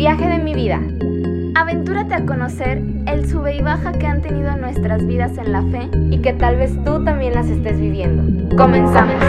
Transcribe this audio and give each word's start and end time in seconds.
viaje 0.00 0.26
de 0.26 0.38
mi 0.38 0.54
vida. 0.54 0.80
Aventúrate 1.54 2.14
a 2.14 2.24
conocer 2.24 2.80
el 3.06 3.28
sube 3.28 3.54
y 3.54 3.60
baja 3.60 3.92
que 3.92 4.06
han 4.06 4.22
tenido 4.22 4.56
nuestras 4.56 5.06
vidas 5.06 5.36
en 5.36 5.52
la 5.52 5.60
fe 5.64 5.90
y 6.10 6.22
que 6.22 6.32
tal 6.32 6.56
vez 6.56 6.72
tú 6.86 7.04
también 7.04 7.34
las 7.34 7.48
estés 7.48 7.78
viviendo. 7.78 8.56
Comenzamos. 8.56 9.22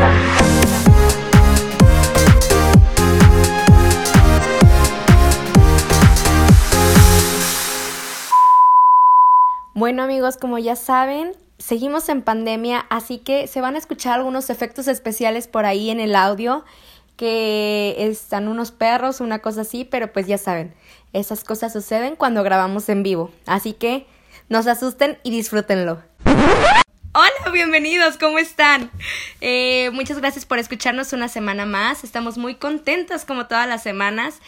Bueno 9.73 10.03
amigos, 10.03 10.37
como 10.37 10.57
ya 10.57 10.77
saben, 10.77 11.33
seguimos 11.57 12.07
en 12.07 12.21
pandemia, 12.21 12.85
así 12.89 13.17
que 13.17 13.47
se 13.47 13.59
van 13.59 13.75
a 13.75 13.77
escuchar 13.77 14.13
algunos 14.19 14.49
efectos 14.49 14.87
especiales 14.87 15.49
por 15.49 15.65
ahí 15.65 15.89
en 15.89 15.99
el 15.99 16.15
audio, 16.15 16.63
que 17.21 17.93
están 17.99 18.47
unos 18.47 18.71
perros, 18.71 19.19
una 19.19 19.43
cosa 19.43 19.61
así, 19.61 19.85
pero 19.85 20.11
pues 20.11 20.25
ya 20.25 20.39
saben, 20.39 20.73
esas 21.13 21.43
cosas 21.43 21.71
suceden 21.71 22.15
cuando 22.15 22.41
grabamos 22.41 22.89
en 22.89 23.03
vivo, 23.03 23.31
así 23.45 23.73
que 23.73 24.07
no 24.49 24.63
se 24.63 24.71
asusten 24.71 25.19
y 25.21 25.29
disfrútenlo. 25.29 26.01
Hola, 27.13 27.51
bienvenidos, 27.53 28.17
¿cómo 28.17 28.39
están? 28.39 28.89
Eh, 29.39 29.91
muchas 29.93 30.17
gracias 30.17 30.45
por 30.45 30.57
escucharnos 30.57 31.13
una 31.13 31.27
semana 31.27 31.67
más, 31.67 32.03
estamos 32.03 32.39
muy 32.39 32.55
contentas 32.55 33.23
como 33.23 33.45
todas 33.45 33.67
las 33.67 33.83
semanas 33.83 34.39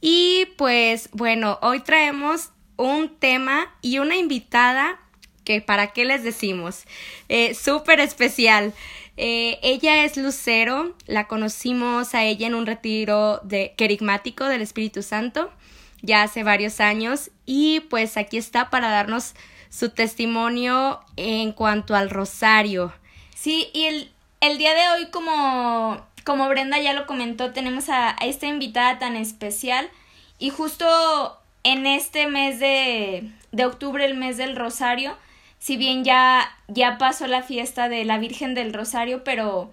y 0.00 0.46
pues 0.56 1.10
bueno, 1.12 1.58
hoy 1.60 1.80
traemos 1.80 2.52
un 2.78 3.18
tema 3.18 3.66
y 3.82 3.98
una 3.98 4.16
invitada 4.16 4.98
que 5.44 5.60
para 5.60 5.88
qué 5.88 6.06
les 6.06 6.24
decimos, 6.24 6.84
eh, 7.28 7.54
súper 7.54 8.00
especial. 8.00 8.72
Eh, 9.16 9.58
ella 9.62 10.04
es 10.04 10.16
Lucero, 10.16 10.94
la 11.06 11.28
conocimos 11.28 12.14
a 12.14 12.24
ella 12.24 12.46
en 12.46 12.54
un 12.54 12.66
retiro 12.66 13.40
de 13.44 13.74
querigmático 13.76 14.44
del 14.44 14.62
Espíritu 14.62 15.02
Santo 15.02 15.50
ya 16.04 16.22
hace 16.22 16.42
varios 16.42 16.80
años 16.80 17.30
y 17.46 17.80
pues 17.80 18.16
aquí 18.16 18.36
está 18.36 18.70
para 18.70 18.90
darnos 18.90 19.34
su 19.70 19.88
testimonio 19.88 21.00
en 21.16 21.52
cuanto 21.52 21.96
al 21.96 22.10
rosario. 22.10 22.92
Sí, 23.34 23.68
y 23.72 23.84
el, 23.84 24.10
el 24.40 24.58
día 24.58 24.74
de 24.74 24.88
hoy 24.88 25.10
como, 25.10 26.06
como 26.24 26.48
Brenda 26.48 26.78
ya 26.78 26.92
lo 26.92 27.06
comentó, 27.06 27.52
tenemos 27.52 27.88
a, 27.88 28.10
a 28.10 28.26
esta 28.26 28.46
invitada 28.46 28.98
tan 28.98 29.16
especial 29.16 29.88
y 30.38 30.50
justo 30.50 31.38
en 31.62 31.86
este 31.86 32.26
mes 32.26 32.60
de, 32.60 33.30
de 33.52 33.64
octubre, 33.64 34.04
el 34.04 34.14
mes 34.14 34.36
del 34.36 34.56
rosario, 34.56 35.16
si 35.64 35.78
bien 35.78 36.04
ya, 36.04 36.54
ya 36.68 36.98
pasó 36.98 37.26
la 37.26 37.40
fiesta 37.40 37.88
de 37.88 38.04
la 38.04 38.18
Virgen 38.18 38.54
del 38.54 38.74
Rosario, 38.74 39.24
pero 39.24 39.72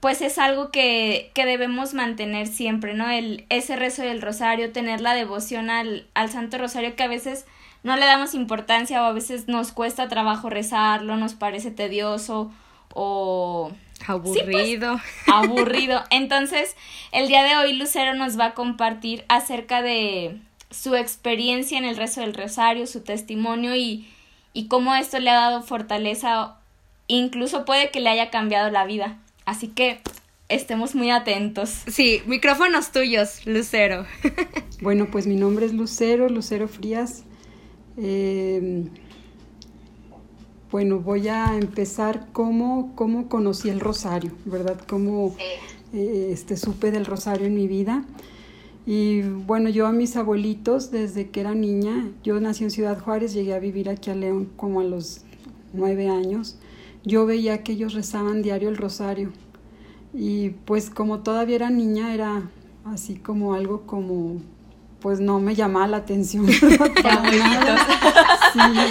pues 0.00 0.20
es 0.20 0.36
algo 0.36 0.70
que, 0.70 1.30
que 1.32 1.46
debemos 1.46 1.94
mantener 1.94 2.46
siempre, 2.46 2.92
¿no? 2.92 3.08
El, 3.08 3.46
ese 3.48 3.76
rezo 3.76 4.02
del 4.02 4.20
rosario, 4.20 4.70
tener 4.70 5.00
la 5.00 5.14
devoción 5.14 5.70
al, 5.70 6.06
al 6.12 6.28
Santo 6.28 6.58
Rosario 6.58 6.94
que 6.94 7.04
a 7.04 7.08
veces 7.08 7.46
no 7.82 7.96
le 7.96 8.04
damos 8.04 8.34
importancia 8.34 9.02
o 9.02 9.06
a 9.06 9.12
veces 9.12 9.48
nos 9.48 9.72
cuesta 9.72 10.10
trabajo 10.10 10.50
rezarlo, 10.50 11.16
nos 11.16 11.32
parece 11.32 11.70
tedioso 11.70 12.52
o 12.92 13.72
aburrido. 14.06 14.98
Sí, 14.98 15.08
pues, 15.24 15.28
aburrido. 15.34 16.04
Entonces, 16.10 16.76
el 17.12 17.28
día 17.28 17.44
de 17.44 17.56
hoy 17.56 17.72
Lucero 17.72 18.12
nos 18.12 18.38
va 18.38 18.44
a 18.44 18.54
compartir 18.54 19.24
acerca 19.30 19.80
de 19.80 20.38
su 20.70 20.96
experiencia 20.96 21.78
en 21.78 21.86
el 21.86 21.96
rezo 21.96 22.20
del 22.20 22.34
rosario, 22.34 22.86
su 22.86 23.02
testimonio 23.02 23.74
y, 23.74 24.06
y 24.52 24.68
cómo 24.68 24.94
esto 24.94 25.18
le 25.18 25.30
ha 25.30 25.34
dado 25.34 25.62
fortaleza, 25.62 26.56
incluso 27.06 27.64
puede 27.64 27.90
que 27.90 28.00
le 28.00 28.10
haya 28.10 28.30
cambiado 28.30 28.70
la 28.70 28.84
vida. 28.84 29.18
Así 29.44 29.68
que 29.68 30.00
estemos 30.48 30.94
muy 30.94 31.10
atentos. 31.10 31.82
Sí, 31.88 32.22
micrófonos 32.26 32.92
tuyos, 32.92 33.46
Lucero. 33.46 34.06
bueno, 34.80 35.08
pues 35.10 35.26
mi 35.26 35.36
nombre 35.36 35.66
es 35.66 35.72
Lucero, 35.72 36.28
Lucero 36.28 36.68
Frías. 36.68 37.24
Eh, 37.96 38.84
bueno, 40.70 41.00
voy 41.00 41.28
a 41.28 41.56
empezar 41.56 42.28
cómo, 42.32 42.92
cómo 42.94 43.28
conocí 43.28 43.68
el 43.68 43.80
rosario, 43.80 44.32
¿verdad? 44.46 44.80
Cómo 44.88 45.36
eh, 45.92 46.30
este, 46.32 46.56
supe 46.56 46.90
del 46.90 47.04
rosario 47.04 47.46
en 47.46 47.54
mi 47.54 47.66
vida. 47.66 48.04
Y 48.84 49.22
bueno, 49.22 49.68
yo 49.68 49.86
a 49.86 49.92
mis 49.92 50.16
abuelitos 50.16 50.90
desde 50.90 51.30
que 51.30 51.40
era 51.40 51.54
niña, 51.54 52.10
yo 52.24 52.40
nací 52.40 52.64
en 52.64 52.70
Ciudad 52.70 53.00
Juárez, 53.00 53.32
llegué 53.32 53.54
a 53.54 53.60
vivir 53.60 53.88
aquí 53.88 54.10
a 54.10 54.14
León 54.14 54.48
como 54.56 54.80
a 54.80 54.84
los 54.84 55.22
nueve 55.72 56.08
años, 56.08 56.56
yo 57.04 57.26
veía 57.26 57.62
que 57.62 57.72
ellos 57.72 57.94
rezaban 57.94 58.42
diario 58.42 58.68
el 58.68 58.76
rosario. 58.76 59.32
Y 60.14 60.50
pues 60.50 60.90
como 60.90 61.20
todavía 61.20 61.56
era 61.56 61.70
niña, 61.70 62.12
era 62.12 62.50
así 62.84 63.14
como 63.14 63.54
algo 63.54 63.82
como, 63.82 64.42
pues 65.00 65.20
no 65.20 65.38
me 65.38 65.54
llamaba 65.54 65.86
la 65.86 65.98
atención. 65.98 66.46
sí, 66.48 66.76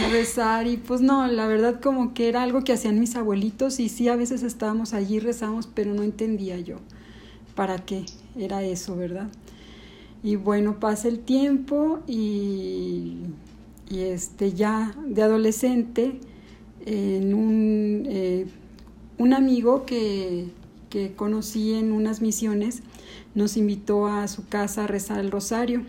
rezar 0.09 0.67
y 0.67 0.77
pues 0.77 1.01
no, 1.01 1.27
la 1.27 1.47
verdad 1.47 1.81
como 1.81 2.13
que 2.13 2.29
era 2.29 2.43
algo 2.43 2.63
que 2.63 2.73
hacían 2.73 2.99
mis 2.99 3.15
abuelitos 3.15 3.79
y 3.79 3.89
sí, 3.89 4.07
a 4.07 4.15
veces 4.15 4.41
estábamos 4.41 4.93
allí, 4.93 5.19
rezamos, 5.19 5.67
pero 5.67 5.93
no 5.93 6.03
entendía 6.03 6.59
yo 6.59 6.77
para 7.55 7.79
qué 7.79 8.05
era 8.37 8.63
eso, 8.63 8.95
¿verdad? 8.95 9.27
Y 10.23 10.35
bueno, 10.35 10.79
pasa 10.79 11.07
el 11.07 11.19
tiempo 11.19 11.99
y, 12.07 13.17
y 13.89 13.99
este, 13.99 14.53
ya 14.53 14.95
de 15.05 15.23
adolescente, 15.23 16.19
en 16.85 17.33
un, 17.33 18.03
eh, 18.07 18.47
un 19.17 19.33
amigo 19.33 19.85
que, 19.85 20.47
que 20.89 21.13
conocí 21.13 21.73
en 21.73 21.91
unas 21.91 22.21
misiones 22.21 22.83
nos 23.33 23.55
invitó 23.57 24.07
a 24.07 24.27
su 24.27 24.47
casa 24.47 24.83
a 24.83 24.87
rezar 24.87 25.19
el 25.19 25.31
rosario. 25.31 25.83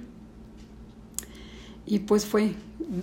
Y 1.87 2.00
pues 2.00 2.25
fue, 2.25 2.54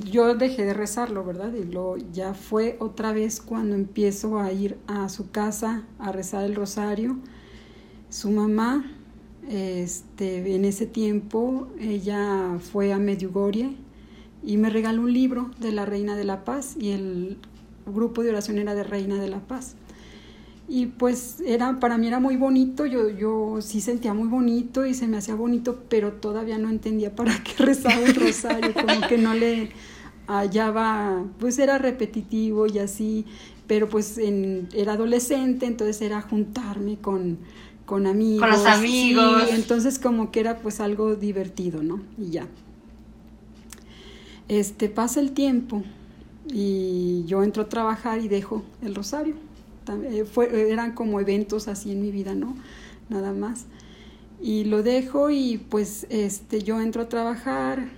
yo 0.09 0.33
dejé 0.35 0.65
de 0.65 0.73
rezarlo, 0.73 1.25
¿verdad? 1.25 1.53
Y 1.53 1.65
lo, 1.65 1.97
ya 1.97 2.33
fue 2.33 2.77
otra 2.79 3.11
vez 3.11 3.41
cuando 3.41 3.75
empiezo 3.75 4.39
a 4.39 4.51
ir 4.51 4.77
a 4.87 5.09
su 5.09 5.29
casa 5.31 5.83
a 5.99 6.11
rezar 6.11 6.45
el 6.45 6.55
rosario. 6.55 7.17
Su 8.09 8.31
mamá 8.31 8.85
este, 9.47 10.55
en 10.55 10.65
ese 10.65 10.85
tiempo 10.85 11.67
ella 11.79 12.57
fue 12.59 12.93
a 12.93 12.97
Medjugorje 12.97 13.71
y 14.43 14.57
me 14.57 14.69
regaló 14.69 15.03
un 15.03 15.13
libro 15.13 15.51
de 15.59 15.71
la 15.71 15.85
Reina 15.85 16.15
de 16.15 16.23
la 16.23 16.45
Paz 16.45 16.75
y 16.79 16.91
el 16.91 17.37
grupo 17.85 18.23
de 18.23 18.29
oración 18.29 18.57
era 18.57 18.75
de 18.75 18.83
Reina 18.83 19.15
de 19.15 19.29
la 19.29 19.39
Paz. 19.39 19.75
Y 20.67 20.85
pues 20.85 21.41
era, 21.43 21.79
para 21.79 21.97
mí 21.97 22.07
era 22.07 22.19
muy 22.19 22.35
bonito, 22.35 22.85
yo, 22.85 23.09
yo 23.09 23.59
sí 23.59 23.81
sentía 23.81 24.13
muy 24.13 24.27
bonito 24.27 24.85
y 24.85 24.93
se 24.93 25.07
me 25.07 25.17
hacía 25.17 25.33
bonito, 25.33 25.83
pero 25.89 26.13
todavía 26.13 26.59
no 26.59 26.69
entendía 26.69 27.15
para 27.15 27.33
qué 27.43 27.53
rezaba 27.63 28.01
el 28.05 28.13
rosario, 28.13 28.73
como 28.73 29.07
que 29.07 29.17
no 29.17 29.33
le 29.33 29.71
hallaba, 30.27 31.25
pues 31.39 31.57
era 31.57 31.79
repetitivo 31.79 32.67
y 32.67 32.77
así, 32.77 33.25
pero 33.65 33.89
pues 33.89 34.19
en, 34.19 34.69
era 34.73 34.93
adolescente, 34.93 35.65
entonces 35.65 36.01
era 36.03 36.21
juntarme 36.21 36.99
con, 36.99 37.39
con 37.89 38.05
amigos. 38.05 38.41
Con 38.41 38.51
los 38.51 38.65
amigos. 38.67 39.45
Sí, 39.49 39.55
entonces 39.55 39.97
como 39.97 40.29
que 40.29 40.41
era 40.41 40.59
pues 40.59 40.79
algo 40.79 41.15
divertido, 41.15 41.81
¿no? 41.81 41.99
Y 42.19 42.29
ya. 42.29 42.45
Este, 44.47 44.89
pasa 44.89 45.19
el 45.19 45.31
tiempo 45.31 45.81
y 46.53 47.23
yo 47.25 47.41
entro 47.41 47.63
a 47.63 47.69
trabajar 47.69 48.19
y 48.19 48.27
dejo 48.27 48.61
el 48.83 48.93
rosario. 48.93 49.33
Eh, 50.03 50.23
fue, 50.31 50.71
eran 50.71 50.93
como 50.93 51.19
eventos 51.19 51.67
así 51.67 51.91
en 51.91 52.03
mi 52.03 52.11
vida, 52.11 52.35
¿no? 52.35 52.55
Nada 53.09 53.33
más. 53.33 53.65
Y 54.39 54.65
lo 54.65 54.83
dejo 54.83 55.31
y 55.31 55.57
pues 55.57 56.05
este, 56.11 56.61
yo 56.61 56.79
entro 56.81 57.01
a 57.01 57.09
trabajar, 57.09 57.89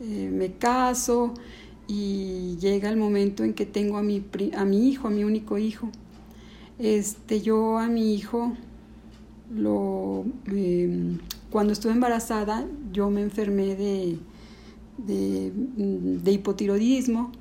eh, 0.00 0.28
me 0.32 0.54
caso 0.54 1.34
y 1.86 2.56
llega 2.58 2.88
el 2.88 2.96
momento 2.96 3.44
en 3.44 3.54
que 3.54 3.64
tengo 3.64 3.96
a 3.96 4.02
mi, 4.02 4.24
a 4.56 4.64
mi 4.64 4.88
hijo, 4.88 5.06
a 5.06 5.10
mi 5.12 5.22
único 5.22 5.56
hijo. 5.56 5.88
Este, 6.80 7.40
yo 7.40 7.78
a 7.78 7.86
mi 7.86 8.12
hijo 8.12 8.56
lo, 9.54 10.24
em, 10.46 11.18
cuando 11.50 11.72
estuve 11.72 11.92
embarazada 11.92 12.66
yo 12.92 13.10
me 13.10 13.22
enfermé 13.22 13.76
de, 13.76 14.18
de, 14.98 16.32
hipotiroidismo, 16.32 17.32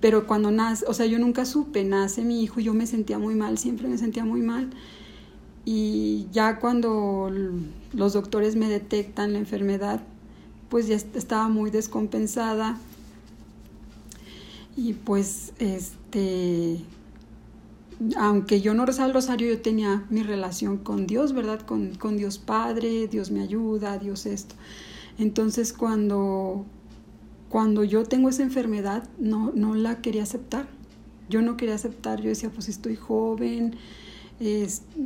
pero 0.00 0.26
cuando 0.26 0.50
nace, 0.50 0.84
o 0.86 0.94
sea, 0.94 1.06
yo 1.06 1.18
nunca 1.18 1.44
supe, 1.44 1.84
nace 1.84 2.22
mi 2.22 2.42
hijo 2.42 2.60
yo 2.60 2.74
me 2.74 2.86
sentía 2.86 3.18
muy 3.18 3.34
mal, 3.34 3.58
siempre 3.58 3.88
me 3.88 3.98
sentía 3.98 4.24
muy 4.24 4.40
mal. 4.40 4.70
Y 5.64 6.26
ya 6.30 6.58
cuando 6.60 7.30
los 7.92 8.12
doctores 8.12 8.54
me 8.54 8.68
detectan 8.68 9.32
la 9.32 9.38
enfermedad, 9.38 10.02
pues 10.68 10.86
ya 10.86 10.96
estaba 10.96 11.48
muy 11.48 11.70
descompensada. 11.70 12.78
Y 14.76 14.92
pues 14.92 15.52
este 15.58 16.80
aunque 18.16 18.60
yo 18.60 18.74
no 18.74 18.86
rezaba 18.86 19.08
el 19.08 19.14
rosario, 19.14 19.48
yo 19.48 19.60
tenía 19.60 20.04
mi 20.10 20.22
relación 20.22 20.78
con 20.78 21.06
Dios, 21.06 21.32
¿verdad? 21.32 21.60
Con, 21.60 21.94
con, 21.94 22.16
Dios 22.16 22.38
Padre, 22.38 23.08
Dios 23.08 23.30
me 23.30 23.40
ayuda, 23.40 23.98
Dios 23.98 24.26
esto. 24.26 24.54
Entonces 25.18 25.72
cuando, 25.72 26.64
cuando 27.48 27.84
yo 27.84 28.04
tengo 28.04 28.28
esa 28.28 28.42
enfermedad, 28.42 29.08
no, 29.18 29.52
no 29.54 29.74
la 29.74 30.00
quería 30.00 30.24
aceptar. 30.24 30.66
Yo 31.28 31.40
no 31.40 31.56
quería 31.56 31.74
aceptar, 31.74 32.20
yo 32.20 32.28
decía, 32.28 32.50
pues 32.50 32.68
estoy 32.68 32.96
joven, 32.96 33.76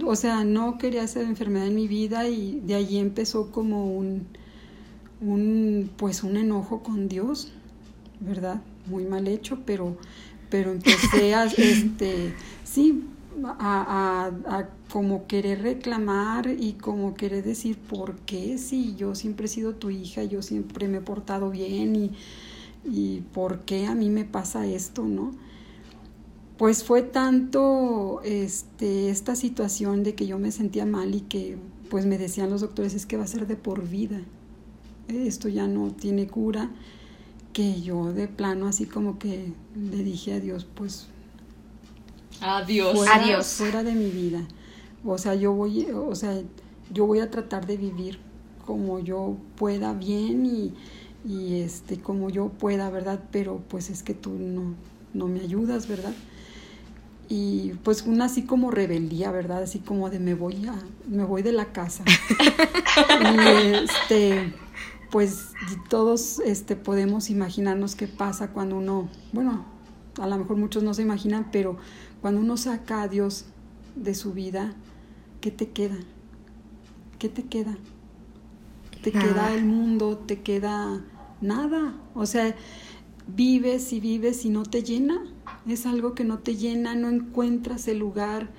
o 0.05 0.17
sea, 0.17 0.45
no 0.45 0.79
quería 0.79 1.05
esa 1.05 1.21
enfermedad 1.21 1.67
en 1.67 1.75
mi 1.75 1.87
vida 1.87 2.29
y 2.29 2.61
de 2.61 2.75
allí 2.75 2.99
empezó 2.99 3.53
como 3.53 3.87
un, 3.87 4.27
un 5.21 5.91
pues 5.97 6.23
un 6.25 6.37
enojo 6.37 6.83
con 6.83 7.09
Dios, 7.09 7.53
¿verdad? 8.21 8.63
Muy 8.87 9.05
mal 9.05 9.29
hecho, 9.29 9.61
pero 9.65 9.97
pero 10.51 10.73
empecé 10.73 11.35
a 11.35 11.45
este 11.57 12.35
sí 12.79 13.03
a, 13.45 14.31
a, 14.47 14.69
como 14.93 15.27
querer 15.27 15.63
reclamar 15.63 16.49
y 16.49 16.75
como 16.75 17.15
querer 17.15 17.45
decir 17.45 17.77
por 17.77 18.17
qué 18.21 18.57
si 18.59 18.95
yo 18.95 19.15
siempre 19.15 19.47
he 19.47 19.49
sido 19.49 19.75
tu 19.75 19.91
hija, 19.91 20.23
yo 20.23 20.43
siempre 20.43 20.87
me 20.87 20.99
he 20.99 21.01
portado 21.01 21.51
bien 21.51 21.97
y, 21.97 22.13
y 22.85 23.23
por 23.33 23.61
qué 23.61 23.87
a 23.87 23.95
mí 23.95 24.11
me 24.11 24.25
pasa 24.25 24.67
esto, 24.67 25.03
¿no? 25.05 25.33
Pues 26.57 26.85
fue 26.85 27.03
tanto 27.03 28.21
este, 28.25 29.11
esta 29.11 29.35
situación 29.35 30.05
de 30.05 30.15
que 30.15 30.27
yo 30.27 30.39
me 30.39 30.53
sentía 30.53 30.87
mal 30.87 31.15
y 31.15 31.23
que 31.23 31.59
pues 31.91 32.07
me 32.07 32.17
decían 32.17 32.51
los 32.51 32.61
doctores 32.61 32.95
es 32.95 33.07
que 33.07 33.17
va 33.17 33.25
a 33.25 33.29
ser 33.29 33.47
de 33.49 33.57
por 33.57 33.89
vida, 33.89 34.21
esto 35.09 35.49
ya 35.49 35.67
no 35.67 35.91
tiene 35.91 36.29
cura, 36.29 36.71
que 37.53 37.81
yo 37.81 38.13
de 38.13 38.29
plano 38.29 38.69
así 38.69 38.87
como 38.87 39.19
que 39.19 39.53
le 39.75 40.05
dije 40.05 40.35
a 40.35 40.41
Dios 40.41 40.65
pues 40.75 41.09
Adiós. 42.41 42.97
Fuera, 42.97 43.15
Adiós. 43.15 43.47
Fuera 43.47 43.83
de 43.83 43.93
mi 43.93 44.11
vida. 44.11 44.41
O 45.05 45.19
sea, 45.19 45.35
yo 45.35 45.53
voy, 45.53 45.87
o 45.91 46.15
sea, 46.15 46.41
yo 46.93 47.07
voy 47.07 47.21
a 47.21 47.31
tratar 47.31 47.67
de 47.67 47.77
vivir 47.77 48.19
como 48.67 48.99
yo 48.99 49.37
pueda 49.57 49.93
bien 49.95 50.45
y, 50.45 50.75
y 51.25 51.61
este, 51.61 51.99
como 52.01 52.31
yo 52.31 52.49
pueda, 52.49 52.91
¿verdad? 52.91 53.21
Pero 53.31 53.63
pues 53.69 53.91
es 53.91 54.03
que 54.03 54.15
tú 54.15 54.31
no, 54.31 54.75
no 55.15 55.29
me 55.29 55.41
ayudas, 55.41 55.89
¿verdad? 55.89 56.13
Y 57.29 57.73
pues 57.85 58.03
una 58.03 58.27
así 58.27 58.43
como 58.43 58.71
rebeldía, 58.71 59.31
¿verdad? 59.31 59.63
Así 59.63 59.81
como 59.81 60.11
de 60.11 60.19
me 60.19 60.35
voy 60.35 60.67
a, 60.67 60.75
me 61.09 61.25
voy 61.25 61.43
de 61.43 61.53
la 61.53 61.73
casa. 61.73 62.05
y 63.35 63.75
este, 63.75 64.55
pues 65.11 65.53
todos 65.89 66.41
este, 66.41 66.77
podemos 66.77 67.31
imaginarnos 67.31 67.97
qué 67.97 68.09
pasa 68.09 68.53
cuando 68.53 68.77
uno, 68.77 69.09
bueno, 69.33 69.67
a 70.19 70.27
lo 70.27 70.39
mejor 70.39 70.57
muchos 70.57 70.83
no 70.83 70.95
se 70.95 71.03
imaginan, 71.03 71.49
pero 71.53 71.77
cuando 72.21 72.41
uno 72.41 72.57
saca 72.57 73.03
a 73.03 73.09
Dios 73.09 73.47
de 73.95 74.15
su 74.15 74.33
vida, 74.33 74.75
¿qué 75.41 75.51
te 75.51 75.71
queda? 75.71 75.99
¿Qué 77.19 77.29
te 77.29 77.45
queda? 77.45 77.77
Te 79.03 79.13
queda 79.13 79.55
el 79.55 79.65
mundo, 79.65 80.19
te 80.19 80.41
queda 80.43 81.05
nada. 81.41 81.95
O 82.15 82.27
sea, 82.27 82.55
vives 83.27 83.93
y 83.93 84.01
vives 84.01 84.45
y 84.45 84.51
no 84.51 84.65
te 84.65 84.83
llena. 84.83 85.23
Es 85.67 85.87
algo 85.87 86.15
que 86.15 86.25
no 86.25 86.39
te 86.39 86.57
llena, 86.57 86.95
no 86.95 87.09
encuentras 87.09 87.87
el 87.89 87.99
lugar. 87.99 88.51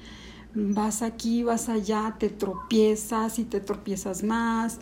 Vas 0.53 1.01
aquí, 1.01 1.44
vas 1.44 1.69
allá, 1.69 2.15
te 2.19 2.29
tropiezas 2.29 3.39
y 3.39 3.44
te 3.44 3.59
tropiezas 3.59 4.23
más. 4.23 4.79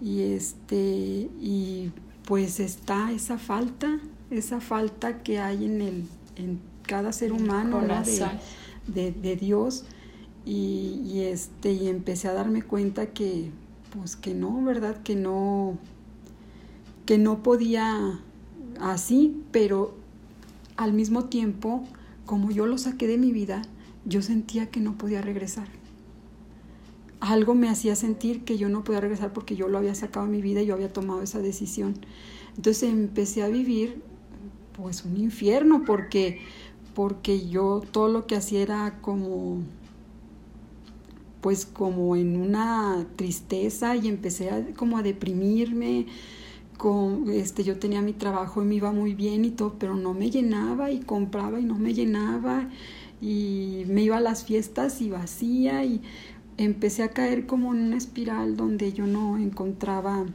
Y 0.00 0.20
este, 0.20 1.30
y 1.40 1.92
pues 2.26 2.60
está 2.60 3.12
esa 3.12 3.38
falta, 3.38 4.00
esa 4.30 4.60
falta 4.60 5.22
que 5.22 5.38
hay 5.38 5.64
en 5.64 5.80
el, 5.80 6.04
en 6.36 6.60
cada 6.88 7.12
ser 7.12 7.32
humano 7.32 7.80
de, 7.80 8.28
de, 8.88 9.12
de, 9.12 9.36
Dios. 9.36 9.84
Y, 10.44 11.00
y, 11.04 11.20
este 11.20 11.70
y 11.72 11.86
empecé 11.86 12.26
a 12.26 12.32
darme 12.32 12.62
cuenta 12.62 13.06
que 13.06 13.52
pues 13.92 14.16
que 14.16 14.34
no 14.34 14.64
verdad 14.64 15.02
que 15.02 15.14
no 15.14 15.78
que 17.06 17.18
no 17.18 17.42
podía 17.42 18.20
así 18.80 19.42
pero 19.52 19.94
al 20.76 20.94
mismo 20.94 21.26
tiempo 21.26 21.84
como 22.24 22.50
yo 22.50 22.66
lo 22.66 22.78
saqué 22.78 23.06
de 23.06 23.18
mi 23.18 23.30
vida 23.30 23.62
yo 24.08 24.22
sentía 24.22 24.70
que 24.70 24.80
no 24.80 24.96
podía 24.96 25.20
regresar. 25.20 25.68
Algo 27.20 27.54
me 27.54 27.68
hacía 27.68 27.94
sentir 27.94 28.44
que 28.44 28.56
yo 28.56 28.68
no 28.68 28.84
podía 28.84 29.00
regresar 29.00 29.32
porque 29.32 29.56
yo 29.56 29.68
lo 29.68 29.78
había 29.78 29.94
sacado 29.94 30.26
de 30.26 30.32
mi 30.32 30.40
vida 30.40 30.62
y 30.62 30.66
yo 30.66 30.74
había 30.74 30.92
tomado 30.92 31.22
esa 31.22 31.40
decisión. 31.40 31.94
Entonces 32.56 32.90
empecé 32.90 33.42
a 33.42 33.48
vivir 33.48 34.02
pues 34.72 35.04
un 35.04 35.16
infierno 35.16 35.84
porque 35.84 36.40
porque 36.98 37.48
yo 37.48 37.80
todo 37.92 38.08
lo 38.08 38.26
que 38.26 38.34
hacía 38.34 38.60
era 38.60 38.98
como 39.02 39.62
pues 41.40 41.64
como 41.64 42.16
en 42.16 42.36
una 42.36 43.06
tristeza 43.14 43.94
y 43.94 44.08
empecé 44.08 44.50
a, 44.50 44.66
como 44.74 44.98
a 44.98 45.04
deprimirme 45.04 46.06
con 46.76 47.30
este 47.30 47.62
yo 47.62 47.78
tenía 47.78 48.02
mi 48.02 48.14
trabajo 48.14 48.64
y 48.64 48.66
me 48.66 48.74
iba 48.74 48.90
muy 48.90 49.14
bien 49.14 49.44
y 49.44 49.52
todo 49.52 49.76
pero 49.78 49.94
no 49.94 50.12
me 50.12 50.28
llenaba 50.28 50.90
y 50.90 50.98
compraba 50.98 51.60
y 51.60 51.64
no 51.64 51.78
me 51.78 51.94
llenaba 51.94 52.68
y 53.20 53.84
me 53.86 54.02
iba 54.02 54.16
a 54.16 54.20
las 54.20 54.42
fiestas 54.42 55.00
y 55.00 55.08
vacía 55.08 55.84
y 55.84 56.02
empecé 56.56 57.04
a 57.04 57.10
caer 57.10 57.46
como 57.46 57.74
en 57.74 57.80
una 57.80 57.96
espiral 57.96 58.56
donde 58.56 58.92
yo 58.92 59.06
no 59.06 59.38
encontraba 59.38 60.26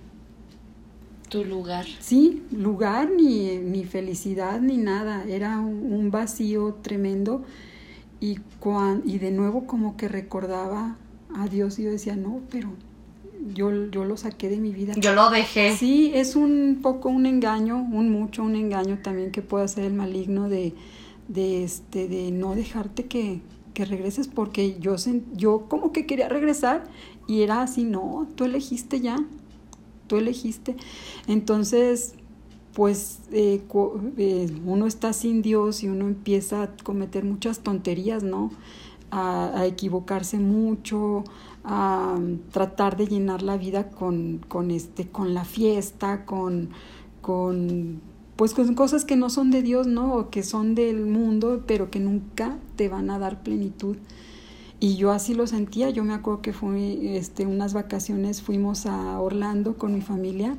tu 1.34 1.44
lugar. 1.44 1.88
Sí, 2.00 2.44
lugar 2.52 3.10
ni, 3.10 3.58
ni 3.58 3.86
felicidad 3.86 4.62
ni 4.62 4.78
nada, 4.78 5.26
era 5.28 5.60
un, 5.60 5.92
un 5.92 6.12
vacío 6.12 6.76
tremendo 6.84 7.42
y, 8.20 8.38
cuan, 8.60 9.02
y 9.04 9.18
de 9.18 9.32
nuevo 9.32 9.66
como 9.66 9.98
que 9.98 10.08
recordaba 10.08 10.96
a 11.36 11.48
Dios 11.48 11.80
y 11.80 11.84
yo 11.84 11.90
decía, 11.90 12.16
no, 12.16 12.42
pero 12.52 12.70
yo, 13.52 13.90
yo 13.90 14.06
lo 14.06 14.16
saqué 14.16 14.48
de 14.48 14.58
mi 14.58 14.74
vida. 14.74 14.94
Yo 14.96 15.16
lo 15.16 15.32
dejé. 15.32 15.76
Sí, 15.76 16.12
es 16.14 16.36
un 16.36 16.80
poco 16.84 17.10
un 17.10 17.26
engaño, 17.26 17.78
un 17.78 18.12
mucho 18.12 18.44
un 18.44 18.56
engaño 18.56 19.00
también 19.02 19.32
que 19.32 19.42
puede 19.42 19.66
hacer 19.66 19.86
el 19.86 19.94
maligno 19.94 20.50
de, 20.50 20.76
de, 21.30 21.64
este, 21.64 22.08
de 22.08 22.30
no 22.30 22.54
dejarte 22.54 23.06
que, 23.06 23.42
que 23.74 23.86
regreses 23.86 24.28
porque 24.28 24.78
yo, 24.80 24.98
yo 25.36 25.66
como 25.68 25.92
que 25.92 26.06
quería 26.06 26.30
regresar 26.30 26.84
y 27.28 27.42
era 27.42 27.64
así, 27.64 27.86
no, 27.86 28.28
tú 28.36 28.46
elegiste 28.46 29.02
ya, 29.02 29.18
tú 30.08 30.18
elegiste. 30.18 30.76
Entonces, 31.28 32.16
pues 32.74 33.20
eh, 33.32 33.62
eh, 34.18 34.52
uno 34.66 34.88
está 34.88 35.14
sin 35.14 35.42
Dios 35.42 35.84
y 35.84 35.90
uno 35.90 36.08
empieza 36.08 36.64
a 36.64 36.76
cometer 36.84 37.24
muchas 37.24 37.60
tonterías, 37.60 38.24
¿no? 38.24 38.52
A, 39.12 39.60
a 39.60 39.66
equivocarse 39.68 40.40
mucho, 40.40 41.24
a 41.64 42.16
um, 42.18 42.40
tratar 42.52 42.98
de 42.98 43.08
llenar 43.08 43.42
la 43.42 43.58
vida 43.58 43.90
con, 43.90 44.42
con, 44.48 44.72
este, 44.72 45.08
con 45.08 45.34
la 45.34 45.46
fiesta, 45.46 46.26
con, 46.26 46.70
con, 47.22 48.02
pues 48.36 48.54
con 48.54 48.74
cosas 48.74 49.06
que 49.06 49.16
no 49.16 49.30
son 49.30 49.52
de 49.52 49.62
Dios, 49.62 49.88
¿no? 49.88 50.16
O 50.16 50.30
que 50.30 50.44
son 50.44 50.76
del 50.76 51.06
mundo, 51.06 51.64
pero 51.66 51.90
que 51.90 52.00
nunca 52.00 52.58
te 52.76 52.90
van 52.90 53.10
a 53.10 53.20
dar 53.20 53.44
plenitud. 53.44 53.98
Y 54.84 54.98
yo 54.98 55.14
así 55.14 55.34
lo 55.34 55.48
sentía, 55.48 55.92
yo 55.92 56.04
me 56.04 56.14
acuerdo 56.14 56.42
que 56.42 56.52
fue 56.52 57.16
este, 57.16 57.46
unas 57.46 57.74
vacaciones, 57.74 58.42
fuimos 58.42 58.86
a 58.86 59.18
Orlando 59.22 59.78
con 59.78 59.94
mi 59.94 60.02
familia, 60.02 60.58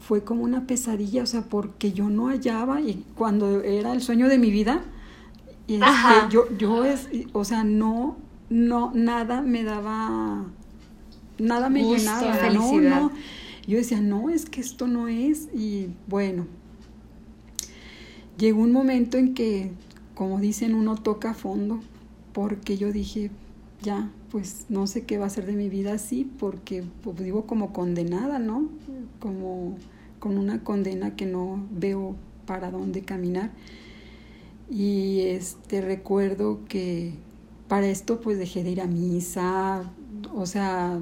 fue 0.00 0.24
como 0.24 0.42
una 0.42 0.66
pesadilla, 0.66 1.22
o 1.22 1.26
sea, 1.26 1.42
porque 1.42 1.92
yo 1.92 2.10
no 2.10 2.26
hallaba, 2.26 2.80
y 2.80 3.04
cuando 3.14 3.62
era 3.62 3.92
el 3.92 4.02
sueño 4.02 4.26
de 4.26 4.38
mi 4.38 4.50
vida, 4.50 4.82
y 5.68 5.74
este, 5.74 5.86
yo, 6.28 6.48
yo 6.58 6.84
es, 6.84 7.08
o 7.32 7.44
sea, 7.44 7.62
no, 7.62 8.16
no, 8.50 8.90
nada 8.96 9.42
me 9.42 9.62
daba, 9.62 10.46
nada 11.38 11.70
me 11.70 11.84
Gusto, 11.84 11.98
llenaba, 11.98 12.34
felicidad. 12.34 13.00
no, 13.00 13.10
no. 13.10 13.12
Yo 13.68 13.76
decía, 13.76 14.00
no, 14.00 14.28
es 14.28 14.44
que 14.44 14.60
esto 14.60 14.88
no 14.88 15.06
es, 15.06 15.50
y 15.54 15.86
bueno, 16.08 16.48
llegó 18.38 18.60
un 18.60 18.72
momento 18.72 19.18
en 19.18 19.34
que, 19.34 19.70
como 20.16 20.40
dicen, 20.40 20.74
uno 20.74 20.96
toca 20.96 21.30
a 21.30 21.34
fondo, 21.34 21.78
porque 22.34 22.76
yo 22.76 22.92
dije, 22.92 23.30
ya, 23.80 24.10
pues 24.30 24.66
no 24.68 24.86
sé 24.86 25.04
qué 25.04 25.16
va 25.16 25.26
a 25.26 25.30
ser 25.30 25.46
de 25.46 25.52
mi 25.52 25.68
vida 25.70 25.94
así, 25.94 26.28
porque 26.38 26.84
pues, 27.02 27.16
vivo 27.16 27.46
como 27.46 27.72
condenada, 27.72 28.38
¿no? 28.38 28.68
Como 29.20 29.78
con 30.18 30.36
una 30.36 30.64
condena 30.64 31.14
que 31.14 31.26
no 31.26 31.64
veo 31.70 32.16
para 32.44 32.70
dónde 32.70 33.02
caminar. 33.02 33.52
Y 34.68 35.20
este 35.20 35.80
recuerdo 35.80 36.60
que 36.68 37.12
para 37.68 37.86
esto 37.86 38.20
pues 38.20 38.36
dejé 38.36 38.64
de 38.64 38.70
ir 38.70 38.80
a 38.80 38.86
misa, 38.86 39.84
o 40.34 40.46
sea, 40.46 40.98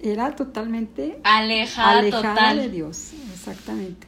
era 0.00 0.36
totalmente 0.36 1.18
alejada, 1.24 1.98
alejada 1.98 2.34
total. 2.34 2.58
de 2.58 2.68
Dios, 2.68 3.14
exactamente. 3.32 4.06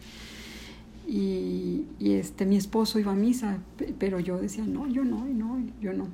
Y, 1.08 1.86
y, 1.98 2.12
este 2.12 2.46
mi 2.46 2.56
esposo 2.56 3.00
iba 3.00 3.10
a 3.10 3.16
misa, 3.16 3.58
pero 3.98 4.20
yo 4.20 4.38
decía, 4.38 4.64
no, 4.64 4.86
yo 4.86 5.02
no, 5.02 5.24
no, 5.24 5.60
yo 5.80 5.92
no 5.92 6.06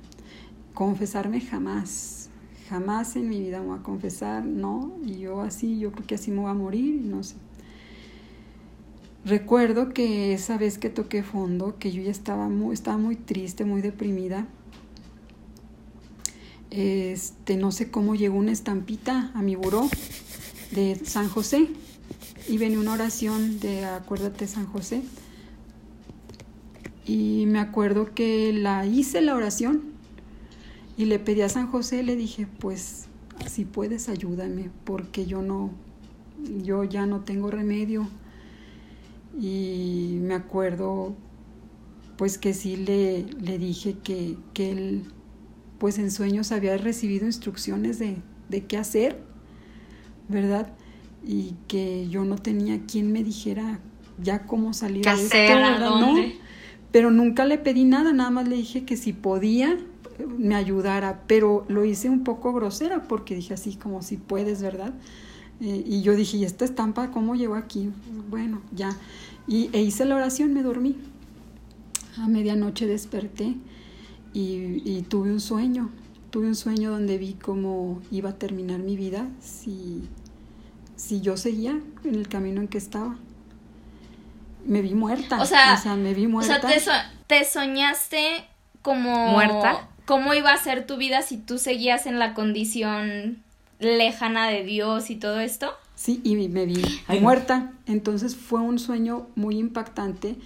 confesarme 0.76 1.40
jamás, 1.40 2.28
jamás 2.68 3.16
en 3.16 3.30
mi 3.30 3.40
vida 3.40 3.60
me 3.60 3.68
voy 3.68 3.78
a 3.78 3.82
confesar, 3.82 4.44
no, 4.44 4.92
y 5.06 5.20
yo 5.20 5.40
así, 5.40 5.78
yo 5.78 5.90
creo 5.90 6.06
que 6.06 6.16
así 6.16 6.30
me 6.30 6.40
voy 6.40 6.50
a 6.50 6.54
morir, 6.54 7.00
no 7.00 7.22
sé. 7.22 7.36
Recuerdo 9.24 9.94
que 9.94 10.34
esa 10.34 10.58
vez 10.58 10.76
que 10.76 10.90
toqué 10.90 11.22
fondo, 11.22 11.78
que 11.78 11.92
yo 11.92 12.02
ya 12.02 12.10
estaba 12.10 12.50
muy, 12.50 12.74
estaba 12.74 12.98
muy 12.98 13.16
triste, 13.16 13.64
muy 13.64 13.80
deprimida, 13.80 14.46
este, 16.70 17.56
no 17.56 17.72
sé 17.72 17.90
cómo 17.90 18.14
llegó 18.14 18.36
una 18.36 18.52
estampita 18.52 19.30
a 19.34 19.40
mi 19.40 19.56
buró 19.56 19.88
de 20.72 21.00
San 21.06 21.30
José 21.30 21.68
y 22.48 22.58
venía 22.58 22.78
una 22.78 22.92
oración 22.92 23.60
de 23.60 23.86
acuérdate 23.86 24.46
San 24.46 24.66
José 24.66 25.00
y 27.06 27.44
me 27.46 27.60
acuerdo 27.60 28.12
que 28.12 28.52
la 28.52 28.84
hice 28.84 29.22
la 29.22 29.34
oración 29.36 29.95
y 30.96 31.04
le 31.04 31.18
pedí 31.18 31.42
a 31.42 31.48
San 31.48 31.66
José, 31.66 32.02
le 32.02 32.16
dije, 32.16 32.46
pues 32.58 33.06
si 33.46 33.64
puedes 33.64 34.08
ayúdame, 34.08 34.70
porque 34.84 35.26
yo 35.26 35.42
no, 35.42 35.70
yo 36.62 36.84
ya 36.84 37.06
no 37.06 37.20
tengo 37.20 37.50
remedio. 37.50 38.08
Y 39.38 40.18
me 40.22 40.34
acuerdo 40.34 41.14
pues 42.16 42.38
que 42.38 42.54
sí 42.54 42.76
le, 42.76 43.24
le 43.24 43.58
dije 43.58 43.96
que, 44.02 44.36
que 44.54 44.70
él 44.70 45.02
pues 45.78 45.98
en 45.98 46.10
sueños 46.10 46.52
había 46.52 46.76
recibido 46.78 47.26
instrucciones 47.26 47.98
de, 47.98 48.16
de 48.48 48.64
qué 48.64 48.78
hacer, 48.78 49.22
¿verdad? 50.28 50.72
Y 51.22 51.54
que 51.68 52.08
yo 52.08 52.24
no 52.24 52.36
tenía 52.36 52.86
quien 52.86 53.12
me 53.12 53.22
dijera 53.22 53.80
ya 54.22 54.46
cómo 54.46 54.72
salir 54.72 55.04
de 55.04 55.12
esto, 55.12 55.36
¿No? 56.00 56.14
Pero 56.90 57.10
nunca 57.10 57.44
le 57.44 57.58
pedí 57.58 57.84
nada, 57.84 58.14
nada 58.14 58.30
más 58.30 58.48
le 58.48 58.56
dije 58.56 58.84
que 58.84 58.96
si 58.96 59.12
podía 59.12 59.76
me 60.24 60.54
ayudara, 60.54 61.22
pero 61.26 61.64
lo 61.68 61.84
hice 61.84 62.10
un 62.10 62.24
poco 62.24 62.52
grosera 62.52 63.02
porque 63.02 63.34
dije 63.34 63.54
así 63.54 63.76
como 63.76 64.02
si 64.02 64.16
puedes, 64.16 64.62
¿verdad? 64.62 64.92
Eh, 65.60 65.82
y 65.86 66.02
yo 66.02 66.14
dije, 66.14 66.36
¿y 66.36 66.44
esta 66.44 66.64
estampa 66.64 67.10
cómo 67.10 67.34
llegó 67.34 67.54
aquí? 67.54 67.90
Bueno, 68.28 68.60
ya. 68.72 68.96
Y 69.46 69.70
e 69.72 69.82
hice 69.82 70.04
la 70.04 70.16
oración, 70.16 70.52
me 70.52 70.62
dormí. 70.62 70.96
A 72.18 72.28
medianoche 72.28 72.86
desperté 72.86 73.56
y, 74.32 75.02
tuve 75.08 75.32
un 75.32 75.40
sueño. 75.40 75.90
Tuve 76.30 76.48
un 76.48 76.56
sueño 76.56 76.90
donde 76.90 77.16
vi 77.16 77.34
cómo 77.34 78.00
iba 78.10 78.30
a 78.30 78.34
terminar 78.34 78.80
mi 78.80 78.96
vida 78.96 79.28
si, 79.40 80.08
si 80.96 81.20
yo 81.20 81.36
seguía 81.36 81.80
en 82.04 82.14
el 82.14 82.28
camino 82.28 82.60
en 82.60 82.68
que 82.68 82.78
estaba. 82.78 83.16
Me 84.66 84.82
vi 84.82 84.94
muerta. 84.94 85.40
O 85.40 85.46
sea, 85.46 85.96
me 85.96 86.12
vi 86.12 86.26
muerta. 86.26 86.56
O 86.56 86.80
sea, 86.80 87.12
te, 87.26 87.44
soñaste 87.44 88.44
como... 88.82 89.28
¿Muerta? 89.28 89.88
¿Cómo 90.06 90.32
iba 90.34 90.52
a 90.52 90.62
ser 90.62 90.86
tu 90.86 90.96
vida 90.96 91.22
si 91.22 91.36
tú 91.36 91.58
seguías 91.58 92.06
en 92.06 92.18
la 92.18 92.32
condición 92.32 93.42
lejana 93.78 94.48
de 94.48 94.64
Dios 94.64 95.10
y 95.10 95.16
todo 95.16 95.40
esto? 95.40 95.72
Sí, 95.96 96.20
y 96.24 96.36
me 96.48 96.64
vi 96.64 96.82
muerta. 97.20 97.72
Entonces 97.86 98.36
fue 98.36 98.60
un 98.60 98.78
sueño 98.78 99.26
muy 99.34 99.58
impactante 99.58 100.36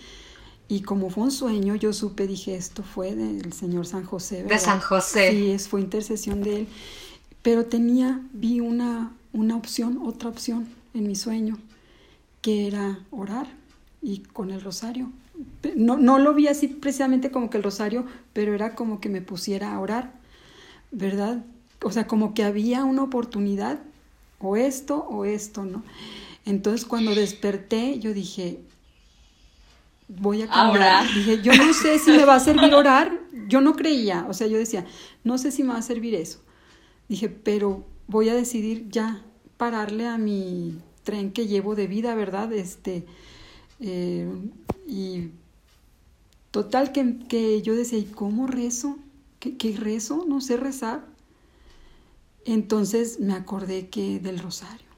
y 0.70 0.82
como 0.82 1.10
fue 1.10 1.24
un 1.24 1.32
sueño, 1.32 1.74
yo 1.74 1.92
supe, 1.92 2.28
dije, 2.28 2.54
esto 2.54 2.84
fue 2.84 3.16
del 3.16 3.52
Señor 3.52 3.86
San 3.86 4.04
José. 4.04 4.44
De 4.44 4.56
San 4.56 4.78
José. 4.78 5.32
Sí, 5.32 5.50
es, 5.50 5.68
fue 5.68 5.80
intercesión 5.80 6.42
de 6.42 6.60
él. 6.60 6.68
Pero 7.42 7.66
tenía, 7.66 8.20
vi 8.32 8.60
una, 8.60 9.12
una 9.32 9.56
opción, 9.56 9.98
otra 10.04 10.28
opción 10.28 10.68
en 10.94 11.08
mi 11.08 11.16
sueño, 11.16 11.58
que 12.40 12.68
era 12.68 13.00
orar 13.10 13.48
y 14.00 14.20
con 14.20 14.52
el 14.52 14.60
rosario. 14.60 15.10
No, 15.76 15.96
no 15.96 16.18
lo 16.18 16.34
vi 16.34 16.48
así 16.48 16.68
precisamente 16.68 17.30
como 17.30 17.50
que 17.50 17.56
el 17.58 17.62
rosario, 17.62 18.06
pero 18.32 18.54
era 18.54 18.74
como 18.74 19.00
que 19.00 19.08
me 19.08 19.22
pusiera 19.22 19.74
a 19.74 19.80
orar, 19.80 20.12
¿verdad? 20.90 21.44
O 21.82 21.90
sea, 21.90 22.06
como 22.06 22.34
que 22.34 22.44
había 22.44 22.84
una 22.84 23.02
oportunidad, 23.02 23.80
o 24.40 24.56
esto 24.56 24.96
o 25.08 25.24
esto, 25.24 25.64
¿no? 25.64 25.84
Entonces 26.44 26.86
cuando 26.86 27.14
desperté, 27.14 27.98
yo 27.98 28.12
dije, 28.14 28.60
voy 30.08 30.42
a 30.42 30.48
cambiar. 30.48 31.06
Dije, 31.14 31.42
yo 31.42 31.54
no 31.54 31.72
sé 31.72 31.98
si 31.98 32.10
me 32.10 32.24
va 32.24 32.36
a 32.36 32.40
servir 32.40 32.74
orar. 32.74 33.18
Yo 33.48 33.60
no 33.60 33.74
creía, 33.74 34.26
o 34.28 34.34
sea, 34.34 34.46
yo 34.46 34.58
decía, 34.58 34.86
no 35.24 35.38
sé 35.38 35.50
si 35.50 35.62
me 35.62 35.72
va 35.72 35.78
a 35.78 35.82
servir 35.82 36.14
eso. 36.14 36.40
Dije, 37.08 37.28
pero 37.28 37.84
voy 38.06 38.28
a 38.28 38.34
decidir 38.34 38.88
ya 38.88 39.22
pararle 39.56 40.06
a 40.06 40.18
mi 40.18 40.78
tren 41.02 41.32
que 41.32 41.46
llevo 41.46 41.74
de 41.74 41.86
vida, 41.86 42.14
¿verdad? 42.14 42.52
Este, 42.52 43.04
eh, 43.80 44.28
y 44.90 45.30
total 46.50 46.90
que, 46.90 47.16
que, 47.28 47.62
yo 47.62 47.76
decía, 47.76 47.98
¿y 47.98 48.04
cómo 48.04 48.48
rezo? 48.48 48.98
¿Qué, 49.38 49.56
¿Qué 49.56 49.76
rezo? 49.76 50.24
No 50.26 50.40
sé 50.40 50.56
rezar. 50.56 51.06
Entonces 52.44 53.20
me 53.20 53.34
acordé 53.34 53.88
que 53.88 54.18
del 54.18 54.40
rosario. 54.40 54.90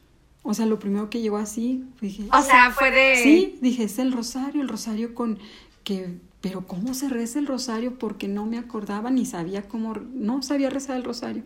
O 0.43 0.55
sea, 0.55 0.65
lo 0.65 0.79
primero 0.79 1.11
que 1.11 1.21
llegó 1.21 1.37
así, 1.37 1.85
dije... 2.01 2.25
O 2.33 2.43
sea, 2.43 2.71
fue 2.71 2.91
de... 2.91 3.17
Sí, 3.23 3.59
dije, 3.61 3.85
es 3.85 3.99
el 3.99 4.13
rosario, 4.13 4.63
el 4.63 4.69
rosario 4.69 5.15
con 5.15 5.39
que... 5.85 6.19
Pero 6.41 6.67
¿cómo 6.67 6.95
se 6.95 7.09
reza 7.09 7.39
el 7.39 7.47
rosario? 7.47 7.99
Porque 7.99 8.27
no 8.27 8.47
me 8.47 8.59
acordaba 8.59 9.11
ni 9.11 9.27
sabía 9.27 9.69
cómo... 9.69 9.95
No 9.95 10.43
sabía 10.43 10.71
rezar 10.71 10.97
el 10.97 11.05
rosario. 11.05 11.45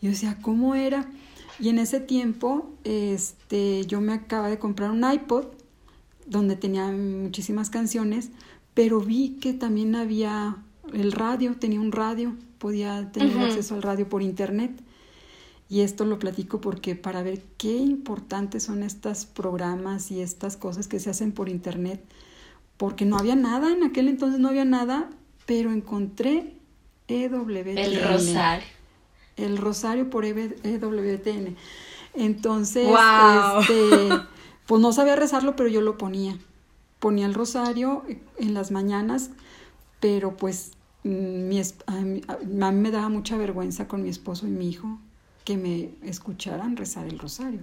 Yo 0.00 0.08
decía, 0.10 0.38
¿cómo 0.40 0.74
era? 0.74 1.08
Y 1.60 1.68
en 1.68 1.78
ese 1.78 2.00
tiempo, 2.00 2.70
este, 2.84 3.84
yo 3.86 4.00
me 4.00 4.14
acaba 4.14 4.48
de 4.48 4.58
comprar 4.58 4.90
un 4.90 5.04
iPod 5.04 5.59
donde 6.30 6.56
tenía 6.56 6.90
muchísimas 6.90 7.68
canciones, 7.68 8.30
pero 8.72 9.00
vi 9.00 9.36
que 9.40 9.52
también 9.52 9.94
había 9.96 10.56
el 10.94 11.12
radio, 11.12 11.56
tenía 11.56 11.80
un 11.80 11.92
radio, 11.92 12.34
podía 12.58 13.10
tener 13.12 13.36
acceso 13.38 13.74
al 13.74 13.82
radio 13.82 14.08
por 14.08 14.22
internet. 14.22 14.70
Y 15.68 15.80
esto 15.82 16.04
lo 16.04 16.18
platico 16.18 16.60
porque 16.60 16.96
para 16.96 17.22
ver 17.22 17.42
qué 17.56 17.76
importantes 17.76 18.64
son 18.64 18.82
estos 18.82 19.26
programas 19.26 20.10
y 20.10 20.20
estas 20.20 20.56
cosas 20.56 20.88
que 20.88 20.98
se 20.98 21.10
hacen 21.10 21.32
por 21.32 21.48
internet, 21.48 22.02
porque 22.76 23.04
no 23.04 23.18
había 23.18 23.36
nada, 23.36 23.72
en 23.72 23.84
aquel 23.84 24.08
entonces 24.08 24.40
no 24.40 24.48
había 24.48 24.64
nada, 24.64 25.10
pero 25.46 25.70
encontré 25.70 26.54
EWTN. 27.06 27.78
El 27.78 28.02
Rosario. 28.02 28.66
El 29.36 29.58
Rosario 29.58 30.10
por 30.10 30.24
EWTN. 30.24 31.56
Entonces, 32.14 32.88
este, 32.88 34.08
pues 34.70 34.80
no 34.80 34.92
sabía 34.92 35.16
rezarlo, 35.16 35.56
pero 35.56 35.68
yo 35.68 35.80
lo 35.80 35.98
ponía. 35.98 36.38
Ponía 37.00 37.26
el 37.26 37.34
rosario 37.34 38.04
en 38.38 38.54
las 38.54 38.70
mañanas, 38.70 39.30
pero 39.98 40.36
pues 40.36 40.74
mm, 41.02 41.50
a 41.88 42.00
mí 42.70 42.80
me 42.80 42.92
daba 42.92 43.08
mucha 43.08 43.36
vergüenza 43.36 43.88
con 43.88 44.04
mi 44.04 44.10
esposo 44.10 44.46
y 44.46 44.50
mi 44.50 44.68
hijo 44.68 45.00
que 45.44 45.56
me 45.56 45.90
escucharan 46.08 46.76
rezar 46.76 47.08
el 47.08 47.18
rosario. 47.18 47.62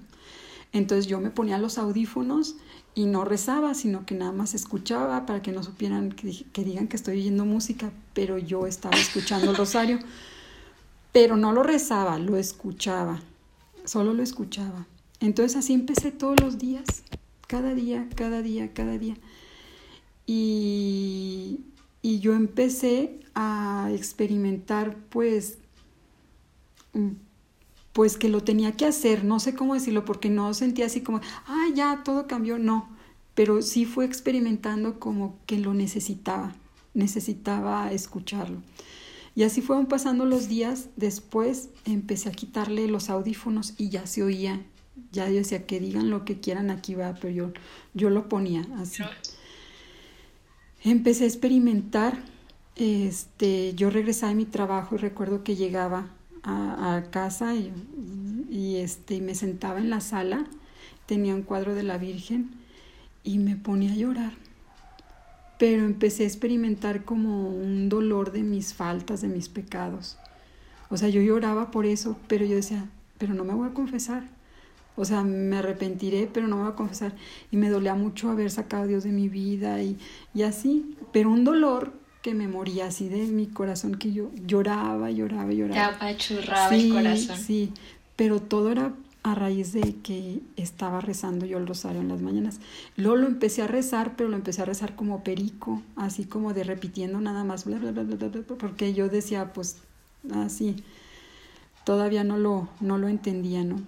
Entonces 0.73 1.07
yo 1.07 1.21
me 1.21 1.29
ponía 1.29 1.57
los 1.59 1.77
audífonos 1.77 2.57
y 2.93 3.05
no 3.05 3.23
rezaba, 3.23 3.73
sino 3.73 4.05
que 4.05 4.13
nada 4.13 4.33
más 4.33 4.53
escuchaba 4.53 5.25
para 5.25 5.41
que 5.41 5.53
no 5.53 5.63
supieran, 5.63 6.11
que, 6.11 6.65
digan 6.65 6.89
que 6.89 6.97
estoy 6.97 7.21
oyendo 7.21 7.45
música, 7.45 7.89
pero 8.13 8.37
yo 8.37 8.67
estaba 8.67 8.97
escuchando 8.97 9.51
el 9.51 9.55
rosario. 9.55 9.99
Pero 11.13 11.37
no 11.37 11.53
lo 11.53 11.63
rezaba, 11.63 12.19
lo 12.19 12.35
escuchaba, 12.35 13.21
solo 13.85 14.13
lo 14.13 14.23
escuchaba. 14.23 14.85
Entonces 15.19 15.57
así 15.57 15.73
empecé 15.73 16.11
todos 16.11 16.39
los 16.39 16.57
días, 16.57 16.85
cada 17.47 17.73
día, 17.73 18.07
cada 18.15 18.41
día, 18.41 18.73
cada 18.73 18.97
día. 18.97 19.15
Y, 20.25 21.61
y 22.01 22.19
yo 22.19 22.33
empecé 22.33 23.19
a 23.33 23.89
experimentar 23.93 24.97
pues 25.09 25.57
pues 27.97 28.15
que 28.15 28.29
lo 28.29 28.43
tenía 28.43 28.73
que 28.73 28.85
hacer, 28.85 29.23
no 29.23 29.39
sé 29.39 29.55
cómo 29.55 29.73
decirlo, 29.73 30.05
porque 30.05 30.29
no 30.29 30.53
sentía 30.53 30.85
así 30.85 31.01
como, 31.01 31.19
ah, 31.47 31.65
ya, 31.73 32.03
todo 32.03 32.27
cambió, 32.27 32.59
no, 32.59 32.87
pero 33.33 33.63
sí 33.63 33.85
fue 33.85 34.05
experimentando 34.05 34.99
como 34.99 35.39
que 35.47 35.57
lo 35.57 35.73
necesitaba, 35.73 36.55
necesitaba 36.93 37.91
escucharlo. 37.91 38.61
Y 39.33 39.41
así 39.43 39.63
fueron 39.63 39.87
pasando 39.87 40.25
los 40.25 40.47
días, 40.47 40.89
después 40.95 41.69
empecé 41.85 42.29
a 42.29 42.33
quitarle 42.33 42.87
los 42.87 43.09
audífonos 43.09 43.73
y 43.79 43.89
ya 43.89 44.05
se 44.05 44.21
oía, 44.21 44.63
ya 45.11 45.29
yo 45.29 45.35
decía 45.37 45.65
que 45.65 45.79
digan 45.79 46.09
lo 46.09 46.25
que 46.25 46.39
quieran 46.39 46.69
aquí 46.69 46.95
va, 46.95 47.15
pero 47.15 47.33
yo, 47.33 47.51
yo 47.93 48.09
lo 48.09 48.29
ponía 48.29 48.65
así. 48.77 49.03
Empecé 50.83 51.23
a 51.23 51.27
experimentar, 51.27 52.19
este, 52.75 53.73
yo 53.73 53.89
regresaba 53.89 54.29
de 54.29 54.35
mi 54.35 54.45
trabajo 54.45 54.95
y 54.95 54.99
recuerdo 54.99 55.43
que 55.43 55.55
llegaba 55.55 56.09
a, 56.43 57.03
casa 57.11 57.55
y, 57.55 58.77
este, 58.77 59.19
me 59.19 59.35
sentaba 59.35 59.79
en 59.79 59.89
la 59.89 59.99
sala, 59.99 60.45
tenía 61.05 61.35
un 61.35 61.41
cuadro 61.41 61.75
de 61.75 61.83
la 61.83 61.97
Virgen 61.97 62.51
y 63.23 63.39
me 63.39 63.55
ponía 63.55 63.91
a 63.91 63.95
llorar. 63.95 64.33
Pero 65.57 65.83
empecé 65.83 66.23
a 66.23 66.27
experimentar 66.27 67.03
como 67.03 67.49
un 67.49 67.89
dolor 67.89 68.31
de 68.31 68.43
mis 68.43 68.73
faltas, 68.73 69.21
de 69.21 69.27
mis 69.27 69.49
pecados. 69.49 70.17
O 70.89 70.95
sea, 70.95 71.09
yo 71.09 71.21
lloraba 71.21 71.71
por 71.71 71.85
eso, 71.85 72.17
pero 72.27 72.45
yo 72.45 72.55
decía, 72.55 72.87
pero 73.17 73.33
no 73.33 73.43
me 73.43 73.53
voy 73.53 73.67
a 73.67 73.73
confesar. 73.73 74.36
O 74.97 75.05
sea, 75.05 75.23
me 75.23 75.57
arrepentiré, 75.57 76.27
pero 76.31 76.47
no 76.47 76.57
me 76.57 76.63
voy 76.63 76.71
a 76.71 76.75
confesar. 76.75 77.13
Y 77.51 77.57
me 77.57 77.69
dolía 77.69 77.95
mucho 77.95 78.29
haber 78.29 78.51
sacado 78.51 78.83
a 78.83 78.87
Dios 78.87 79.03
de 79.03 79.11
mi 79.11 79.29
vida 79.29 79.81
y, 79.81 79.97
y 80.33 80.41
así. 80.41 80.97
Pero 81.13 81.29
un 81.31 81.43
dolor 81.43 81.93
que 82.23 82.33
me 82.33 82.47
moría 82.47 82.87
así 82.87 83.07
de 83.07 83.27
mi 83.27 83.45
corazón, 83.45 83.95
que 83.95 84.11
yo 84.11 84.31
lloraba, 84.45 85.11
lloraba, 85.11 85.51
lloraba. 85.53 85.89
Te 85.89 85.95
apachurraba 85.95 86.75
el 86.75 86.91
corazón. 86.91 87.37
Sí, 87.37 87.71
pero 88.15 88.41
todo 88.41 88.71
era 88.71 88.91
a 89.23 89.35
raíz 89.35 89.71
de 89.73 89.95
que 90.03 90.41
estaba 90.55 90.99
rezando 90.99 91.45
yo 91.45 91.57
el 91.57 91.67
rosario 91.67 92.01
en 92.01 92.07
las 92.07 92.21
mañanas. 92.21 92.59
Luego 92.95 93.17
lo 93.17 93.27
empecé 93.27 93.61
a 93.61 93.67
rezar, 93.67 94.15
pero 94.15 94.29
lo 94.29 94.35
empecé 94.35 94.61
a 94.61 94.65
rezar 94.65 94.95
como 94.95 95.23
perico, 95.23 95.81
así 95.95 96.25
como 96.25 96.53
de 96.53 96.63
repitiendo 96.63 97.21
nada 97.21 97.43
más, 97.43 97.65
bla, 97.65 97.77
bla, 97.77 97.91
bla, 97.91 98.03
bla, 98.03 98.15
bla 98.15 98.41
porque 98.57 98.93
yo 98.93 99.09
decía, 99.09 99.53
pues, 99.53 99.77
así, 100.33 100.77
todavía 101.83 102.23
no 102.23 102.37
lo, 102.37 102.69
no 102.79 102.97
lo 102.97 103.07
entendía, 103.07 103.63
¿no? 103.63 103.81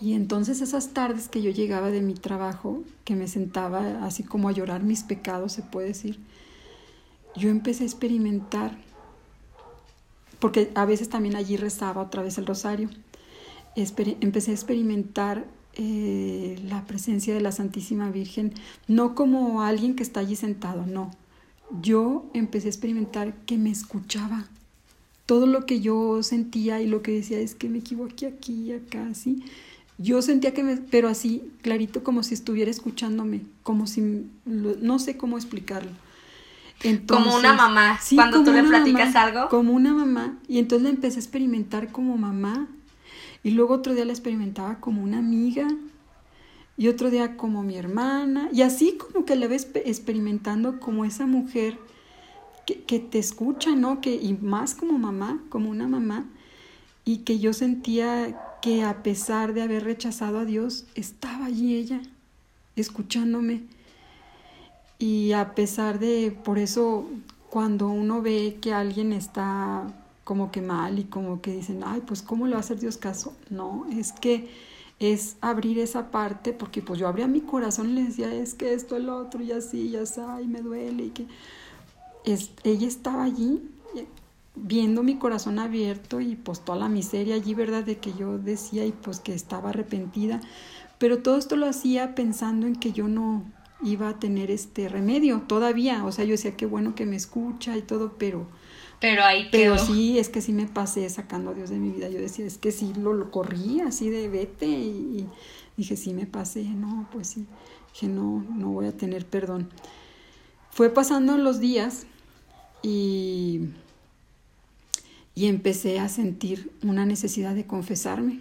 Y 0.00 0.12
entonces 0.12 0.60
esas 0.60 0.92
tardes 0.92 1.28
que 1.28 1.42
yo 1.42 1.50
llegaba 1.50 1.90
de 1.90 2.02
mi 2.02 2.14
trabajo, 2.14 2.82
que 3.04 3.16
me 3.16 3.26
sentaba 3.26 4.04
así 4.04 4.22
como 4.22 4.48
a 4.48 4.52
llorar 4.52 4.82
mis 4.82 5.02
pecados, 5.02 5.52
se 5.52 5.62
puede 5.62 5.88
decir, 5.88 6.20
yo 7.36 7.48
empecé 7.48 7.84
a 7.84 7.86
experimentar, 7.86 8.76
porque 10.38 10.70
a 10.74 10.84
veces 10.84 11.08
también 11.08 11.36
allí 11.36 11.56
rezaba 11.56 12.02
otra 12.02 12.22
vez 12.22 12.38
el 12.38 12.46
rosario, 12.46 12.90
empecé 13.74 14.50
a 14.50 14.54
experimentar 14.54 15.46
eh, 15.74 16.60
la 16.68 16.84
presencia 16.86 17.34
de 17.34 17.40
la 17.40 17.52
Santísima 17.52 18.10
Virgen, 18.10 18.52
no 18.88 19.14
como 19.14 19.62
alguien 19.62 19.94
que 19.94 20.02
está 20.02 20.20
allí 20.20 20.36
sentado, 20.36 20.86
no. 20.86 21.10
Yo 21.82 22.26
empecé 22.34 22.68
a 22.68 22.70
experimentar 22.70 23.34
que 23.46 23.58
me 23.58 23.70
escuchaba. 23.70 24.48
Todo 25.26 25.46
lo 25.46 25.66
que 25.66 25.80
yo 25.80 26.22
sentía 26.22 26.80
y 26.80 26.86
lo 26.86 27.02
que 27.02 27.12
decía 27.12 27.38
es 27.38 27.54
que 27.54 27.68
me 27.68 27.78
equivoqué 27.78 28.26
aquí 28.26 28.70
y 28.70 28.72
acá, 28.72 29.06
así. 29.08 29.44
Yo 30.00 30.22
sentía 30.22 30.54
que 30.54 30.62
me, 30.62 30.76
pero 30.76 31.08
así, 31.08 31.50
clarito, 31.60 32.04
como 32.04 32.22
si 32.22 32.34
estuviera 32.34 32.70
escuchándome, 32.70 33.42
como 33.64 33.88
si, 33.88 34.26
no 34.44 34.98
sé 35.00 35.16
cómo 35.16 35.36
explicarlo. 35.36 35.90
como 37.08 37.34
una 37.34 37.52
mamá, 37.52 37.98
cuando 38.14 38.44
tú 38.44 38.52
le 38.52 38.62
platicas 38.62 39.16
algo. 39.16 39.48
Como 39.48 39.72
una 39.72 39.92
mamá. 39.92 40.38
Y 40.46 40.60
entonces 40.60 40.84
la 40.84 40.90
empecé 40.90 41.16
a 41.16 41.22
experimentar 41.22 41.90
como 41.90 42.16
mamá. 42.16 42.68
Y 43.42 43.50
luego 43.50 43.74
otro 43.74 43.92
día 43.92 44.04
la 44.04 44.12
experimentaba 44.12 44.78
como 44.78 45.02
una 45.02 45.18
amiga. 45.18 45.66
Y 46.76 46.86
otro 46.86 47.10
día 47.10 47.36
como 47.36 47.64
mi 47.64 47.76
hermana. 47.76 48.50
Y 48.52 48.62
así 48.62 48.96
como 48.98 49.24
que 49.24 49.34
la 49.34 49.48
ves 49.48 49.68
experimentando 49.74 50.78
como 50.78 51.04
esa 51.04 51.26
mujer 51.26 51.76
que, 52.66 52.84
que 52.84 53.00
te 53.00 53.18
escucha, 53.18 53.74
¿no? 53.74 54.00
Que, 54.00 54.14
y 54.14 54.34
más 54.34 54.76
como 54.76 54.96
mamá, 54.96 55.42
como 55.48 55.70
una 55.70 55.88
mamá. 55.88 56.24
Y 57.04 57.18
que 57.18 57.40
yo 57.40 57.52
sentía 57.52 58.38
que 58.60 58.82
a 58.82 59.02
pesar 59.02 59.54
de 59.54 59.62
haber 59.62 59.84
rechazado 59.84 60.38
a 60.38 60.44
Dios, 60.44 60.86
estaba 60.94 61.46
allí 61.46 61.76
ella, 61.76 62.00
escuchándome. 62.76 63.62
Y 64.98 65.32
a 65.32 65.54
pesar 65.54 65.98
de, 65.98 66.36
por 66.44 66.58
eso, 66.58 67.06
cuando 67.50 67.88
uno 67.88 68.20
ve 68.20 68.58
que 68.60 68.72
alguien 68.72 69.12
está 69.12 69.86
como 70.24 70.50
que 70.50 70.60
mal 70.60 70.98
y 70.98 71.04
como 71.04 71.40
que 71.40 71.52
dicen, 71.52 71.82
ay, 71.84 72.02
pues 72.06 72.20
¿cómo 72.20 72.46
le 72.46 72.52
va 72.52 72.58
a 72.58 72.60
hacer 72.60 72.78
Dios 72.78 72.96
caso? 72.96 73.34
No, 73.48 73.86
es 73.90 74.12
que 74.12 74.50
es 74.98 75.36
abrir 75.40 75.78
esa 75.78 76.10
parte, 76.10 76.52
porque 76.52 76.82
pues 76.82 76.98
yo 76.98 77.06
abría 77.06 77.28
mi 77.28 77.40
corazón 77.40 77.90
y 77.90 77.92
le 77.94 78.02
decía, 78.04 78.34
es 78.34 78.54
que 78.54 78.74
esto, 78.74 78.96
el 78.96 79.08
otro, 79.08 79.42
y 79.42 79.52
así, 79.52 79.90
ya 79.90 80.00
está, 80.00 80.42
y 80.42 80.48
me 80.48 80.60
duele, 80.60 81.04
y 81.04 81.10
que 81.10 81.26
es, 82.24 82.50
ella 82.64 82.88
estaba 82.88 83.22
allí 83.22 83.62
viendo 84.62 85.02
mi 85.02 85.16
corazón 85.16 85.58
abierto 85.58 86.20
y 86.20 86.36
pues 86.36 86.60
toda 86.60 86.78
la 86.78 86.88
miseria 86.88 87.34
allí, 87.34 87.54
¿verdad? 87.54 87.84
De 87.84 87.98
que 87.98 88.12
yo 88.14 88.38
decía 88.38 88.84
y 88.84 88.92
pues 88.92 89.20
que 89.20 89.34
estaba 89.34 89.70
arrepentida. 89.70 90.40
Pero 90.98 91.22
todo 91.22 91.38
esto 91.38 91.56
lo 91.56 91.66
hacía 91.66 92.14
pensando 92.14 92.66
en 92.66 92.76
que 92.76 92.92
yo 92.92 93.08
no 93.08 93.44
iba 93.82 94.08
a 94.08 94.18
tener 94.18 94.50
este 94.50 94.88
remedio 94.88 95.42
todavía. 95.42 96.04
O 96.04 96.12
sea, 96.12 96.24
yo 96.24 96.32
decía, 96.32 96.56
qué 96.56 96.66
bueno 96.66 96.94
que 96.94 97.06
me 97.06 97.16
escucha 97.16 97.76
y 97.76 97.82
todo, 97.82 98.14
pero... 98.18 98.46
Pero 99.00 99.22
ahí 99.22 99.46
Pero 99.52 99.78
sí, 99.78 100.18
es 100.18 100.28
que 100.28 100.40
sí 100.40 100.52
me 100.52 100.66
pasé 100.66 101.08
sacando 101.08 101.50
a 101.50 101.54
Dios 101.54 101.70
de 101.70 101.78
mi 101.78 101.90
vida. 101.90 102.08
Yo 102.08 102.18
decía, 102.18 102.44
es 102.44 102.58
que 102.58 102.72
sí 102.72 102.92
lo, 102.98 103.12
lo 103.12 103.30
corrí 103.30 103.80
así 103.80 104.10
de 104.10 104.28
vete 104.28 104.66
y, 104.66 105.20
y 105.20 105.28
dije, 105.76 105.96
sí 105.96 106.14
me 106.14 106.26
pasé. 106.26 106.64
No, 106.64 107.08
pues 107.12 107.28
sí. 107.28 107.46
Dije, 107.92 108.08
no, 108.08 108.44
no 108.56 108.70
voy 108.70 108.86
a 108.86 108.96
tener 108.96 109.24
perdón. 109.24 109.70
Fue 110.70 110.90
pasando 110.90 111.38
los 111.38 111.60
días 111.60 112.06
y 112.82 113.68
y 115.38 115.46
empecé 115.46 116.00
a 116.00 116.08
sentir 116.08 116.72
una 116.82 117.06
necesidad 117.06 117.54
de 117.54 117.64
confesarme. 117.64 118.40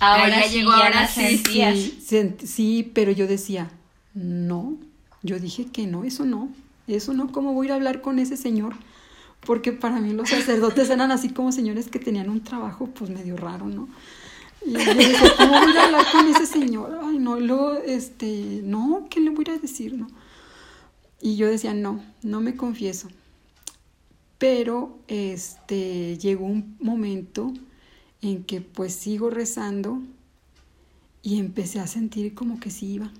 Ahora 0.00 0.44
llegó, 0.48 0.72
ahora 0.72 1.06
sí, 1.06 1.40
sí, 1.46 2.34
sí, 2.44 2.90
pero 2.92 3.12
yo 3.12 3.28
decía, 3.28 3.70
no, 4.14 4.76
yo 5.22 5.38
dije 5.38 5.66
que 5.66 5.86
no, 5.86 6.02
eso 6.02 6.24
no, 6.24 6.48
eso 6.88 7.12
no, 7.12 7.30
¿cómo 7.30 7.52
voy 7.52 7.66
a 7.66 7.68
ir 7.68 7.72
a 7.72 7.74
hablar 7.76 8.00
con 8.00 8.18
ese 8.18 8.36
señor? 8.36 8.74
Porque 9.42 9.70
para 9.70 10.00
mí 10.00 10.12
los 10.12 10.28
sacerdotes 10.28 10.90
eran 10.90 11.12
así 11.12 11.28
como 11.28 11.52
señores 11.52 11.86
que 11.86 12.00
tenían 12.00 12.28
un 12.28 12.42
trabajo 12.42 12.88
pues 12.88 13.08
medio 13.08 13.36
raro, 13.36 13.66
¿no? 13.66 13.88
Y 14.66 14.72
yo 14.72 14.92
dije, 14.92 15.24
¿cómo 15.38 15.60
voy 15.60 15.76
a 15.76 15.84
hablar 15.84 16.04
con 16.10 16.26
ese 16.26 16.46
señor? 16.46 16.98
Ay, 17.04 17.20
no, 17.20 17.38
luego, 17.38 17.74
este, 17.74 18.60
no, 18.64 19.06
¿qué 19.08 19.20
le 19.20 19.30
voy 19.30 19.44
a 19.50 19.58
decir, 19.58 19.94
no? 19.94 20.08
Y 21.20 21.36
yo 21.36 21.46
decía, 21.46 21.74
no, 21.74 22.02
no 22.24 22.40
me 22.40 22.56
confieso. 22.56 23.08
Pero 24.38 24.98
este 25.08 26.18
llegó 26.18 26.44
un 26.44 26.76
momento 26.80 27.52
en 28.20 28.44
que 28.44 28.60
pues 28.60 28.94
sigo 28.94 29.30
rezando 29.30 30.02
y 31.22 31.38
empecé 31.38 31.80
a 31.80 31.86
sentir 31.86 32.34
como 32.34 32.60
que 32.60 32.70
sí 32.70 32.94
iba. 32.94 33.10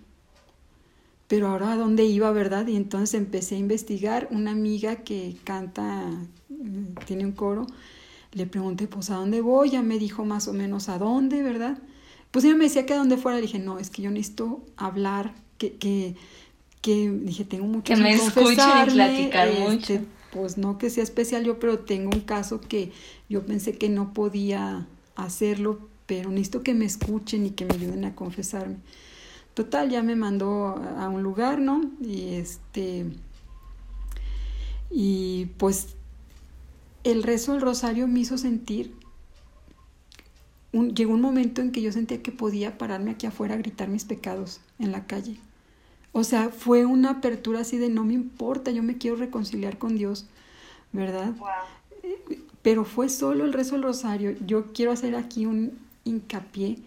Pero 1.29 1.48
ahora 1.48 1.72
a 1.72 1.76
dónde 1.76 2.05
iba, 2.05 2.31
¿verdad? 2.31 2.66
Y 2.68 2.76
entonces 2.76 3.14
empecé 3.14 3.57
a 3.57 3.59
investigar. 3.59 4.29
Una 4.31 4.52
amiga 4.52 4.96
que 4.96 5.37
canta, 5.42 6.05
mm, 6.48 7.05
tiene 7.05 7.24
un 7.24 7.33
coro, 7.33 7.66
le 8.33 8.46
pregunté, 8.46 8.87
pues, 8.87 9.11
¿a 9.11 9.16
dónde 9.16 9.40
voy? 9.40 9.70
Ya 9.70 9.83
me 9.83 9.98
dijo 9.98 10.24
más 10.24 10.46
o 10.46 10.52
menos 10.52 10.88
a 10.88 10.98
dónde, 10.98 11.42
¿verdad? 11.42 11.79
Pues 12.31 12.44
ella 12.44 12.55
me 12.55 12.64
decía 12.64 12.87
que 12.87 12.92
a 12.92 12.98
dónde 12.98 13.16
fuera. 13.16 13.38
Le 13.38 13.42
dije, 13.42 13.59
no, 13.59 13.79
es 13.79 13.90
que 13.90 14.02
yo 14.02 14.11
necesito 14.11 14.64
hablar, 14.76 15.35
que, 15.59 15.72
que, 15.72 16.14
que 16.83 17.11
dije, 17.11 17.44
tengo 17.44 17.66
mucho 17.66 17.92
que 17.92 18.00
me 18.00 18.14
escuchen 18.14 18.52
y 18.52 18.90
platicar 18.90 19.48
este, 19.48 19.68
mucho 19.68 20.07
pues 20.32 20.58
no 20.58 20.78
que 20.78 20.90
sea 20.90 21.02
especial 21.02 21.44
yo, 21.44 21.58
pero 21.58 21.80
tengo 21.80 22.10
un 22.12 22.20
caso 22.20 22.60
que 22.60 22.92
yo 23.28 23.44
pensé 23.46 23.76
que 23.78 23.88
no 23.88 24.12
podía 24.12 24.86
hacerlo, 25.14 25.88
pero 26.06 26.30
necesito 26.30 26.62
que 26.62 26.74
me 26.74 26.84
escuchen 26.84 27.46
y 27.46 27.50
que 27.50 27.64
me 27.64 27.74
ayuden 27.74 28.04
a 28.04 28.14
confesarme. 28.14 28.76
Total, 29.54 29.88
ya 29.88 30.02
me 30.02 30.16
mandó 30.16 30.76
a 30.98 31.08
un 31.08 31.22
lugar, 31.22 31.60
¿no? 31.60 31.90
Y 32.00 32.34
este 32.34 33.06
y 34.90 35.46
pues 35.58 35.88
el 37.04 37.22
rezo 37.22 37.52
del 37.52 37.60
rosario 37.60 38.06
me 38.06 38.20
hizo 38.20 38.38
sentir 38.38 38.94
un, 40.72 40.94
llegó 40.94 41.14
un 41.14 41.20
momento 41.20 41.60
en 41.60 41.72
que 41.72 41.82
yo 41.82 41.92
sentía 41.92 42.22
que 42.22 42.32
podía 42.32 42.78
pararme 42.78 43.12
aquí 43.12 43.26
afuera 43.26 43.54
a 43.54 43.58
gritar 43.58 43.88
mis 43.88 44.04
pecados 44.04 44.60
en 44.78 44.92
la 44.92 45.06
calle. 45.06 45.38
O 46.16 46.24
sea, 46.24 46.48
fue 46.48 46.87
una 46.87 47.11
apertura 47.11 47.61
así 47.61 47.76
de 47.76 47.90
no 47.90 48.02
me 48.02 48.14
importa, 48.14 48.70
yo 48.70 48.83
me 48.83 48.96
quiero 48.96 49.16
reconciliar 49.16 49.76
con 49.76 49.98
Dios, 49.98 50.24
¿verdad? 50.90 51.35
Pero 52.62 52.87
fue 52.87 53.11
solo 53.11 53.44
el 53.44 53.52
rezo 53.52 53.74
del 53.74 53.83
rosario. 53.83 54.35
Yo 54.46 54.72
quiero 54.72 54.92
hacer 54.92 55.14
aquí 55.14 55.44
un 55.44 55.72
hincapié. 56.05 56.79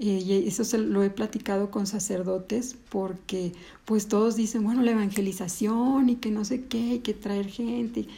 Eh, 0.00 0.20
y 0.20 0.48
eso 0.48 0.64
se 0.64 0.78
lo 0.78 1.04
he 1.04 1.10
platicado 1.10 1.70
con 1.70 1.86
sacerdotes 1.86 2.76
porque 2.88 3.52
pues 3.84 4.08
todos 4.08 4.34
dicen, 4.34 4.64
bueno, 4.64 4.82
la 4.82 4.90
evangelización 4.90 6.08
y 6.08 6.16
que 6.16 6.32
no 6.32 6.44
sé 6.44 6.64
qué, 6.64 6.90
hay 6.90 6.98
que 6.98 7.14
traer 7.14 7.46
gente. 7.46 8.08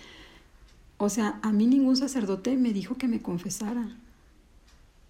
O 0.96 1.10
sea, 1.10 1.38
a 1.42 1.52
mí 1.52 1.66
ningún 1.66 1.98
sacerdote 1.98 2.56
me 2.56 2.72
dijo 2.72 2.96
que 2.96 3.06
me 3.06 3.20
confesara. 3.20 3.94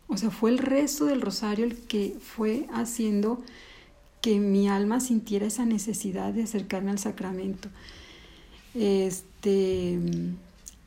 O 0.09 0.16
sea, 0.16 0.33
fue 0.33 0.51
el 0.51 0.59
rezo 0.59 1.05
del 1.05 1.20
rosario 1.20 1.64
el 1.64 1.77
que 1.77 2.16
fue 2.20 2.66
haciendo 2.72 3.40
que 4.20 4.38
mi 4.38 4.68
alma 4.68 5.00
sintiera 5.00 5.46
esa 5.46 5.64
necesidad 5.64 6.33
de 6.33 6.44
acercarme 6.44 6.90
al 6.90 6.98
sacramento. 6.98 7.68
Este. 8.74 9.98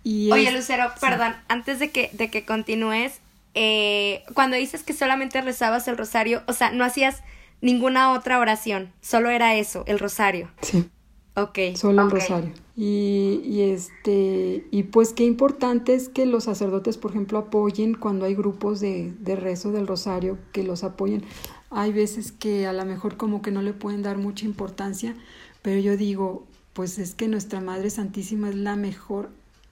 Y 0.04 0.32
Oye, 0.32 0.52
Lucero, 0.52 0.92
perdón, 1.00 1.36
antes 1.48 1.80
de 1.80 1.92
que, 1.92 2.10
de 2.14 2.30
que 2.30 2.46
continúes, 2.46 3.20
eh, 3.54 4.24
cuando 4.34 4.58
dices 4.58 4.84
que 4.84 4.94
solamente 4.94 5.42
rezabas 5.42 5.88
el 5.88 5.98
rosario, 5.98 6.42
o 6.48 6.54
sea, 6.54 6.72
no 6.72 6.84
hacías 6.84 7.22
ninguna 7.62 8.14
otra 8.14 8.40
oración, 8.40 8.92
solo 9.02 9.30
era 9.30 9.56
eso, 9.56 9.84
el 9.88 10.00
rosario. 10.00 10.50
Sí. 10.62 10.90
Ok. 11.36 11.60
Solo 11.76 12.04
el 12.04 12.12
rosario. 12.12 12.52
Y, 12.76 13.42
y, 13.46 13.62
este, 13.72 14.66
y 14.72 14.84
pues 14.84 15.14
qué 15.14 15.24
importante 15.24 15.94
es 15.94 16.10
que 16.10 16.26
los 16.26 16.46
sacerdotes, 16.46 16.98
por 16.98 17.12
ejemplo, 17.12 17.38
apoyen 17.38 17.94
cuando 17.94 18.26
hay 18.26 18.36
grupos 18.36 18.80
de, 18.80 19.14
de 19.20 19.36
rezo 19.36 19.72
del 19.72 19.88
rosario, 19.88 20.38
que 20.52 20.64
los 20.64 20.84
apoyen. 20.84 21.24
Hay 21.72 21.92
veces 21.92 22.32
que 22.32 22.68
a 22.68 22.74
lo 22.74 22.86
mejor 22.86 23.18
como 23.18 23.42
que 23.42 23.52
no 23.52 23.62
le 23.62 23.74
pueden 23.74 24.04
dar 24.04 24.18
mucha 24.18 24.46
importancia, 24.46 25.16
pero 25.62 25.80
yo 25.80 25.98
digo, 25.98 26.46
pues 26.74 27.00
es 27.00 27.16
que 27.16 27.28
nuestra 27.28 27.62
Madre 27.62 27.90
Santísima 27.90 28.50
es 28.50 28.56
la 28.56 28.76
mejor 28.76 29.30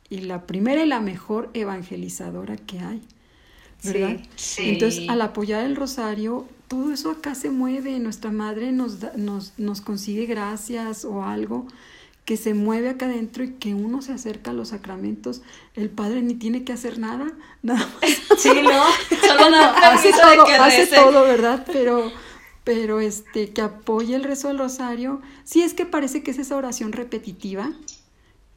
y 0.10 0.22
la 0.22 0.48
primera 0.48 0.84
y 0.84 0.88
la 0.88 1.00
mejor 1.00 1.50
evangelizadora 1.54 2.58
que 2.58 2.80
hay. 2.80 3.02
¿verdad? 3.84 4.20
Sí, 4.36 4.70
Entonces, 4.70 5.10
al 5.10 5.22
apoyar 5.22 5.66
el 5.66 5.76
rosario, 5.76 6.48
todo 6.68 6.92
eso 6.92 7.12
acá 7.12 7.36
se 7.36 7.50
mueve, 7.50 7.98
nuestra 8.00 8.32
madre 8.32 8.72
nos, 8.72 8.98
nos, 9.16 9.54
nos 9.58 9.82
consigue 9.82 10.26
gracias 10.26 11.06
o 11.06 11.24
algo 11.24 11.68
que 12.30 12.38
se 12.38 12.54
mueve 12.54 12.90
acá 12.90 13.08
adentro 13.08 13.44
y 13.44 13.54
que 13.54 13.74
uno 13.74 14.04
se 14.04 14.14
acerca 14.14 14.52
a 14.52 14.54
los 14.54 14.68
sacramentos, 14.68 15.42
el 15.74 15.90
padre 15.90 16.22
ni 16.22 16.36
tiene 16.36 16.64
que 16.64 16.72
hacer 16.72 17.00
nada, 17.00 17.34
nada 17.64 17.80
más. 17.80 18.40
Sí, 18.40 18.50
no, 18.54 18.84
solo 19.20 19.56
hace 19.56 20.12
todo, 20.12 20.46
hace 20.46 20.86
todo, 20.86 21.24
¿verdad? 21.24 21.66
Pero, 21.74 22.12
pero 22.64 23.00
este, 23.00 23.50
que 23.50 23.62
apoye 23.62 24.14
el 24.14 24.24
rezo 24.24 24.50
del 24.50 24.60
rosario, 24.60 25.24
sí 25.44 25.64
es 25.64 25.74
que 25.74 25.88
parece 25.88 26.22
que 26.22 26.30
es 26.30 26.38
esa 26.38 26.56
oración 26.56 26.92
repetitiva, 26.92 27.72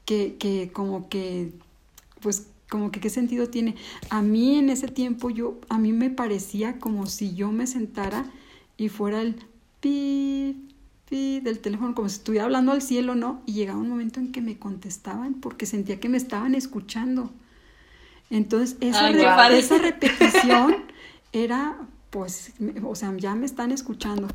que, 0.04 0.36
que 0.38 0.70
como 0.70 1.08
que, 1.08 1.54
pues, 2.20 2.48
como 2.68 2.92
que 2.92 3.00
qué 3.00 3.08
sentido 3.08 3.48
tiene. 3.48 3.76
A 4.10 4.20
mí 4.20 4.58
en 4.58 4.68
ese 4.68 4.88
tiempo 4.88 5.30
yo, 5.30 5.58
a 5.70 5.78
mí 5.78 5.94
me 5.94 6.10
parecía 6.10 6.78
como 6.78 7.06
si 7.06 7.34
yo 7.34 7.50
me 7.52 7.66
sentara 7.66 8.30
y 8.76 8.90
fuera 8.90 9.22
el 9.22 9.36
pi, 9.80 10.68
del 11.12 11.60
teléfono 11.60 11.94
como 11.94 12.08
si 12.08 12.16
estuviera 12.16 12.44
hablando 12.44 12.72
al 12.72 12.82
cielo, 12.82 13.14
¿no? 13.14 13.42
Y 13.46 13.52
llegaba 13.52 13.78
un 13.78 13.88
momento 13.88 14.20
en 14.20 14.32
que 14.32 14.40
me 14.40 14.58
contestaban 14.58 15.34
porque 15.34 15.66
sentía 15.66 16.00
que 16.00 16.08
me 16.08 16.16
estaban 16.16 16.54
escuchando. 16.54 17.30
Entonces, 18.30 18.76
esa, 18.80 19.10
esa 19.50 19.78
repetición 19.78 20.76
era 21.32 21.76
pues, 22.12 22.52
o 22.84 22.94
sea, 22.94 23.14
ya 23.16 23.34
me 23.34 23.46
están 23.46 23.72
escuchando. 23.72 24.28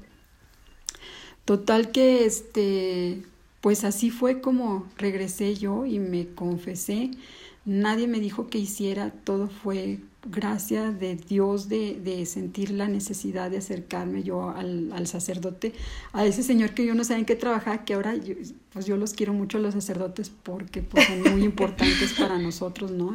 Total 1.45 1.91
que, 1.91 2.25
este, 2.25 3.23
pues 3.61 3.83
así 3.83 4.09
fue 4.09 4.41
como 4.41 4.87
regresé 4.97 5.53
yo 5.53 5.85
y 5.85 5.99
me 5.99 6.27
confesé. 6.33 7.11
Nadie 7.67 8.07
me 8.07 8.21
dijo 8.21 8.47
que 8.47 8.59
hiciera, 8.59 9.11
todo 9.11 9.49
fue 9.49 9.99
gracia 10.25 10.93
de 10.93 11.17
Dios 11.17 11.67
de, 11.67 11.99
de 11.99 12.25
sentir 12.25 12.71
la 12.71 12.87
necesidad 12.87 13.51
de 13.51 13.57
acercarme 13.57 14.23
yo 14.23 14.51
al, 14.51 14.93
al, 14.93 15.05
sacerdote, 15.05 15.73
a 16.13 16.25
ese 16.25 16.43
señor 16.43 16.73
que 16.73 16.85
yo 16.85 16.95
no 16.95 17.03
sabía 17.03 17.19
en 17.19 17.25
qué 17.25 17.35
trabajar, 17.35 17.83
que 17.83 17.95
ahora 17.95 18.15
yo, 18.15 18.35
pues 18.71 18.85
yo 18.85 18.95
los 18.95 19.11
quiero 19.11 19.33
mucho 19.33 19.59
los 19.59 19.73
sacerdotes 19.73 20.31
porque 20.43 20.81
pues, 20.81 21.07
son 21.07 21.33
muy 21.33 21.43
importantes 21.43 22.13
para 22.17 22.39
nosotros, 22.39 22.91
¿no? 22.91 23.13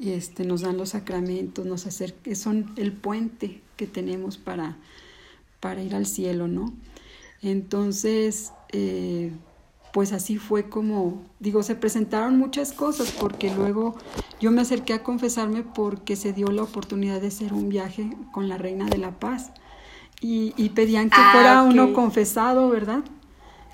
Este, 0.00 0.44
nos 0.44 0.62
dan 0.62 0.76
los 0.76 0.88
sacramentos, 0.88 1.64
nos 1.64 1.86
acercan, 1.86 2.34
son 2.34 2.72
el 2.76 2.90
puente 2.90 3.60
que 3.76 3.86
tenemos 3.86 4.38
para, 4.38 4.76
para 5.60 5.84
ir 5.84 5.94
al 5.94 6.06
cielo, 6.06 6.48
¿no? 6.48 6.74
Entonces, 7.42 8.52
eh, 8.72 9.30
pues 9.92 10.12
así 10.12 10.38
fue 10.38 10.68
como, 10.68 11.22
digo, 11.40 11.62
se 11.62 11.74
presentaron 11.74 12.38
muchas 12.38 12.72
cosas 12.72 13.12
porque 13.12 13.50
luego 13.54 13.96
yo 14.40 14.50
me 14.50 14.62
acerqué 14.62 14.94
a 14.94 15.02
confesarme 15.02 15.62
porque 15.62 16.16
se 16.16 16.32
dio 16.32 16.48
la 16.48 16.62
oportunidad 16.62 17.20
de 17.20 17.28
hacer 17.28 17.52
un 17.52 17.68
viaje 17.68 18.16
con 18.32 18.48
la 18.48 18.58
Reina 18.58 18.86
de 18.88 18.98
la 18.98 19.18
Paz 19.20 19.52
y, 20.20 20.54
y 20.56 20.70
pedían 20.70 21.10
que 21.10 21.16
Ah, 21.16 21.32
fuera 21.32 21.62
ok. 21.62 21.70
uno 21.70 21.92
confesado, 21.92 22.68
¿verdad? 22.70 23.04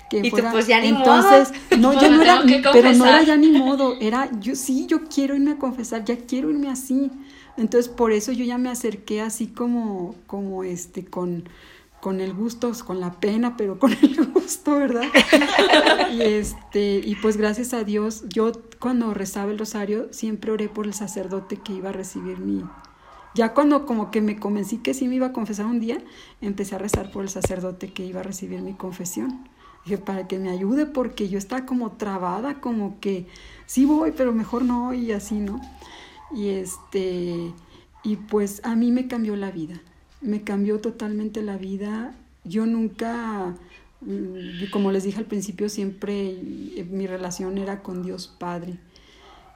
Que 0.09 0.21
Y 0.21 0.31
tú, 0.31 0.37
pues, 0.51 0.67
ya 0.67 0.81
ni 0.81 0.87
Entonces, 0.89 1.51
no, 1.75 1.93
Pues, 1.93 2.01
ya 2.01 2.09
me 2.09 2.17
no 2.17 2.21
era, 2.23 2.43
pero 2.71 2.93
no 2.93 3.05
era 3.05 3.23
ya 3.23 3.37
ni 3.37 3.51
modo, 3.51 3.97
era 4.01 4.29
yo 4.39 4.55
sí, 4.55 4.85
yo 4.87 5.07
quiero 5.07 5.35
irme 5.35 5.51
a 5.51 5.57
confesar, 5.57 6.03
ya 6.05 6.17
quiero 6.17 6.49
irme 6.49 6.69
así. 6.69 7.11
Entonces, 7.57 7.89
por 7.89 8.11
eso 8.11 8.31
yo 8.31 8.45
ya 8.45 8.57
me 8.57 8.69
acerqué 8.69 9.21
así 9.21 9.47
como, 9.47 10.15
como 10.27 10.63
este, 10.63 11.05
con, 11.05 11.43
con 12.01 12.21
el 12.21 12.33
gusto, 12.33 12.71
con 12.85 12.99
la 12.99 13.11
pena, 13.11 13.57
pero 13.57 13.79
con 13.79 13.91
el 13.91 14.25
gusto, 14.33 14.75
¿verdad? 14.75 15.03
y 16.11 16.21
este, 16.21 17.01
y 17.03 17.15
pues 17.15 17.37
gracias 17.37 17.73
a 17.73 17.83
Dios, 17.83 18.23
yo 18.29 18.51
cuando 18.79 19.13
rezaba 19.13 19.51
el 19.51 19.59
rosario 19.59 20.07
siempre 20.11 20.51
oré 20.51 20.69
por 20.69 20.85
el 20.85 20.93
sacerdote 20.93 21.57
que 21.57 21.73
iba 21.73 21.89
a 21.89 21.93
recibir 21.93 22.39
mi. 22.39 22.63
Ya 23.35 23.53
cuando 23.53 23.85
como 23.85 24.09
que 24.11 24.21
me 24.21 24.39
convencí 24.39 24.77
que 24.77 24.93
sí 24.93 25.07
me 25.07 25.15
iba 25.15 25.27
a 25.27 25.33
confesar 25.33 25.65
un 25.65 25.79
día, 25.79 25.99
empecé 26.41 26.75
a 26.75 26.79
rezar 26.79 27.11
por 27.11 27.23
el 27.23 27.29
sacerdote 27.29 27.93
que 27.93 28.05
iba 28.05 28.21
a 28.21 28.23
recibir 28.23 28.61
mi 28.61 28.73
confesión. 28.73 29.47
Dije, 29.85 29.97
para 29.97 30.27
que 30.27 30.39
me 30.39 30.49
ayude, 30.49 30.85
porque 30.85 31.29
yo 31.29 31.37
estaba 31.37 31.65
como 31.65 31.91
trabada, 31.93 32.59
como 32.59 32.99
que 32.99 33.27
sí 33.65 33.85
voy, 33.85 34.11
pero 34.11 34.33
mejor 34.33 34.63
no, 34.65 34.93
y 34.93 35.11
así, 35.11 35.35
¿no? 35.35 35.61
Y 36.31 36.49
este, 36.49 37.53
y 38.03 38.15
pues 38.15 38.61
a 38.63 38.75
mí 38.75 38.91
me 38.91 39.07
cambió 39.07 39.35
la 39.35 39.51
vida, 39.51 39.81
me 40.21 40.43
cambió 40.43 40.79
totalmente 40.79 41.41
la 41.41 41.57
vida. 41.57 42.15
Yo 42.43 42.65
nunca, 42.65 43.55
mm, 44.01 44.69
como 44.71 44.91
les 44.91 45.03
dije 45.03 45.19
al 45.19 45.25
principio, 45.25 45.69
siempre 45.69 46.31
eh, 46.31 46.87
mi 46.89 47.07
relación 47.07 47.57
era 47.57 47.81
con 47.81 48.03
Dios 48.03 48.27
Padre, 48.27 48.79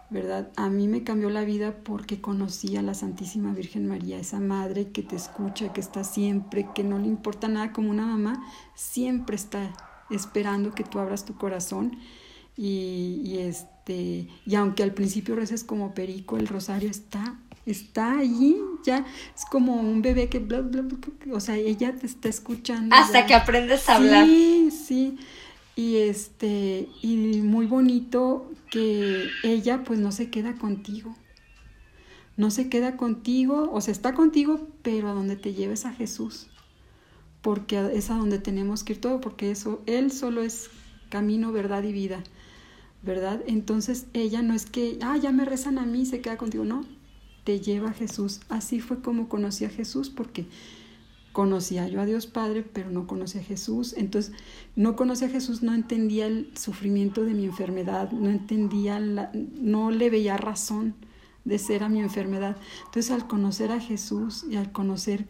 ¿verdad? 0.10 0.52
A 0.56 0.70
mí 0.70 0.88
me 0.88 1.04
cambió 1.04 1.30
la 1.30 1.44
vida 1.44 1.76
porque 1.84 2.22
conocí 2.22 2.78
a 2.78 2.82
la 2.82 2.94
Santísima 2.94 3.54
Virgen 3.54 3.88
María, 3.88 4.20
esa 4.20 4.40
madre 4.40 4.90
que 4.90 5.02
te 5.02 5.16
escucha, 5.16 5.74
que 5.74 5.82
está 5.82 6.04
siempre, 6.04 6.68
que 6.76 6.84
no 6.84 7.00
le 7.00 7.08
importa 7.08 7.48
nada 7.48 7.74
como 7.74 7.90
una 7.90 8.06
mamá, 8.06 8.46
siempre 8.76 9.36
está 9.36 9.74
esperando 10.10 10.74
que 10.76 10.84
tú 10.84 11.00
abras 11.00 11.26
tu 11.26 11.36
corazón 11.36 11.98
y, 12.56 13.22
y 13.26 13.40
este 13.40 14.28
y 14.46 14.56
aunque 14.56 14.84
al 14.84 14.94
principio 14.94 15.36
reces 15.36 15.64
como 15.64 15.94
perico 15.94 16.38
el 16.38 16.48
rosario 16.48 16.90
está 16.90 17.40
está 17.66 18.20
allí 18.20 18.58
ya 18.84 19.06
es 19.36 19.46
como 19.46 19.76
un 19.76 20.02
bebé 20.02 20.30
que 20.30 20.40
bla, 20.40 20.62
bla, 20.62 20.82
bla, 20.82 20.98
o 21.34 21.40
sea 21.40 21.56
ella 21.56 21.96
te 21.96 22.06
está 22.06 22.30
escuchando 22.30 22.96
Hasta 22.96 23.22
ya. 23.22 23.26
que 23.26 23.34
aprendes 23.34 23.88
a 23.90 23.96
hablar. 23.96 24.26
sí 24.26 24.70
sí 24.72 25.18
y 25.76 25.98
este 25.98 26.90
y 27.02 27.42
muy 27.42 27.66
bonito 27.66 28.52
que 28.70 29.30
ella 29.44 29.84
pues 29.84 30.00
no 30.00 30.12
se 30.12 30.30
queda 30.30 30.56
contigo 30.56 31.16
no 32.36 32.52
se 32.52 32.70
queda 32.70 32.98
contigo 32.98 33.70
o 33.72 33.82
sea 33.82 33.92
está 33.92 34.14
contigo 34.14 34.68
pero 34.82 35.10
a 35.10 35.14
donde 35.14 35.36
te 35.36 35.54
lleves 35.54 35.86
a 35.86 35.94
Jesús 35.94 36.48
porque 37.44 37.92
es 37.94 38.10
a 38.10 38.16
donde 38.16 38.40
tenemos 38.40 38.84
que 38.84 38.94
ir 38.94 39.02
todo, 39.02 39.20
porque 39.20 39.52
eso, 39.52 39.82
Él 39.86 40.12
solo 40.12 40.42
es 40.42 40.70
camino, 41.10 41.52
verdad 41.52 41.84
y 41.84 41.92
vida, 41.92 42.24
¿verdad? 43.04 43.44
Entonces 43.46 44.08
ella 44.14 44.42
no 44.42 44.54
es 44.56 44.66
que, 44.66 44.98
ah, 45.02 45.18
ya 45.18 45.32
me 45.32 45.44
rezan 45.44 45.78
a 45.78 45.86
mí, 45.86 46.06
se 46.06 46.22
queda 46.22 46.38
contigo, 46.38 46.64
no, 46.64 46.86
te 47.44 47.60
lleva 47.60 47.90
a 47.90 47.94
Jesús. 47.94 48.42
Así 48.50 48.80
fue 48.80 49.02
como 49.02 49.30
conocí 49.30 49.66
a 49.66 49.70
Jesús, 49.70 50.10
porque 50.10 50.46
conocía 51.34 51.88
yo 51.88 52.00
a 52.00 52.06
Dios 52.06 52.28
Padre, 52.28 52.64
pero 52.64 52.90
no 52.92 53.08
conocía 53.08 53.42
a 53.42 53.44
Jesús. 53.44 53.94
Entonces, 53.98 54.34
no 54.76 54.96
conocía 54.96 55.28
a 55.28 55.32
Jesús, 55.32 55.64
no 55.64 55.74
entendía 55.74 56.28
el 56.28 56.56
sufrimiento 56.56 57.26
de 57.26 57.34
mi 57.34 57.46
enfermedad, 57.46 58.12
no 58.12 58.30
entendía, 58.30 59.00
la, 59.00 59.32
no 59.34 59.92
le 59.92 60.10
veía 60.10 60.38
razón 60.38 60.96
de 61.44 61.58
ser 61.58 61.84
a 61.84 61.90
mi 61.90 62.00
enfermedad. 62.00 62.56
Entonces, 62.86 63.12
al 63.12 63.28
conocer 63.28 63.72
a 63.72 63.80
Jesús 63.80 64.46
y 64.50 64.56
al 64.56 64.72
conocer 64.72 65.28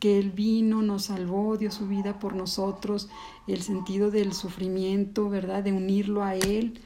que 0.00 0.18
Él 0.18 0.32
vino, 0.32 0.82
nos 0.82 1.04
salvó, 1.04 1.56
dio 1.56 1.70
su 1.70 1.88
vida 1.88 2.18
por 2.18 2.34
nosotros, 2.34 3.08
el 3.46 3.62
sentido 3.62 4.10
del 4.10 4.34
sufrimiento, 4.34 5.30
¿verdad? 5.30 5.62
De 5.62 5.72
unirlo 5.72 6.22
a 6.22 6.34
Él, 6.34 6.80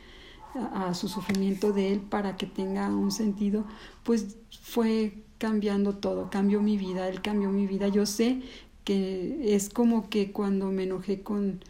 a, 0.55 0.95
su 0.95 1.09
sufrimiento 1.09 1.73
de 1.73 1.93
Él 1.93 2.01
para 2.01 2.37
que 2.37 2.47
tenga 2.47 2.89
un 2.89 3.13
sentido, 3.13 3.65
pues 4.03 4.37
fue 4.63 5.15
cambiando 5.39 5.95
todo, 5.95 6.31
cambió 6.31 6.61
mi 6.61 6.77
vida, 6.77 7.09
Él 7.09 7.23
cambió 7.23 7.51
mi 7.51 7.67
vida. 7.67 7.89
Yo 7.89 8.07
sé 8.07 8.43
que 8.85 9.55
es 9.55 9.69
como 9.69 10.09
que 10.09 10.33
cuando 10.33 10.67
me 10.67 10.85
enojé 10.85 11.23
con, 11.23 11.63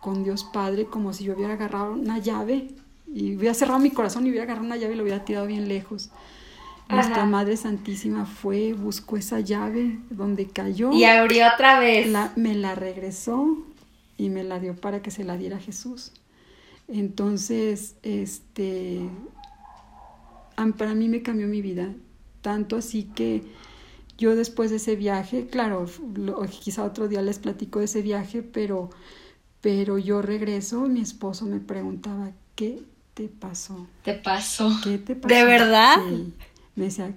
con 0.00 0.24
Dios 0.24 0.44
Padre, 0.44 0.86
como 0.86 1.12
si 1.12 1.24
yo 1.24 1.34
hubiera 1.34 1.54
agarrado 1.54 1.92
una 1.94 2.18
llave 2.18 2.68
y 3.12 3.36
hubiera 3.36 3.54
cerrado 3.54 3.78
mi 3.78 3.90
corazón 3.90 4.26
y 4.26 4.30
hubiera 4.30 4.44
agarrado 4.44 4.66
una 4.66 4.76
llave 4.76 4.94
y 4.94 4.96
lo 4.96 5.02
hubiera 5.02 5.24
tirado 5.24 5.46
bien 5.46 5.68
lejos. 5.68 6.10
Nuestra. 6.88 7.24
Madre 7.24 7.56
Santísima 7.56 8.26
fue, 8.26 8.74
buscó 8.74 9.16
esa 9.16 9.40
llave 9.40 9.98
donde 10.10 10.48
cayó. 10.48 10.92
Y 10.92 11.04
abrió 11.04 11.46
otra 11.54 11.78
vez. 11.78 12.08
La, 12.08 12.32
me 12.36 12.54
la 12.54 12.74
regresó 12.74 13.64
y 14.18 14.28
me 14.28 14.44
la 14.44 14.60
dio 14.60 14.76
para 14.76 15.00
que 15.00 15.10
se 15.10 15.24
la 15.24 15.36
diera 15.36 15.56
a 15.56 15.60
Jesús. 15.60 16.12
Entonces, 16.88 17.96
este, 18.02 19.08
para 20.76 20.94
mí 20.94 21.08
me 21.08 21.22
cambió 21.22 21.46
mi 21.46 21.62
vida. 21.62 21.94
Tanto 22.42 22.76
así 22.76 23.04
que 23.04 23.42
yo 24.18 24.36
después 24.36 24.70
de 24.70 24.76
ese 24.76 24.96
viaje, 24.96 25.46
claro, 25.46 25.86
lo, 26.14 26.42
quizá 26.42 26.84
otro 26.84 27.08
día 27.08 27.22
les 27.22 27.38
platico 27.38 27.78
de 27.80 27.86
ese 27.86 28.02
viaje, 28.02 28.42
pero, 28.42 28.90
pero 29.60 29.98
yo 29.98 30.22
regreso, 30.22 30.82
mi 30.82 31.00
esposo 31.00 31.46
me 31.46 31.58
preguntaba, 31.58 32.32
¿qué 32.54 32.82
te 33.14 33.28
pasó? 33.28 33.86
Te 34.02 34.14
pasó. 34.14 34.70
¿Qué 34.82 34.98
te 34.98 35.16
pasó? 35.16 35.34
¿De 35.34 35.44
verdad? 35.44 35.96
Sí. 36.08 36.32
Me 36.76 36.84
decía, 36.84 37.14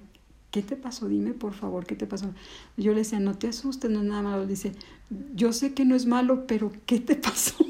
¿qué 0.50 0.62
te 0.62 0.76
pasó? 0.76 1.08
Dime 1.08 1.32
por 1.32 1.54
favor, 1.54 1.86
¿qué 1.86 1.94
te 1.94 2.06
pasó? 2.06 2.32
Yo 2.76 2.92
le 2.92 2.98
decía, 2.98 3.20
no 3.20 3.36
te 3.36 3.48
asustes, 3.48 3.90
no 3.90 4.00
es 4.00 4.06
nada 4.06 4.22
malo. 4.22 4.46
Dice, 4.46 4.72
yo 5.34 5.52
sé 5.52 5.74
que 5.74 5.84
no 5.84 5.94
es 5.94 6.06
malo, 6.06 6.46
pero 6.46 6.72
¿qué 6.86 7.00
te 7.00 7.16
pasó? 7.16 7.54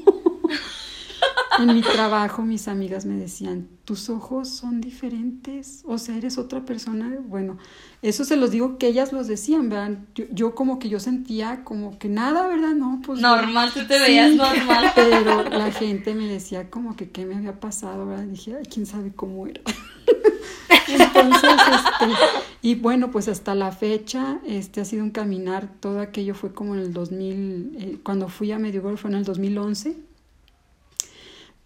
en 1.59 1.73
mi 1.73 1.81
trabajo 1.81 2.43
mis 2.43 2.67
amigas 2.67 3.05
me 3.05 3.15
decían, 3.15 3.67
tus 3.85 4.09
ojos 4.09 4.49
son 4.49 4.81
diferentes, 4.81 5.83
o 5.85 5.97
sea, 5.97 6.15
eres 6.15 6.37
otra 6.37 6.65
persona. 6.65 7.17
Bueno, 7.27 7.57
eso 8.01 8.23
se 8.23 8.37
los 8.37 8.51
digo 8.51 8.77
que 8.77 8.87
ellas 8.87 9.11
los 9.11 9.27
decían, 9.27 9.69
¿verdad? 9.69 9.99
Yo, 10.15 10.25
yo 10.31 10.55
como 10.55 10.79
que 10.79 10.89
yo 10.89 10.99
sentía 10.99 11.63
como 11.63 11.97
que 11.97 12.09
nada, 12.09 12.47
¿verdad? 12.47 12.73
No, 12.73 13.01
pues... 13.05 13.19
Normal, 13.19 13.71
tú 13.73 13.85
te 13.87 13.99
veías 13.99 14.31
sí, 14.31 14.37
normal. 14.37 14.91
Pero 14.95 15.43
la 15.49 15.71
gente 15.71 16.13
me 16.15 16.27
decía 16.27 16.69
como 16.69 16.95
que 16.95 17.09
qué 17.09 17.25
me 17.25 17.35
había 17.35 17.59
pasado, 17.59 18.05
¿verdad? 18.05 18.25
Dije, 18.25 18.55
ay, 18.57 18.65
quién 18.65 18.85
sabe 18.85 19.11
cómo 19.13 19.47
era. 19.47 19.61
Entonces, 20.87 21.51
este, 21.51 22.13
y 22.61 22.75
bueno, 22.75 23.11
pues 23.11 23.27
hasta 23.27 23.55
la 23.55 23.71
fecha, 23.71 24.39
este 24.45 24.81
ha 24.81 24.85
sido 24.85 25.03
un 25.03 25.11
caminar, 25.11 25.69
todo 25.79 25.99
aquello 25.99 26.35
fue 26.35 26.53
como 26.53 26.75
en 26.75 26.81
el 26.81 26.93
2000, 26.93 27.77
eh, 27.79 27.97
cuando 28.03 28.27
fui 28.27 28.51
a 28.51 28.59
Medjugorje 28.59 28.97
fue 28.97 29.11
en 29.11 29.17
el 29.17 29.23
2011, 29.23 29.97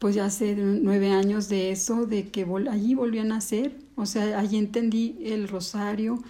pues 0.03 0.15
ya 0.15 0.25
hace 0.25 0.53
nueve 0.57 1.11
años 1.11 1.47
de 1.47 1.71
eso, 1.71 2.05
de 2.05 2.27
que 2.27 2.43
vol 2.43 2.67
allí 2.67 2.93
volví 2.93 3.19
a 3.19 3.23
nacer, 3.23 3.77
o 3.95 4.05
sea, 4.05 4.37
allí 4.37 4.57
entendí 4.57 5.15
el 5.23 5.47
rosario, 5.47 6.21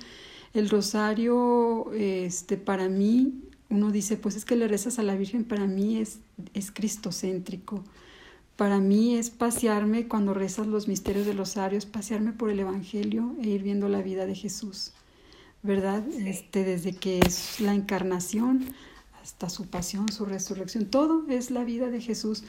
el 0.53 0.69
rosario, 0.69 1.91
este, 1.93 2.57
para 2.57 2.87
mí, 2.87 3.33
uno 3.71 3.89
dice, 3.89 4.15
pues 4.15 4.35
es 4.35 4.45
que 4.45 4.55
le 4.55 4.67
rezas 4.67 4.99
a 4.99 5.01
la 5.01 5.15
Virgen, 5.15 5.43
para 5.43 5.65
mí 5.65 5.97
es, 5.97 6.19
es 6.53 6.69
cristocéntrico, 6.69 7.83
para 8.57 8.79
mí 8.79 9.15
es 9.15 9.31
pasearme 9.31 10.07
cuando 10.07 10.35
rezas 10.35 10.67
los 10.67 10.87
misterios 10.87 11.25
del 11.25 11.39
rosario, 11.39 11.79
es 11.79 11.87
pasearme 11.87 12.31
por 12.31 12.51
el 12.51 12.59
Evangelio 12.59 13.35
e 13.41 13.47
ir 13.47 13.63
viendo 13.63 13.89
la 13.89 14.03
vida 14.03 14.27
de 14.27 14.35
Jesús, 14.35 14.91
¿verdad? 15.63 16.07
Este, 16.09 16.63
desde 16.63 16.93
que 16.93 17.21
es 17.25 17.59
la 17.59 17.73
encarnación 17.73 18.65
hasta 19.23 19.49
su 19.49 19.67
pasión, 19.67 20.11
su 20.11 20.25
resurrección, 20.25 20.85
todo 20.85 21.25
es 21.29 21.49
la 21.49 21.63
vida 21.63 21.89
de 21.89 22.01
Jesús. 22.01 22.43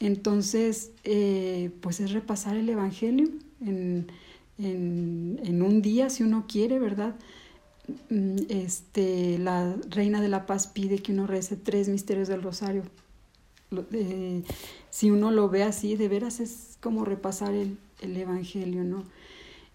Entonces, 0.00 0.90
eh, 1.04 1.70
pues 1.80 2.00
es 2.00 2.12
repasar 2.12 2.56
el 2.56 2.68
Evangelio 2.68 3.28
en, 3.60 4.06
en, 4.58 5.40
en, 5.42 5.62
un 5.62 5.82
día, 5.82 6.10
si 6.10 6.22
uno 6.22 6.46
quiere, 6.48 6.78
¿verdad? 6.78 7.14
mm, 8.10 8.36
este, 8.48 9.38
la 9.38 9.76
Reina 9.88 10.20
de 10.20 10.28
la 10.28 10.46
Paz 10.46 10.66
pide 10.66 10.98
que 10.98 11.12
uno 11.12 11.26
rece 11.26 11.56
tres 11.56 11.88
misterios 11.88 12.28
del 12.28 12.42
rosario. 12.42 12.82
si 14.90 15.10
uno 15.10 15.30
lo 15.30 15.48
ve 15.48 15.62
así, 15.62 15.96
de 15.96 16.08
veras 16.08 16.40
es 16.40 16.78
como 16.80 17.04
repasar 17.04 17.54
el, 17.54 17.78
el 18.00 18.16
Evangelio, 18.16 18.84
¿no? 18.84 19.04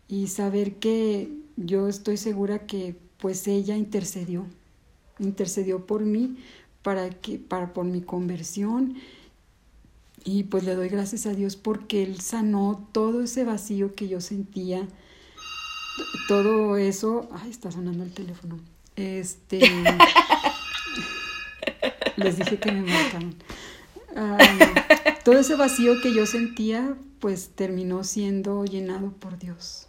Y 0.08 0.28
saber 0.28 0.76
que 0.76 1.30
yo 1.58 1.88
estoy 1.88 2.18
segura 2.18 2.66
que 2.66 2.96
pues 3.20 3.48
ella 3.48 3.76
intercedió, 3.76 4.46
intercedió 5.20 5.86
por 5.86 6.04
mí 6.04 6.38
para 6.82 7.10
que 7.10 7.38
para 7.38 7.74
por 7.74 7.86
mi 7.86 8.02
conversión 8.02 8.96
y 10.24 10.44
pues 10.44 10.64
le 10.64 10.76
doy 10.76 10.90
gracias 10.90 11.26
a 11.26 11.34
Dios 11.34 11.56
porque 11.56 12.04
él 12.04 12.22
sanó 12.22 12.88
todo 12.92 13.22
ese 13.22 13.44
vacío 13.44 13.96
que 13.96 14.08
yo 14.08 14.22
sentía. 14.22 14.88
Todo 16.28 16.78
eso 16.78 17.30
ay 17.34 17.50
está 17.50 17.72
sonando 17.72 18.04
el 18.04 18.14
teléfono. 18.14 18.60
Este 18.96 19.60
les 22.18 22.38
dije 22.38 22.60
que 22.60 22.72
me 22.72 22.82
marcaron. 22.82 23.36
Todo 25.24 25.40
ese 25.40 25.56
vacío 25.56 26.02
que 26.02 26.14
yo 26.14 26.26
sentía 26.26 26.96
pues 27.20 27.50
terminó 27.56 28.04
siendo 28.04 28.66
llenado 28.66 29.12
por 29.12 29.38
Dios. 29.38 29.88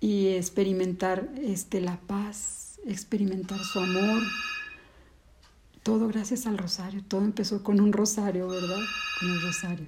Y, 0.00 0.06
y 0.06 0.28
experimentar 0.28 1.28
este 1.42 1.80
la 1.80 1.98
paz 1.98 2.60
experimentar 2.86 3.58
su 3.64 3.80
amor 3.80 4.22
todo 5.90 6.06
gracias 6.06 6.46
al 6.46 6.56
rosario, 6.56 7.02
todo 7.08 7.22
empezó 7.22 7.64
con 7.64 7.80
un 7.80 7.92
rosario, 7.92 8.46
¿verdad? 8.46 8.78
Con 9.18 9.30
un 9.32 9.42
rosario. 9.42 9.86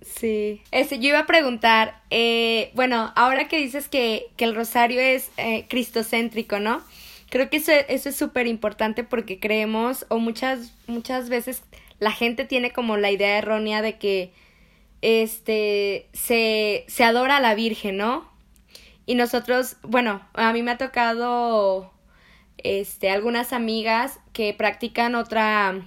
Sí, 0.00 0.60
este, 0.72 0.98
yo 0.98 1.10
iba 1.10 1.20
a 1.20 1.26
preguntar, 1.26 2.02
eh, 2.10 2.72
bueno, 2.74 3.12
ahora 3.14 3.46
que 3.46 3.58
dices 3.58 3.86
que, 3.88 4.26
que 4.36 4.44
el 4.44 4.56
rosario 4.56 5.00
es 5.00 5.30
eh, 5.36 5.66
cristocéntrico, 5.68 6.58
¿no? 6.58 6.82
Creo 7.30 7.48
que 7.48 7.58
eso, 7.58 7.70
eso 7.70 8.08
es 8.08 8.16
súper 8.16 8.48
importante 8.48 9.04
porque 9.04 9.38
creemos, 9.38 10.04
o 10.08 10.18
muchas, 10.18 10.72
muchas 10.88 11.28
veces 11.28 11.62
la 12.00 12.10
gente 12.10 12.44
tiene 12.44 12.72
como 12.72 12.96
la 12.96 13.12
idea 13.12 13.38
errónea 13.38 13.82
de 13.82 13.98
que 13.98 14.32
este 15.00 16.08
se, 16.12 16.86
se 16.88 17.04
adora 17.04 17.36
a 17.36 17.40
la 17.40 17.54
Virgen, 17.54 17.98
¿no? 17.98 18.28
Y 19.06 19.14
nosotros, 19.14 19.76
bueno, 19.82 20.26
a 20.34 20.52
mí 20.52 20.64
me 20.64 20.72
ha 20.72 20.76
tocado 20.76 21.92
este, 22.58 23.10
algunas 23.10 23.52
amigas 23.52 24.20
que 24.32 24.54
practican 24.54 25.14
otra, 25.14 25.80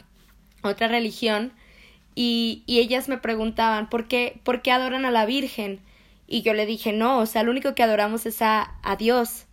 otra 0.64 0.88
religión 0.88 1.54
y, 2.16 2.64
y 2.66 2.80
ellas 2.80 3.08
me 3.10 3.18
preguntaban, 3.18 3.90
¿por 3.90 4.08
qué, 4.08 4.40
¿por 4.44 4.62
qué 4.62 4.72
adoran 4.72 5.06
a 5.06 5.12
la 5.12 5.26
Virgen? 5.26 5.82
Y 6.28 6.42
yo 6.42 6.54
le 6.54 6.66
dije, 6.66 6.94
no, 6.94 7.20
o 7.20 7.26
sea, 7.26 7.44
lo 7.44 7.52
único 7.52 7.76
que 7.76 7.84
adoramos 7.84 8.26
es 8.26 8.42
a, 8.42 8.76
a 8.84 8.96
Dios, 8.96 9.48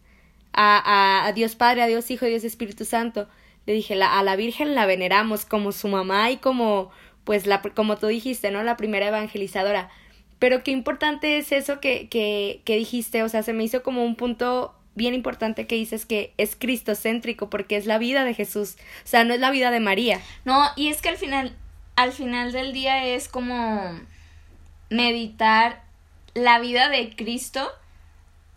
a, 0.52 1.26
a, 1.26 1.33
Dios 1.33 1.57
Padre, 1.57 1.83
a 1.83 1.87
Dios 1.87 2.11
Hijo 2.11 2.26
y 2.26 2.31
Dios 2.31 2.44
Espíritu 2.44 2.85
Santo. 2.85 3.28
Le 3.66 3.74
dije, 3.74 3.94
la, 3.96 4.18
a 4.18 4.22
la 4.22 4.37
Virgen 4.37 4.74
la 4.74 4.87
veneramos 4.87 5.44
como 5.44 5.72
su 5.72 5.88
mamá 5.88 6.31
y 6.31 6.38
como, 6.38 6.90
pues, 7.24 7.46
la, 7.46 7.62
como 7.62 7.96
tú 7.96 8.07
dijiste, 8.07 8.50
¿no? 8.50 8.62
La 8.62 8.76
primera 8.76 9.09
evangelizadora. 9.09 9.90
Pero 10.38 10.62
qué 10.62 10.70
importante 10.70 11.38
es 11.38 11.52
eso 11.52 11.81
que, 11.81 12.09
que, 12.09 12.62
que 12.64 12.76
dijiste, 12.76 13.22
o 13.22 13.28
sea, 13.28 13.42
se 13.42 13.52
me 13.52 13.64
hizo 13.64 13.83
como 13.83 14.04
un 14.04 14.14
punto 14.14 14.78
bien 14.99 15.15
importante 15.15 15.67
que 15.67 15.77
dices 15.77 16.05
que 16.05 16.35
es 16.37 16.55
cristocéntrico 16.55 17.49
porque 17.49 17.79
es 17.79 17.87
la 17.87 17.97
vida 17.97 18.25
de 18.25 18.35
Jesús, 18.35 18.77
o 19.05 19.09
sea, 19.09 19.25
no 19.25 19.33
es 19.33 19.41
la 19.41 19.51
vida 19.51 19.71
de 19.71 19.81
María. 19.81 20.21
No, 20.45 20.67
y 20.77 20.89
es 20.89 21.01
que 21.01 21.09
al 21.09 21.17
final, 21.17 21.57
al 21.97 22.13
final 22.13 22.53
del 22.53 22.75
día 22.75 23.07
es 23.07 23.29
como 23.29 23.99
meditar 24.91 25.83
la 26.35 26.59
vida 26.59 26.91
de 26.91 27.15
Cristo 27.17 27.71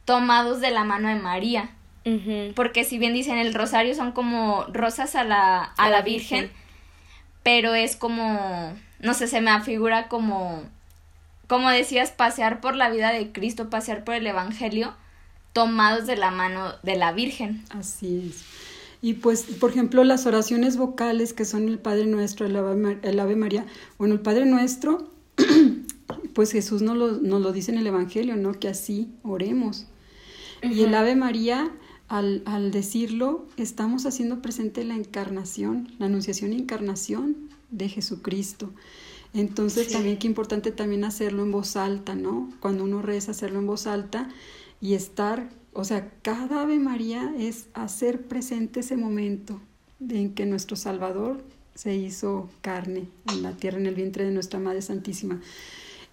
tomados 0.03 0.59
de 0.59 0.71
la 0.71 0.83
mano 0.83 1.07
de 1.07 1.15
María. 1.15 1.69
Porque 2.55 2.83
si 2.83 2.97
bien 2.97 3.13
dicen 3.13 3.37
el 3.37 3.53
rosario 3.53 3.93
son 3.93 4.11
como 4.11 4.65
rosas 4.73 5.15
a 5.15 5.23
la, 5.23 5.61
a, 5.61 5.89
la 5.89 6.01
Virgen, 6.01 6.41
Virgen, 6.41 6.57
pero 7.43 7.75
es 7.75 7.95
como, 7.95 8.73
no 8.99 9.13
sé, 9.13 9.27
se 9.27 9.39
me 9.39 9.51
afigura 9.51 10.07
como, 10.07 10.63
como 11.45 11.69
decías, 11.69 12.09
pasear 12.09 12.59
por 12.59 12.75
la 12.75 12.89
vida 12.89 13.11
de 13.11 13.31
Cristo, 13.31 13.69
pasear 13.69 14.03
por 14.03 14.15
el 14.15 14.25
Evangelio 14.25 14.95
tomados 15.53 16.07
de 16.07 16.15
la 16.15 16.31
mano 16.31 16.73
de 16.83 16.95
la 16.95 17.11
Virgen. 17.11 17.63
Así 17.69 18.29
es. 18.29 18.43
Y 19.01 19.15
pues, 19.15 19.43
por 19.59 19.71
ejemplo, 19.71 20.03
las 20.03 20.25
oraciones 20.27 20.77
vocales 20.77 21.33
que 21.33 21.43
son 21.43 21.67
el 21.67 21.79
Padre 21.79 22.05
Nuestro, 22.05 22.45
el 22.45 22.55
Ave, 22.55 23.35
María, 23.35 23.65
bueno, 23.97 24.13
el 24.13 24.21
Padre 24.21 24.45
Nuestro, 24.45 25.09
pues 26.33 26.51
Jesús 26.51 26.83
nos 26.83 26.95
lo, 26.95 27.11
nos 27.13 27.41
lo 27.41 27.51
dice 27.51 27.71
en 27.71 27.79
el 27.79 27.87
Evangelio, 27.87 28.35
¿no? 28.35 28.53
Que 28.53 28.67
así 28.67 29.11
oremos. 29.23 29.87
Y 30.61 30.81
el 30.81 30.93
Ave 30.93 31.15
María, 31.15 31.71
al, 32.07 32.43
al, 32.45 32.69
decirlo, 32.69 33.47
estamos 33.57 34.05
haciendo 34.05 34.43
presente 34.43 34.83
la 34.83 34.93
encarnación, 34.93 35.91
la 35.97 36.05
anunciación 36.05 36.53
e 36.53 36.57
encarnación 36.57 37.49
de 37.71 37.89
Jesucristo. 37.89 38.71
Entonces, 39.33 39.91
también 39.91 40.17
qué 40.17 40.27
importante 40.27 40.71
también 40.71 41.05
hacerlo 41.05 41.41
en 41.41 41.51
voz 41.51 41.75
alta, 41.75 42.13
¿no? 42.13 42.51
Cuando 42.59 42.83
uno 42.83 43.01
reza, 43.01 43.31
hacerlo 43.31 43.59
en 43.59 43.65
voz 43.65 43.87
alta 43.87 44.29
y 44.81 44.95
estar, 44.95 45.49
o 45.73 45.83
sea, 45.83 46.11
cada 46.23 46.63
Ave 46.63 46.79
María 46.79 47.33
es 47.37 47.67
hacer 47.73 48.27
presente 48.27 48.81
ese 48.81 48.97
momento 48.97 49.61
en 50.09 50.33
que 50.33 50.45
nuestro 50.45 50.75
Salvador 50.75 51.43
se 51.75 51.95
hizo 51.95 52.49
carne 52.61 53.07
en 53.31 53.43
la 53.43 53.55
tierra, 53.55 53.77
en 53.77 53.85
el 53.85 53.95
vientre 53.95 54.25
de 54.25 54.31
nuestra 54.31 54.59
Madre 54.59 54.81
Santísima. 54.81 55.39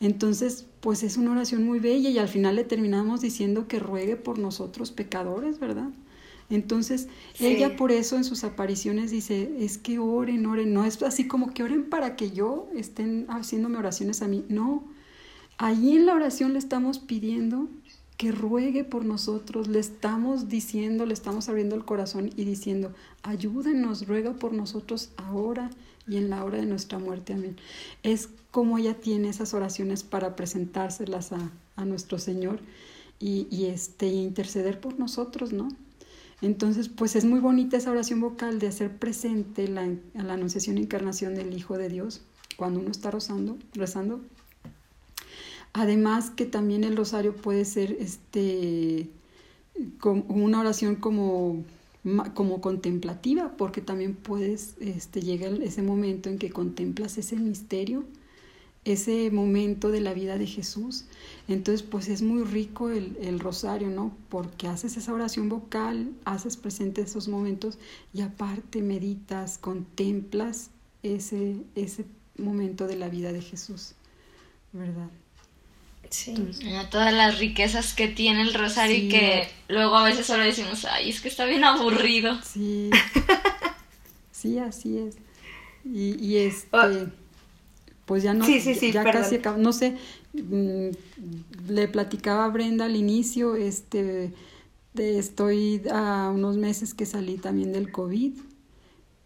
Entonces, 0.00 0.66
pues 0.80 1.02
es 1.02 1.16
una 1.16 1.32
oración 1.32 1.64
muy 1.64 1.80
bella 1.80 2.10
y 2.10 2.18
al 2.18 2.28
final 2.28 2.56
le 2.56 2.64
terminamos 2.64 3.20
diciendo 3.20 3.66
que 3.66 3.80
ruegue 3.80 4.16
por 4.16 4.38
nosotros 4.38 4.92
pecadores, 4.92 5.58
¿verdad? 5.58 5.88
Entonces, 6.50 7.08
ella 7.40 7.76
por 7.76 7.92
eso 7.92 8.16
en 8.16 8.24
sus 8.24 8.44
apariciones 8.44 9.10
dice, 9.10 9.50
es 9.58 9.76
que 9.76 9.98
oren, 9.98 10.46
oren, 10.46 10.72
no 10.72 10.84
es 10.84 11.02
así 11.02 11.26
como 11.26 11.52
que 11.52 11.62
oren 11.62 11.90
para 11.90 12.16
que 12.16 12.30
yo 12.30 12.68
estén 12.74 13.26
haciéndome 13.28 13.76
oraciones 13.76 14.22
a 14.22 14.28
mí, 14.28 14.44
no, 14.48 14.84
ahí 15.58 15.96
en 15.96 16.06
la 16.06 16.14
oración 16.14 16.54
le 16.54 16.58
estamos 16.58 17.00
pidiendo 17.00 17.68
que 18.18 18.32
ruegue 18.32 18.82
por 18.82 19.04
nosotros, 19.04 19.68
le 19.68 19.78
estamos 19.78 20.48
diciendo, 20.48 21.06
le 21.06 21.14
estamos 21.14 21.48
abriendo 21.48 21.76
el 21.76 21.84
corazón 21.84 22.30
y 22.36 22.44
diciendo, 22.44 22.92
ayúdenos, 23.22 24.08
ruega 24.08 24.32
por 24.34 24.52
nosotros 24.52 25.10
ahora 25.16 25.70
y 26.08 26.16
en 26.16 26.28
la 26.28 26.44
hora 26.44 26.58
de 26.58 26.66
nuestra 26.66 26.98
muerte. 26.98 27.32
Amén. 27.34 27.56
Es 28.02 28.28
como 28.50 28.76
ella 28.76 28.94
tiene 28.94 29.28
esas 29.28 29.54
oraciones 29.54 30.02
para 30.02 30.34
presentárselas 30.34 31.32
a, 31.32 31.52
a 31.76 31.84
nuestro 31.84 32.18
Señor 32.18 32.58
y, 33.20 33.46
y 33.52 33.66
este, 33.66 34.08
interceder 34.08 34.80
por 34.80 34.98
nosotros, 34.98 35.52
¿no? 35.52 35.68
Entonces, 36.42 36.88
pues 36.88 37.14
es 37.14 37.24
muy 37.24 37.38
bonita 37.38 37.76
esa 37.76 37.92
oración 37.92 38.20
vocal 38.20 38.58
de 38.58 38.66
hacer 38.66 38.96
presente 38.96 39.68
la, 39.68 39.88
la 40.14 40.34
anunciación 40.34 40.78
e 40.78 40.80
encarnación 40.80 41.36
del 41.36 41.54
Hijo 41.56 41.78
de 41.78 41.88
Dios 41.88 42.22
cuando 42.56 42.80
uno 42.80 42.90
está 42.90 43.12
rezando, 43.12 43.56
rezando 43.74 44.20
Además 45.72 46.30
que 46.30 46.46
también 46.46 46.84
el 46.84 46.96
rosario 46.96 47.34
puede 47.34 47.64
ser 47.64 47.92
este, 48.00 49.08
una 50.02 50.60
oración 50.60 50.96
como, 50.96 51.64
como 52.34 52.60
contemplativa, 52.60 53.52
porque 53.56 53.80
también 53.80 54.14
puedes, 54.14 54.76
este, 54.80 55.20
llega 55.20 55.48
ese 55.48 55.82
momento 55.82 56.28
en 56.28 56.38
que 56.38 56.50
contemplas 56.50 57.18
ese 57.18 57.36
misterio, 57.36 58.04
ese 58.84 59.30
momento 59.30 59.90
de 59.90 60.00
la 60.00 60.14
vida 60.14 60.38
de 60.38 60.46
Jesús. 60.46 61.04
Entonces, 61.46 61.82
pues 61.82 62.08
es 62.08 62.22
muy 62.22 62.44
rico 62.44 62.90
el, 62.90 63.16
el 63.20 63.38
rosario, 63.38 63.88
¿no? 63.88 64.12
Porque 64.30 64.66
haces 64.66 64.96
esa 64.96 65.12
oración 65.12 65.48
vocal, 65.48 66.10
haces 66.24 66.56
presente 66.56 67.02
esos 67.02 67.28
momentos 67.28 67.78
y 68.14 68.22
aparte 68.22 68.80
meditas, 68.80 69.58
contemplas 69.58 70.70
ese, 71.02 71.56
ese 71.74 72.06
momento 72.36 72.86
de 72.86 72.96
la 72.96 73.08
vida 73.08 73.32
de 73.32 73.42
Jesús, 73.42 73.94
¿verdad? 74.72 75.10
Sí. 76.10 76.34
todas 76.90 77.12
las 77.12 77.38
riquezas 77.38 77.94
que 77.94 78.08
tiene 78.08 78.42
el 78.42 78.54
rosario 78.54 78.96
y 78.96 79.08
que 79.08 79.48
luego 79.68 79.96
a 79.96 80.04
veces 80.04 80.26
solo 80.26 80.42
decimos, 80.42 80.84
ay, 80.86 81.10
es 81.10 81.20
que 81.20 81.28
está 81.28 81.44
bien 81.44 81.64
aburrido. 81.64 82.38
Sí. 82.42 82.90
sí, 84.32 84.58
así 84.58 84.98
es. 84.98 85.16
Y, 85.84 86.16
y 86.24 86.38
este, 86.38 86.76
oh. 86.76 87.06
pues 88.06 88.22
ya 88.22 88.34
no, 88.34 88.46
ya 88.48 89.04
casi 89.04 89.36
acabo, 89.36 89.58
no 89.58 89.72
sé, 89.72 89.96
mm, 90.32 90.88
le 91.68 91.88
platicaba 91.88 92.46
a 92.46 92.48
Brenda 92.48 92.86
al 92.86 92.96
inicio, 92.96 93.54
este, 93.54 94.32
de, 94.94 95.18
estoy 95.18 95.82
a 95.90 96.30
unos 96.34 96.56
meses 96.56 96.94
que 96.94 97.06
salí 97.06 97.36
también 97.36 97.72
del 97.72 97.92
COVID. 97.92 98.32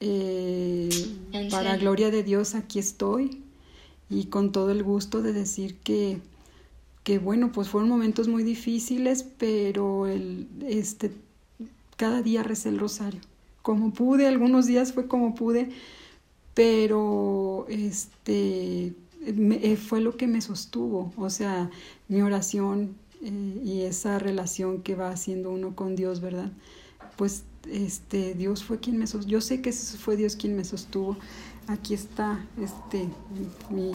Eh, 0.04 0.88
para 1.48 1.76
gloria 1.76 2.10
de 2.10 2.24
Dios 2.24 2.56
aquí 2.56 2.80
estoy 2.80 3.40
y 4.10 4.24
con 4.24 4.50
todo 4.50 4.72
el 4.72 4.82
gusto 4.82 5.22
de 5.22 5.32
decir 5.32 5.76
que 5.76 6.18
que 7.04 7.18
bueno, 7.18 7.52
pues 7.52 7.68
fueron 7.68 7.88
momentos 7.88 8.28
muy 8.28 8.44
difíciles, 8.44 9.24
pero 9.38 10.06
el, 10.06 10.48
este, 10.66 11.12
cada 11.96 12.22
día 12.22 12.42
recé 12.42 12.68
el 12.68 12.78
rosario. 12.78 13.20
Como 13.62 13.92
pude, 13.92 14.26
algunos 14.26 14.66
días 14.66 14.92
fue 14.92 15.06
como 15.06 15.34
pude, 15.34 15.70
pero 16.54 17.66
este, 17.68 18.94
me, 19.34 19.56
eh, 19.56 19.76
fue 19.76 20.00
lo 20.00 20.16
que 20.16 20.26
me 20.26 20.40
sostuvo. 20.40 21.12
O 21.16 21.30
sea, 21.30 21.70
mi 22.08 22.22
oración 22.22 22.96
eh, 23.22 23.60
y 23.64 23.82
esa 23.82 24.18
relación 24.18 24.82
que 24.82 24.94
va 24.94 25.10
haciendo 25.10 25.50
uno 25.50 25.74
con 25.74 25.96
Dios, 25.96 26.20
¿verdad? 26.20 26.50
Pues 27.16 27.44
este 27.70 28.34
Dios 28.34 28.64
fue 28.64 28.80
quien 28.80 28.98
me 28.98 29.06
sostuvo, 29.06 29.30
yo 29.30 29.40
sé 29.40 29.60
que 29.62 29.72
fue 29.72 30.16
Dios 30.16 30.36
quien 30.36 30.56
me 30.56 30.64
sostuvo. 30.64 31.16
Aquí 31.68 31.94
está 31.94 32.44
este 32.60 33.08
mi, 33.70 33.92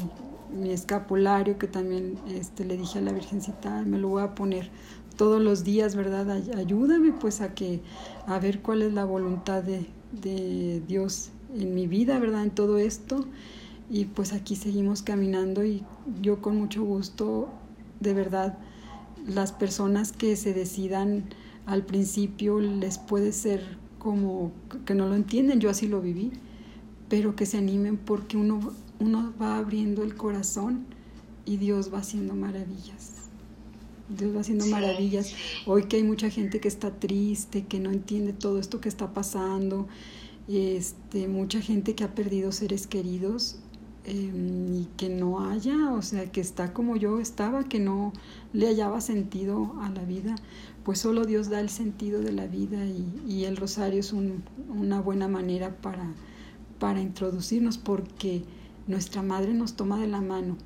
mi 0.51 0.71
escapulario 0.71 1.57
que 1.57 1.67
también 1.67 2.17
este, 2.29 2.65
le 2.65 2.77
dije 2.77 2.99
a 2.99 3.01
la 3.01 3.11
Virgencita, 3.11 3.81
me 3.83 3.97
lo 3.97 4.09
voy 4.09 4.23
a 4.23 4.35
poner 4.35 4.69
todos 5.15 5.41
los 5.41 5.63
días, 5.63 5.95
¿verdad? 5.95 6.29
Ayúdame 6.55 7.11
pues 7.11 7.41
a 7.41 7.53
que 7.53 7.81
a 8.25 8.39
ver 8.39 8.61
cuál 8.61 8.81
es 8.81 8.93
la 8.93 9.05
voluntad 9.05 9.63
de, 9.63 9.87
de 10.21 10.81
Dios 10.87 11.31
en 11.55 11.73
mi 11.73 11.87
vida, 11.87 12.19
¿verdad? 12.19 12.43
En 12.43 12.51
todo 12.51 12.77
esto. 12.77 13.25
Y 13.89 14.05
pues 14.05 14.33
aquí 14.33 14.55
seguimos 14.55 15.01
caminando 15.01 15.63
y 15.63 15.83
yo 16.21 16.41
con 16.41 16.57
mucho 16.57 16.83
gusto, 16.83 17.49
de 17.99 18.13
verdad, 18.13 18.57
las 19.25 19.51
personas 19.51 20.11
que 20.11 20.35
se 20.35 20.53
decidan 20.53 21.25
al 21.65 21.85
principio 21.85 22.59
les 22.59 22.97
puede 22.97 23.31
ser 23.31 23.77
como 23.99 24.51
que 24.85 24.93
no 24.93 25.07
lo 25.07 25.15
entienden, 25.15 25.59
yo 25.59 25.69
así 25.69 25.87
lo 25.87 26.01
viví, 26.01 26.31
pero 27.09 27.35
que 27.35 27.45
se 27.45 27.57
animen 27.57 27.97
porque 27.97 28.37
uno, 28.37 28.59
uno 28.99 29.33
va 29.39 29.57
abriendo 29.57 30.03
el 30.03 30.15
corazón 30.15 30.85
y 31.45 31.57
Dios 31.57 31.93
va 31.93 31.99
haciendo 31.99 32.35
maravillas. 32.35 33.13
Dios 34.09 34.35
va 34.35 34.41
haciendo 34.41 34.65
maravillas. 34.67 35.33
Hoy 35.65 35.83
que 35.83 35.97
hay 35.97 36.03
mucha 36.03 36.29
gente 36.29 36.59
que 36.59 36.67
está 36.67 36.91
triste, 36.91 37.65
que 37.65 37.79
no 37.79 37.91
entiende 37.91 38.33
todo 38.33 38.59
esto 38.59 38.79
que 38.79 38.89
está 38.89 39.13
pasando, 39.13 39.87
este, 40.47 41.27
mucha 41.27 41.61
gente 41.61 41.93
que 41.93 42.03
ha 42.03 42.15
perdido 42.15 42.51
seres 42.51 42.87
queridos 42.87 43.59
em, 44.05 44.73
y 44.73 44.87
que 44.95 45.09
no 45.09 45.49
haya, 45.49 45.91
o 45.91 46.01
sea, 46.01 46.31
que 46.31 46.39
está 46.39 46.73
como 46.73 46.95
yo 46.95 47.19
estaba, 47.19 47.65
que 47.65 47.79
no 47.79 48.13
le 48.53 48.67
hallaba 48.67 49.01
sentido 49.01 49.75
a 49.81 49.89
la 49.89 50.03
vida, 50.05 50.35
pues 50.85 50.99
solo 50.99 51.25
Dios 51.25 51.49
da 51.49 51.59
el 51.59 51.69
sentido 51.69 52.21
de 52.21 52.31
la 52.31 52.47
vida 52.47 52.85
y, 52.85 53.43
el 53.43 53.57
rosario 53.57 53.99
es 53.99 54.13
una 54.13 55.01
buena 55.01 55.27
manera 55.27 55.75
para, 55.81 56.13
para 56.79 57.01
introducirnos 57.01 57.77
porque 57.77 58.43
nuestra 58.87 59.21
madre 59.21 59.53
nos 59.53 59.75
toma 59.75 59.99
de 59.99 60.07
la 60.07 60.21
mano. 60.21 60.57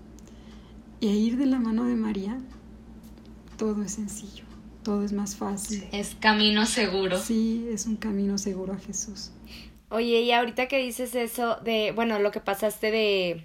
Y 0.99 1.07
ir 1.09 1.37
de 1.37 1.47
la 1.47 1.59
mano 1.59 1.85
de 1.85 1.95
María, 1.95 2.39
todo 3.57 3.83
es 3.83 3.93
sencillo, 3.93 4.43
todo 4.83 5.03
es 5.03 5.13
más 5.13 5.35
fácil. 5.35 5.83
Es 5.91 6.15
camino 6.19 6.65
seguro. 6.65 7.19
Sí, 7.19 7.67
es 7.71 7.87
un 7.87 7.95
camino 7.95 8.37
seguro 8.37 8.73
a 8.73 8.77
Jesús. 8.77 9.31
Oye, 9.89 10.21
y 10.21 10.31
ahorita 10.31 10.67
que 10.67 10.77
dices 10.77 11.15
eso 11.15 11.57
de, 11.63 11.91
bueno, 11.91 12.19
lo 12.19 12.31
que 12.31 12.39
pasaste 12.39 12.91
de, 12.91 13.43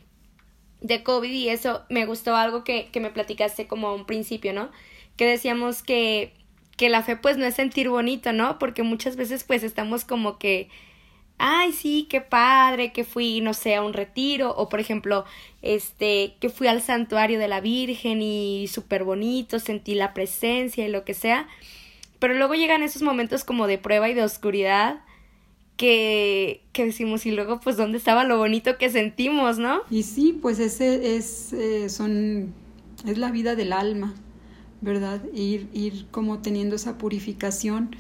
de 0.81 1.03
COVID 1.03 1.31
y 1.31 1.49
eso, 1.49 1.83
me 1.89 2.07
gustó 2.07 2.37
algo 2.37 2.63
que, 2.63 2.89
que 2.93 3.01
me 3.01 3.11
platicaste 3.11 3.67
como 3.67 3.89
a 3.89 3.95
un 3.95 4.07
principio, 4.07 4.53
¿no? 4.53 4.71
Que 5.17 5.27
decíamos 5.27 5.83
que, 5.83 6.35
que 6.77 6.89
la 6.89 7.03
fe 7.03 7.17
pues 7.17 7.39
no 7.39 7.47
es 7.47 7.55
sentir 7.55 7.89
bonito, 7.89 8.33
¿no? 8.33 8.59
Porque 8.59 8.83
muchas 8.83 9.17
veces 9.17 9.45
pues 9.45 9.63
estamos 9.63 10.05
como 10.05 10.39
que, 10.39 10.69
ay, 11.39 11.73
sí, 11.73 12.07
qué 12.09 12.21
padre, 12.21 12.93
que 12.93 13.05
fui, 13.05 13.41
no 13.41 13.55
sé, 13.55 13.75
a 13.75 13.83
un 13.83 13.93
retiro, 13.93 14.55
o 14.57 14.69
por 14.69 14.81
ejemplo, 14.81 15.25
este, 15.63 16.35
que 16.41 16.49
fui 16.49 16.67
al 16.67 16.83
santuario 16.83 17.39
de 17.39 17.49
la 17.49 17.61
Virgen 17.61 18.23
y 18.23 18.69
súper 18.69 19.05
bonito, 19.05 19.59
sentí 19.59 19.95
la 19.95 20.15
presencia 20.15 20.87
y 20.87 20.91
lo 20.91 21.05
que 21.05 21.15
sea. 21.15 21.49
Pero 22.19 22.35
luego 22.35 22.55
llegan 22.55 22.83
esos 22.83 23.03
momentos 23.03 23.45
como 23.45 23.67
de 23.67 23.79
prueba 23.79 24.09
y 24.09 24.15
de 24.15 24.23
oscuridad 24.23 25.01
que, 25.77 26.63
que 26.73 26.87
decimos 26.87 27.27
y 27.27 27.33
luego 27.33 27.61
pues 27.61 27.77
dónde 27.77 27.99
estaba 27.99 28.25
lo 28.25 28.39
bonito 28.39 28.79
que 28.79 28.91
sentimos, 28.91 29.59
¿no? 29.59 29.83
Y 29.91 30.05
sí, 30.05 30.39
pues 30.41 30.59
ese 30.59 31.17
es, 31.17 31.53
eh, 31.53 31.91
son, 31.91 32.55
es 33.07 33.19
la 33.19 33.31
vida 33.31 33.55
del 33.55 33.75
alma, 33.75 34.15
¿verdad? 34.81 35.23
Ir, 35.35 35.69
ir 35.75 36.07
como 36.11 36.39
teniendo 36.39 36.77
esa 36.77 36.97
purificación 36.97 37.95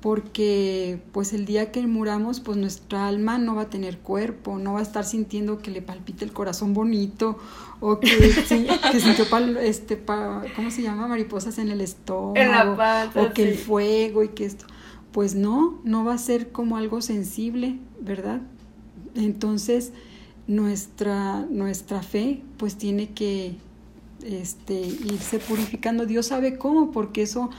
porque 0.00 1.02
pues 1.12 1.32
el 1.32 1.44
día 1.44 1.70
que 1.72 1.86
muramos 1.86 2.40
pues 2.40 2.56
nuestra 2.56 3.06
alma 3.06 3.38
no 3.38 3.54
va 3.54 3.62
a 3.62 3.70
tener 3.70 3.98
cuerpo, 3.98 4.58
no 4.58 4.74
va 4.74 4.80
a 4.80 4.82
estar 4.82 5.04
sintiendo 5.04 5.58
que 5.58 5.70
le 5.70 5.82
palpite 5.82 6.24
el 6.24 6.32
corazón 6.32 6.72
bonito 6.72 7.38
o 7.80 8.00
que, 8.00 8.08
que 8.92 9.00
sintió 9.00 9.26
este, 9.60 9.96
pa, 9.96 10.42
¿cómo 10.56 10.70
se 10.70 10.82
llama? 10.82 11.06
mariposas 11.06 11.58
en 11.58 11.70
el 11.70 11.80
estómago 11.80 12.76
o 13.14 13.32
que 13.32 13.50
el 13.50 13.58
fuego 13.58 14.22
y 14.22 14.28
que 14.28 14.46
esto 14.46 14.66
pues 15.12 15.34
no, 15.34 15.80
no 15.84 16.04
va 16.04 16.14
a 16.14 16.18
ser 16.18 16.52
como 16.52 16.76
algo 16.76 17.02
sensible, 17.02 17.78
¿verdad? 18.00 18.42
Entonces, 19.14 19.92
nuestra, 20.46 21.46
nuestra 21.50 22.02
fe 22.02 22.42
pues 22.56 22.76
tiene 22.76 23.10
que 23.10 23.56
este, 24.24 24.74
irse 24.74 25.38
purificando. 25.38 26.06
Dios 26.06 26.26
sabe 26.26 26.58
cómo, 26.58 26.90
porque 26.90 27.22
eso 27.22 27.50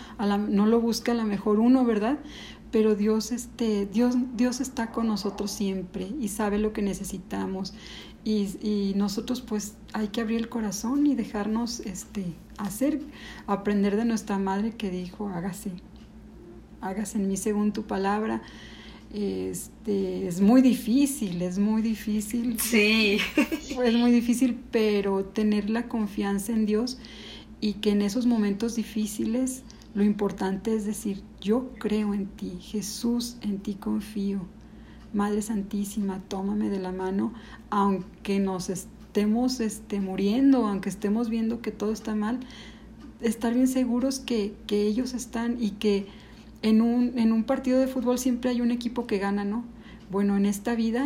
no 0.49 0.65
lo 0.65 0.81
busca 0.81 1.11
a 1.11 1.15
lo 1.15 1.23
mejor 1.25 1.59
uno, 1.59 1.85
¿verdad? 1.85 2.19
Pero 2.71 2.95
Dios, 2.95 3.31
este, 3.31 3.85
Dios, 3.85 4.15
Dios 4.35 4.61
está 4.61 4.91
con 4.91 5.07
nosotros 5.07 5.51
siempre 5.51 6.07
y 6.19 6.29
sabe 6.29 6.57
lo 6.57 6.73
que 6.73 6.81
necesitamos. 6.81 7.73
Y, 8.23 8.49
y, 8.61 8.93
nosotros 8.95 9.41
pues 9.41 9.75
hay 9.93 10.09
que 10.09 10.21
abrir 10.21 10.39
el 10.39 10.47
corazón 10.49 11.07
y 11.07 11.15
dejarnos 11.15 11.79
este, 11.81 12.25
hacer, 12.57 13.01
aprender 13.47 13.95
de 13.95 14.05
nuestra 14.05 14.37
madre 14.37 14.71
que 14.71 14.91
dijo, 14.91 15.27
hágase, 15.29 15.71
hagas 16.81 17.15
en 17.15 17.27
mí 17.27 17.35
según 17.35 17.73
tu 17.73 17.83
palabra. 17.83 18.41
Este, 19.13 20.27
es 20.27 20.39
muy 20.39 20.61
difícil, 20.61 21.41
es 21.41 21.59
muy 21.59 21.81
difícil. 21.81 22.59
Sí. 22.59 23.17
Es 23.83 23.93
muy 23.93 24.11
difícil, 24.11 24.57
pero 24.71 25.25
tener 25.25 25.69
la 25.69 25.87
confianza 25.87 26.53
en 26.53 26.65
Dios 26.65 26.97
y 27.59 27.73
que 27.73 27.91
en 27.91 28.01
esos 28.01 28.25
momentos 28.25 28.75
difíciles 28.75 29.63
lo 29.93 30.03
importante 30.03 30.73
es 30.73 30.85
decir, 30.85 31.21
yo 31.41 31.73
creo 31.77 32.13
en 32.13 32.27
ti, 32.27 32.57
Jesús, 32.61 33.37
en 33.41 33.59
ti 33.59 33.75
confío. 33.75 34.45
Madre 35.13 35.41
Santísima, 35.41 36.21
tómame 36.29 36.69
de 36.69 36.79
la 36.79 36.93
mano, 36.93 37.33
aunque 37.69 38.39
nos 38.39 38.69
estemos 38.69 39.59
este, 39.59 39.99
muriendo, 39.99 40.65
aunque 40.65 40.87
estemos 40.87 41.29
viendo 41.29 41.61
que 41.61 41.71
todo 41.71 41.91
está 41.91 42.15
mal, 42.15 42.39
estar 43.19 43.53
bien 43.53 43.67
seguros 43.67 44.19
que, 44.19 44.53
que 44.67 44.87
ellos 44.87 45.13
están 45.13 45.61
y 45.61 45.71
que 45.71 46.07
en 46.61 46.81
un, 46.81 47.17
en 47.17 47.31
un 47.31 47.43
partido 47.43 47.79
de 47.79 47.87
fútbol 47.87 48.19
siempre 48.19 48.51
hay 48.51 48.61
un 48.61 48.71
equipo 48.71 49.07
que 49.07 49.17
gana, 49.17 49.43
¿no? 49.43 49.63
Bueno, 50.09 50.37
en 50.37 50.45
esta 50.45 50.75
vida 50.75 51.05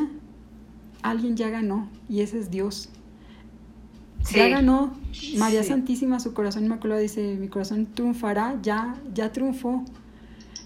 alguien 1.01 1.37
ya 1.37 1.49
ganó 1.49 1.89
y 2.09 2.21
ese 2.21 2.39
es 2.39 2.51
Dios. 2.51 2.89
Ya 4.33 4.49
ganó 4.49 4.91
María 5.37 5.63
Santísima, 5.63 6.19
su 6.19 6.33
corazón 6.33 6.65
inmaculado 6.65 6.99
dice, 6.99 7.37
mi 7.39 7.47
corazón 7.47 7.85
triunfará, 7.85 8.57
ya, 8.63 8.95
ya 9.13 9.31
triunfó. 9.31 9.85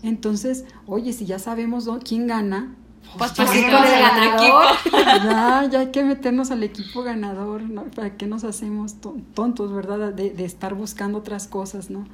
Entonces, 0.02 0.64
oye, 0.86 1.12
si 1.12 1.26
ya 1.26 1.40
sabemos 1.40 1.90
quién 2.06 2.26
gana, 2.26 2.74
pues, 3.18 3.34
pues, 3.36 3.50
pues 3.50 3.66
con 3.66 3.84
el 3.84 4.00
ganador. 4.00 4.66
Ya, 4.94 5.68
ya 5.70 5.80
hay 5.80 5.92
que 5.92 6.04
meternos 6.04 6.52
al 6.52 6.64
equipo 6.64 7.04
ganador, 7.04 7.64
¿no? 7.64 7.84
¿Para 7.86 8.16
qué 8.16 8.28
nos 8.28 8.44
hacemos 8.44 8.96
tontos, 9.34 9.74
verdad? 9.74 10.14
De, 10.14 10.30
de 10.30 10.46
estar 10.46 10.76
buscando 10.76 11.18
otras 11.18 11.48
cosas, 11.48 11.90
¿no? 11.90 12.06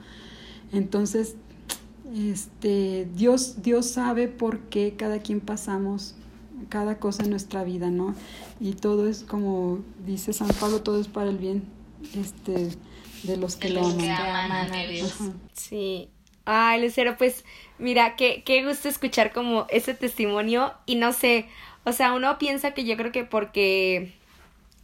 Entonces, 0.71 1.35
este, 2.13 3.07
Dios, 3.15 3.61
Dios 3.61 3.89
sabe 3.89 4.27
por 4.27 4.59
qué 4.61 4.95
cada 4.97 5.19
quien 5.19 5.39
pasamos 5.39 6.15
cada 6.69 6.99
cosa 6.99 7.23
en 7.23 7.29
nuestra 7.29 7.63
vida, 7.63 7.89
¿no? 7.89 8.15
Y 8.59 8.73
todo 8.73 9.07
es 9.07 9.23
como 9.23 9.79
dice 10.05 10.33
San 10.33 10.47
Pablo, 10.59 10.81
todo 10.81 10.99
es 10.99 11.07
para 11.07 11.29
el 11.29 11.37
bien 11.37 11.63
este, 12.15 12.69
de 13.23 13.37
los 13.37 13.55
que 13.55 13.69
lo 13.69 13.85
aman. 13.85 14.69
Sí. 15.53 16.09
Ay, 16.45 16.81
Lucero, 16.81 17.17
pues 17.17 17.43
mira, 17.79 18.15
qué, 18.15 18.43
qué 18.45 18.63
gusto 18.63 18.87
escuchar 18.87 19.33
como 19.33 19.65
ese 19.69 19.95
testimonio 19.95 20.73
y 20.85 20.95
no 20.95 21.11
sé, 21.11 21.47
o 21.85 21.91
sea, 21.91 22.13
uno 22.13 22.37
piensa 22.37 22.71
que 22.71 22.85
yo 22.85 22.95
creo 22.97 23.11
que 23.11 23.23
porque 23.23 24.13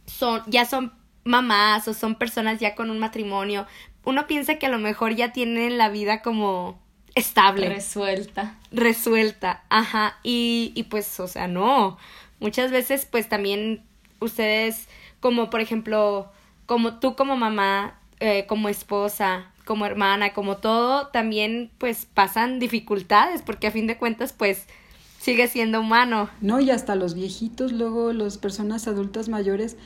son, 0.06 0.42
ya 0.48 0.64
son 0.64 0.92
mamás 1.24 1.86
o 1.86 1.94
son 1.94 2.16
personas 2.16 2.58
ya 2.58 2.74
con 2.74 2.90
un 2.90 2.98
matrimonio, 2.98 3.66
uno 4.04 4.26
piensa 4.26 4.56
que 4.56 4.66
a 4.66 4.70
lo 4.70 4.78
mejor 4.78 5.14
ya 5.14 5.32
tienen 5.32 5.78
la 5.78 5.88
vida 5.88 6.20
como 6.20 6.81
estable. 7.14 7.68
Resuelta. 7.68 8.56
Resuelta, 8.70 9.62
ajá. 9.68 10.18
Y, 10.22 10.72
y 10.74 10.84
pues, 10.84 11.20
o 11.20 11.28
sea, 11.28 11.48
no. 11.48 11.98
Muchas 12.40 12.70
veces, 12.70 13.06
pues 13.10 13.28
también 13.28 13.82
ustedes, 14.20 14.88
como 15.20 15.50
por 15.50 15.60
ejemplo, 15.60 16.30
como 16.66 16.98
tú 16.98 17.16
como 17.16 17.36
mamá, 17.36 17.98
eh, 18.20 18.46
como 18.46 18.68
esposa, 18.68 19.46
como 19.64 19.86
hermana, 19.86 20.32
como 20.32 20.56
todo, 20.56 21.08
también 21.08 21.70
pues 21.78 22.06
pasan 22.06 22.58
dificultades, 22.58 23.42
porque 23.42 23.66
a 23.66 23.70
fin 23.70 23.86
de 23.86 23.96
cuentas, 23.96 24.32
pues 24.32 24.66
sigue 25.22 25.46
siendo 25.46 25.80
humano. 25.80 26.28
No, 26.40 26.58
y 26.60 26.70
hasta 26.70 26.96
los 26.96 27.14
viejitos, 27.14 27.70
luego 27.72 28.12
las 28.12 28.38
personas 28.38 28.88
adultas 28.88 29.28
mayores 29.28 29.76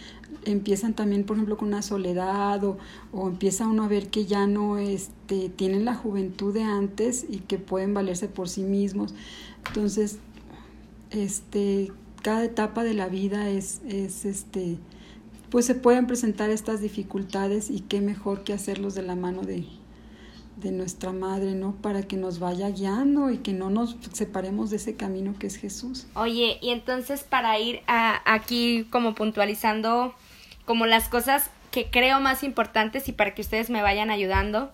empiezan 0.47 0.95
también, 0.95 1.25
por 1.25 1.37
ejemplo, 1.37 1.59
con 1.59 1.69
una 1.69 1.83
soledad 1.83 2.65
o, 2.65 2.79
o 3.13 3.29
empieza 3.29 3.67
uno 3.67 3.85
a 3.85 3.89
ver 3.89 4.09
que 4.09 4.25
ya 4.25 4.47
no 4.47 4.79
este, 4.79 5.51
tienen 5.51 5.85
la 5.85 5.95
juventud 5.95 6.55
de 6.55 6.63
antes 6.63 7.27
y 7.29 7.41
que 7.41 7.59
pueden 7.59 7.93
valerse 7.93 8.29
por 8.29 8.49
sí 8.49 8.63
mismos. 8.63 9.15
Entonces, 9.67 10.19
este, 11.11 11.93
cada 12.23 12.43
etapa 12.43 12.83
de 12.83 12.95
la 12.95 13.09
vida 13.09 13.51
es, 13.51 13.83
es 13.87 14.25
este, 14.25 14.79
pues 15.51 15.67
se 15.67 15.75
pueden 15.75 16.07
presentar 16.07 16.49
estas 16.49 16.81
dificultades 16.81 17.69
y 17.69 17.81
qué 17.81 18.01
mejor 18.01 18.43
que 18.43 18.55
hacerlos 18.55 18.95
de 18.95 19.03
la 19.03 19.17
mano 19.17 19.43
de, 19.43 19.67
de 20.57 20.73
nuestra 20.73 21.13
madre, 21.13 21.53
¿no? 21.53 21.77
Para 21.77 22.03
que 22.03 22.17
nos 22.17 22.39
vaya 22.39 22.69
guiando 22.71 23.31
y 23.31 23.39
que 23.39 23.53
no 23.53 23.71
nos 23.71 23.97
separemos 24.13 24.71
de 24.71 24.77
ese 24.77 24.97
camino 24.97 25.35
que 25.39 25.47
es 25.47 25.57
Jesús. 25.57 26.07
Oye, 26.15 26.59
y 26.63 26.71
entonces 26.71 27.23
para 27.23 27.59
ir 27.59 27.83
a, 27.87 28.23
aquí 28.25 28.87
como 28.91 29.15
puntualizando 29.15 30.15
como 30.65 30.87
las 30.87 31.09
cosas 31.09 31.51
que 31.71 31.91
creo 31.91 32.21
más 32.21 32.43
importantes 32.43 33.09
y 33.09 33.13
para 33.13 33.35
que 33.35 33.43
ustedes 33.43 33.69
me 33.71 33.83
vayan 33.83 34.11
ayudando, 34.11 34.73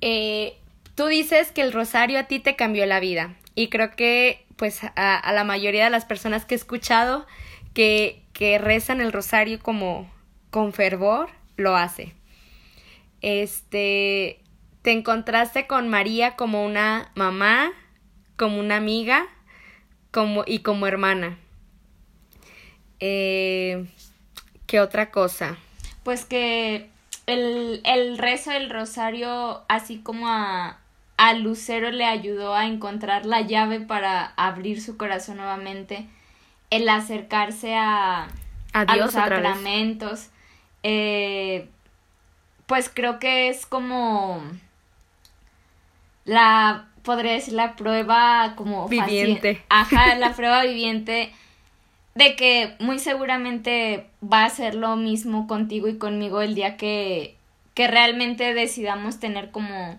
eh, 0.00 0.56
tú 0.94 1.06
dices 1.06 1.52
que 1.52 1.60
el 1.60 1.72
rosario 1.72 2.18
a 2.18 2.24
ti 2.24 2.38
te 2.38 2.56
cambió 2.56 2.86
la 2.86 2.98
vida 2.98 3.36
y 3.54 3.68
creo 3.68 3.94
que 3.94 4.44
pues 4.56 4.82
a, 4.84 5.16
a 5.16 5.32
la 5.32 5.44
mayoría 5.44 5.84
de 5.84 5.90
las 5.90 6.06
personas 6.06 6.46
que 6.46 6.54
he 6.54 6.56
escuchado 6.56 7.26
que, 7.74 8.22
que 8.32 8.58
rezan 8.58 9.00
el 9.00 9.12
rosario 9.12 9.58
como 9.60 10.10
con 10.50 10.72
fervor, 10.72 11.28
lo 11.56 11.76
hace. 11.76 12.14
Este, 13.20 14.40
te 14.84 14.92
encontraste 14.92 15.66
con 15.66 15.88
María 15.88 16.36
como 16.36 16.62
una 16.62 17.10
mamá, 17.14 17.72
como 18.36 18.60
una 18.60 18.76
amiga 18.76 19.24
como, 20.10 20.44
y 20.46 20.58
como 20.58 20.86
hermana. 20.86 21.38
Eh, 23.00 23.86
¿Qué 24.66 24.80
otra 24.80 25.10
cosa? 25.10 25.56
Pues 26.02 26.26
que 26.26 26.90
el, 27.24 27.80
el 27.84 28.18
rezo 28.18 28.50
del 28.50 28.68
rosario, 28.68 29.62
así 29.68 30.00
como 30.00 30.28
a, 30.28 30.76
a 31.16 31.32
Lucero 31.32 31.90
le 31.90 32.04
ayudó 32.04 32.54
a 32.54 32.66
encontrar 32.66 33.24
la 33.24 33.40
llave 33.40 33.80
para 33.80 34.34
abrir 34.36 34.82
su 34.82 34.98
corazón 34.98 35.38
nuevamente, 35.38 36.06
el 36.68 36.90
acercarse 36.90 37.74
a, 37.74 38.28
a, 38.74 38.96
los 38.96 39.12
sacramentos, 39.12 40.28
eh, 40.82 41.70
pues 42.66 42.90
creo 42.92 43.18
que 43.18 43.48
es 43.48 43.64
como 43.64 44.42
la, 46.24 46.88
podría 47.02 47.32
decir, 47.32 47.54
la 47.54 47.76
prueba 47.76 48.54
como 48.56 48.88
viviente. 48.88 49.62
Ajá, 49.68 50.14
la 50.18 50.32
prueba 50.34 50.62
viviente 50.62 51.32
de 52.14 52.36
que 52.36 52.74
muy 52.78 52.98
seguramente 52.98 54.06
va 54.22 54.44
a 54.44 54.50
ser 54.50 54.74
lo 54.74 54.96
mismo 54.96 55.46
contigo 55.46 55.88
y 55.88 55.98
conmigo 55.98 56.42
el 56.42 56.54
día 56.54 56.76
que, 56.76 57.36
que 57.74 57.88
realmente 57.88 58.54
decidamos 58.54 59.18
tener 59.18 59.50
como 59.50 59.98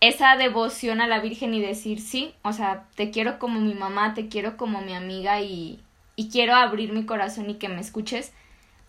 esa 0.00 0.36
devoción 0.36 1.00
a 1.00 1.06
la 1.06 1.20
Virgen 1.20 1.54
y 1.54 1.60
decir 1.60 2.00
sí, 2.00 2.34
o 2.42 2.52
sea, 2.52 2.88
te 2.96 3.10
quiero 3.10 3.38
como 3.38 3.60
mi 3.60 3.74
mamá, 3.74 4.14
te 4.14 4.28
quiero 4.28 4.56
como 4.56 4.80
mi 4.80 4.94
amiga 4.94 5.40
y, 5.42 5.80
y 6.16 6.28
quiero 6.28 6.54
abrir 6.56 6.92
mi 6.92 7.04
corazón 7.04 7.50
y 7.50 7.54
que 7.54 7.68
me 7.68 7.80
escuches 7.80 8.32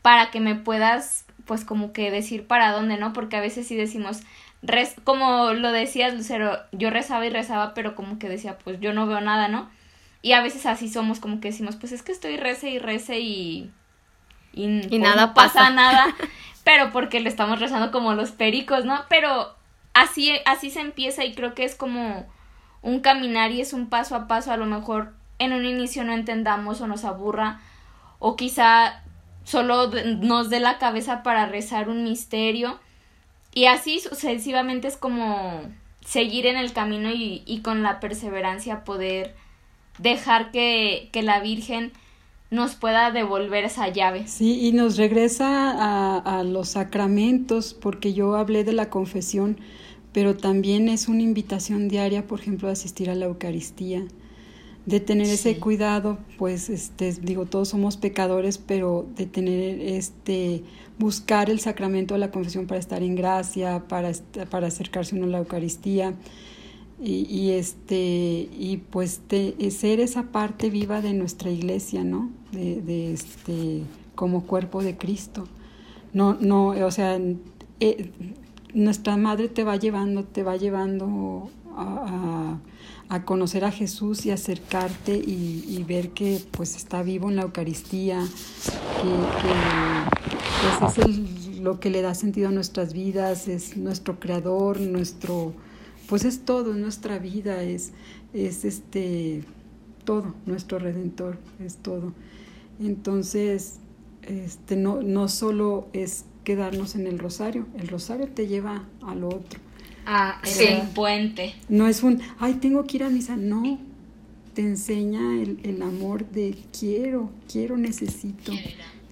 para 0.02 0.32
que 0.32 0.40
me 0.40 0.56
puedas 0.56 1.26
pues 1.46 1.66
como 1.66 1.94
que 1.94 2.10
decir 2.10 2.48
para 2.48 2.72
dónde, 2.72 2.98
¿no? 2.98 3.14
Porque 3.14 3.36
a 3.36 3.42
veces 3.42 3.68
sí 3.68 3.76
decimos, 3.76 4.22
como 5.04 5.54
lo 5.54 5.72
decías, 5.72 6.14
Lucero, 6.14 6.58
yo 6.72 6.90
rezaba 6.90 7.26
y 7.26 7.30
rezaba, 7.30 7.74
pero 7.74 7.96
como 7.96 8.20
que 8.20 8.30
decía, 8.30 8.58
pues 8.64 8.80
yo 8.80 8.94
no 8.94 9.08
veo 9.08 9.22
nada, 9.22 9.48
¿no? 9.48 9.70
Y 10.22 10.32
a 10.32 10.42
veces 10.42 10.66
así 10.66 10.88
somos, 10.88 11.20
como 11.20 11.42
que 11.42 11.50
decimos, 11.50 11.76
pues 11.76 11.92
es 11.92 12.02
que 12.02 12.14
estoy 12.14 12.38
rece 12.38 12.70
y 12.70 12.80
rece 12.80 13.20
y. 13.20 13.72
Y, 14.54 14.88
pues, 14.88 15.02
nada 15.02 15.28
no 15.28 15.34
pasa. 15.34 15.70
nada, 15.72 16.16
pero 16.64 16.92
porque 16.92 17.20
le 17.20 17.30
estamos 17.30 17.60
rezando 17.60 17.92
como 17.92 18.14
los 18.14 18.32
pericos, 18.32 18.86
¿no? 18.86 19.04
Pero 19.10 19.54
así, 19.94 20.32
así 20.46 20.70
se 20.70 20.80
empieza 20.80 21.26
y 21.26 21.34
creo 21.34 21.54
que 21.54 21.66
es 21.66 21.76
como 21.76 22.26
un 22.82 23.00
caminar 23.02 23.52
y 23.52 23.62
es 23.62 23.74
un 23.74 23.90
paso 23.90 24.16
a 24.16 24.28
paso. 24.28 24.52
A 24.52 24.58
lo 24.58 24.66
mejor 24.66 25.14
en 25.40 25.54
un 25.54 25.66
inicio 25.66 26.04
no 26.06 26.14
entendamos 26.14 26.80
o 26.80 26.88
nos 26.88 27.04
aburra, 27.04 27.60
o 28.20 28.38
quizá 28.38 29.04
solo 29.44 29.92
nos 30.22 30.50
dé 30.50 30.62
la 30.62 30.78
cabeza 30.78 31.22
para 31.22 31.48
rezar 31.48 31.90
un 31.90 32.06
misterio 32.06 32.80
y 33.54 33.66
así 33.66 34.00
sucesivamente 34.00 34.88
es 34.88 34.98
como 34.98 35.62
seguir 36.06 36.46
en 36.46 36.58
el 36.58 36.74
camino 36.74 37.12
y, 37.12 37.44
y 37.46 37.62
con 37.62 37.84
la 37.84 38.00
perseverancia 38.00 38.84
poder 38.84 39.36
dejar 40.00 40.52
que, 40.52 41.10
que, 41.12 41.22
la 41.22 41.40
Virgen 41.40 41.92
nos 42.50 42.76
pueda 42.76 43.12
devolver 43.12 43.64
esa 43.64 43.88
llave. 43.90 44.28
Sí, 44.28 44.68
y 44.68 44.74
nos 44.74 44.98
regresa 44.98 45.72
a, 45.72 46.40
a 46.40 46.44
los 46.44 46.70
sacramentos, 46.70 47.74
porque 47.74 48.14
yo 48.14 48.36
hablé 48.36 48.64
de 48.64 48.74
la 48.74 48.90
confesión, 48.90 49.58
pero 50.12 50.36
también 50.36 50.90
es 50.90 51.08
una 51.08 51.22
invitación 51.22 51.90
diaria, 51.90 52.28
por 52.28 52.40
ejemplo, 52.40 52.70
a 52.70 52.72
asistir 52.72 53.10
a 53.10 53.16
la 53.16 53.26
Eucaristía 53.26 54.04
de 54.86 55.00
tener 55.00 55.28
ese 55.28 55.60
cuidado, 55.60 56.18
pues 56.38 56.70
este 56.70 57.14
digo, 57.14 57.46
todos 57.46 57.70
somos 57.70 57.96
pecadores, 57.98 58.58
pero 58.58 59.06
de 59.16 59.26
tener 59.26 59.80
este 59.80 60.64
buscar 61.00 61.50
el 61.50 61.60
sacramento 61.60 62.14
de 62.14 62.20
la 62.20 62.32
confesión 62.32 62.68
para 62.68 62.80
estar 62.80 63.02
en 63.02 63.16
gracia, 63.16 63.86
para 63.88 64.12
para 64.50 64.68
acercarse 64.68 65.16
uno 65.16 65.26
a 65.26 65.30
la 65.30 65.38
Eucaristía 65.40 66.14
y, 67.02 67.26
y 67.30 67.52
este 67.52 68.50
y 68.52 68.82
pues 68.90 69.22
de, 69.30 69.56
ser 69.72 70.00
esa 70.02 70.24
parte 70.32 70.70
viva 70.70 71.02
de 71.02 71.14
nuestra 71.14 71.50
iglesia, 71.50 72.04
¿no? 72.04 72.30
De, 72.52 72.82
de 72.82 73.14
este 73.14 73.84
como 74.16 74.46
cuerpo 74.46 74.84
de 74.84 74.98
Cristo. 74.98 75.46
No 76.12 76.34
no, 76.36 76.68
o 76.68 76.92
sea, 76.92 77.20
eh, 77.80 78.12
nuestra 78.74 79.16
madre 79.16 79.48
te 79.48 79.64
va 79.64 79.78
llevando, 79.78 80.26
te 80.26 80.44
va 80.44 80.58
llevando 80.58 81.50
a 81.76 82.60
a 82.66 82.73
conocer 83.22 83.64
a 83.64 83.72
Jesús 83.72 84.26
y 84.26 84.32
acercarte 84.32 85.16
y, 85.16 85.84
ver 85.88 86.10
que 86.10 86.42
pues 86.52 86.76
está 86.76 87.04
vivo 87.04 87.30
en 87.30 87.36
la 87.36 87.44
Eucaristía, 87.44 88.26
que, 89.02 89.10
pues, 90.80 90.98
es 90.98 91.58
lo 91.60 91.80
que 91.80 91.92
le 91.92 92.02
da 92.02 92.16
sentido 92.16 92.48
a 92.48 92.52
nuestras 92.52 92.94
vidas, 92.94 93.48
es 93.48 93.78
nuestro 93.78 94.20
creador, 94.20 94.80
nuestro, 94.80 95.54
pues 96.10 96.26
es 96.26 96.44
todo, 96.44 96.74
nuestra 96.74 97.20
vida, 97.20 97.62
es, 97.62 97.92
es 98.34 98.66
este 98.66 99.44
todo, 100.06 100.34
nuestro 100.48 100.80
redentor, 100.80 101.38
es 101.64 101.78
todo. 101.78 102.14
Entonces, 102.80 103.80
este 104.24 104.76
no, 104.76 105.02
no 105.04 105.28
solo 105.28 105.88
es 105.94 106.26
quedarnos 106.44 106.96
en 106.96 107.08
el 107.08 107.20
rosario, 107.20 107.68
el 107.78 107.88
rosario 107.88 108.28
te 108.28 108.48
lleva 108.48 108.88
a 109.02 109.16
lo 109.16 109.42
otro 110.04 110.14
Ah, 110.16 110.40
sí. 110.44 110.66
puente. 110.94 111.54
No 111.70 111.88
es 111.88 112.04
un, 112.04 112.20
ay, 112.40 112.56
tengo 112.56 112.84
que 112.86 112.98
ir 112.98 113.04
a 113.04 113.10
misa. 113.10 113.36
No, 113.38 113.80
te 114.54 114.62
enseña 114.62 115.42
el, 115.42 115.60
el 115.64 115.82
amor 115.82 116.30
de 116.30 116.56
quiero, 116.78 117.32
quiero, 117.52 117.78
necesito. 117.78 118.52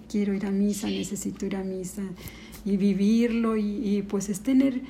Quiero 0.10 0.34
ir 0.34 0.46
a, 0.46 0.52
misa, 0.52 0.88
necesito 0.88 1.46
ir 1.46 1.56
a 1.56 1.64
misa. 1.64 2.04
Y 2.66 2.78
vivirlo 2.78 3.58
y, 3.58 3.64
y 3.98 4.02
pues 4.04 4.30
es 4.30 4.42
tener 4.42 4.82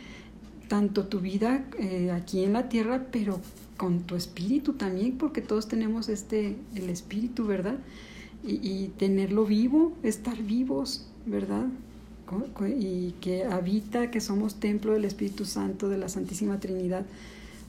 tanto 0.67 1.05
tu 1.07 1.19
vida 1.19 1.65
eh, 1.79 2.11
aquí 2.11 2.43
en 2.43 2.53
la 2.53 2.69
tierra, 2.69 3.07
pero 3.11 3.39
con 3.77 4.01
tu 4.01 4.15
espíritu 4.15 4.73
también, 4.73 5.13
porque 5.17 5.41
todos 5.41 5.67
tenemos 5.67 6.09
este, 6.09 6.55
el 6.75 6.89
espíritu, 6.89 7.45
¿verdad? 7.45 7.75
Y, 8.45 8.53
y 8.67 8.91
tenerlo 8.97 9.45
vivo, 9.45 9.93
estar 10.03 10.41
vivos, 10.41 11.07
¿verdad? 11.25 11.67
Y 12.67 13.13
que 13.21 13.45
habita, 13.45 14.11
que 14.11 14.21
somos 14.21 14.59
templo 14.59 14.93
del 14.93 15.05
Espíritu 15.05 15.45
Santo, 15.45 15.89
de 15.89 15.97
la 15.97 16.09
Santísima 16.09 16.59
Trinidad. 16.59 17.05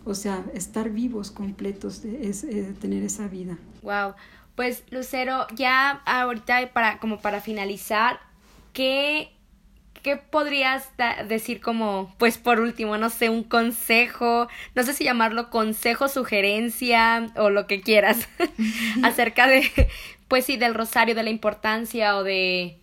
O 0.04 0.14
sea, 0.14 0.44
estar 0.54 0.90
vivos, 0.90 1.30
completos, 1.30 2.04
es, 2.04 2.46
tener 2.80 3.02
esa 3.02 3.28
vida. 3.28 3.58
Wow. 3.82 4.14
Pues 4.56 4.82
Lucero, 4.90 5.46
ya 5.54 6.02
ahorita 6.04 6.72
para 6.72 6.98
como 6.98 7.20
para 7.20 7.40
finalizar, 7.40 8.20
¿qué, 8.72 9.32
qué 10.02 10.16
podrías 10.16 10.88
decir 11.28 11.60
como, 11.60 12.14
pues 12.18 12.36
por 12.36 12.60
último, 12.60 12.98
no 12.98 13.08
sé, 13.08 13.30
un 13.30 13.44
consejo, 13.44 14.48
no 14.74 14.82
sé 14.82 14.92
si 14.92 15.04
llamarlo 15.04 15.48
consejo, 15.50 16.08
sugerencia 16.08 17.32
o 17.36 17.48
lo 17.48 17.66
que 17.66 17.80
quieras, 17.80 18.28
acerca 19.02 19.46
de, 19.46 19.70
pues 20.28 20.44
sí, 20.44 20.56
del 20.58 20.74
rosario, 20.74 21.14
de 21.14 21.22
la 21.22 21.30
importancia 21.30 22.16
o 22.16 22.24
de 22.24 22.81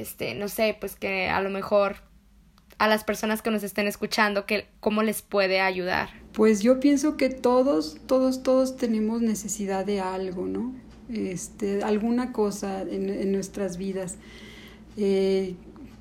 este, 0.00 0.34
no 0.34 0.48
sé, 0.48 0.76
pues 0.78 0.96
que 0.96 1.28
a 1.28 1.40
lo 1.40 1.50
mejor 1.50 1.96
a 2.78 2.88
las 2.88 3.04
personas 3.04 3.42
que 3.42 3.50
nos 3.50 3.62
estén 3.62 3.86
escuchando, 3.86 4.46
que 4.46 4.66
cómo 4.80 5.02
les 5.02 5.22
puede 5.22 5.60
ayudar. 5.60 6.10
Pues 6.32 6.60
yo 6.60 6.78
pienso 6.80 7.16
que 7.16 7.30
todos, 7.30 7.98
todos, 8.06 8.42
todos 8.42 8.76
tenemos 8.76 9.22
necesidad 9.22 9.86
de 9.86 10.00
algo, 10.00 10.46
¿no? 10.46 10.74
Este, 11.08 11.82
alguna 11.82 12.32
cosa 12.32 12.82
en, 12.82 13.32
nuestras 13.32 13.78
vidas. 13.78 14.16
Eh, 14.96 15.54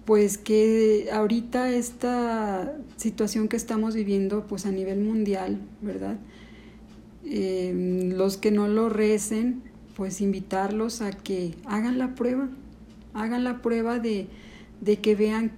pues 0.06 0.38
que 0.38 1.10
ahorita 1.12 1.70
esta 1.70 2.76
situación 2.98 3.48
que 3.48 3.58
estamos 3.58 3.96
viviendo, 3.96 4.46
pues 4.46 4.66
a 4.66 4.72
nivel 4.72 5.00
mundial, 5.00 5.60
¿verdad? 5.82 6.18
Eh, 7.24 8.12
los 8.16 8.38
que 8.38 8.52
no 8.52 8.68
lo 8.68 8.90
recen, 8.90 9.64
pues 9.96 10.22
invitarlos 10.22 11.02
a 11.02 11.12
que 11.12 11.56
hagan 11.66 11.98
la 11.98 12.14
prueba, 12.14 12.50
hagan 13.16 13.44
la 13.44 13.62
prueba 13.62 14.00
de, 14.00 14.28
de 14.82 14.98
que 14.98 15.16
vean 15.16 15.54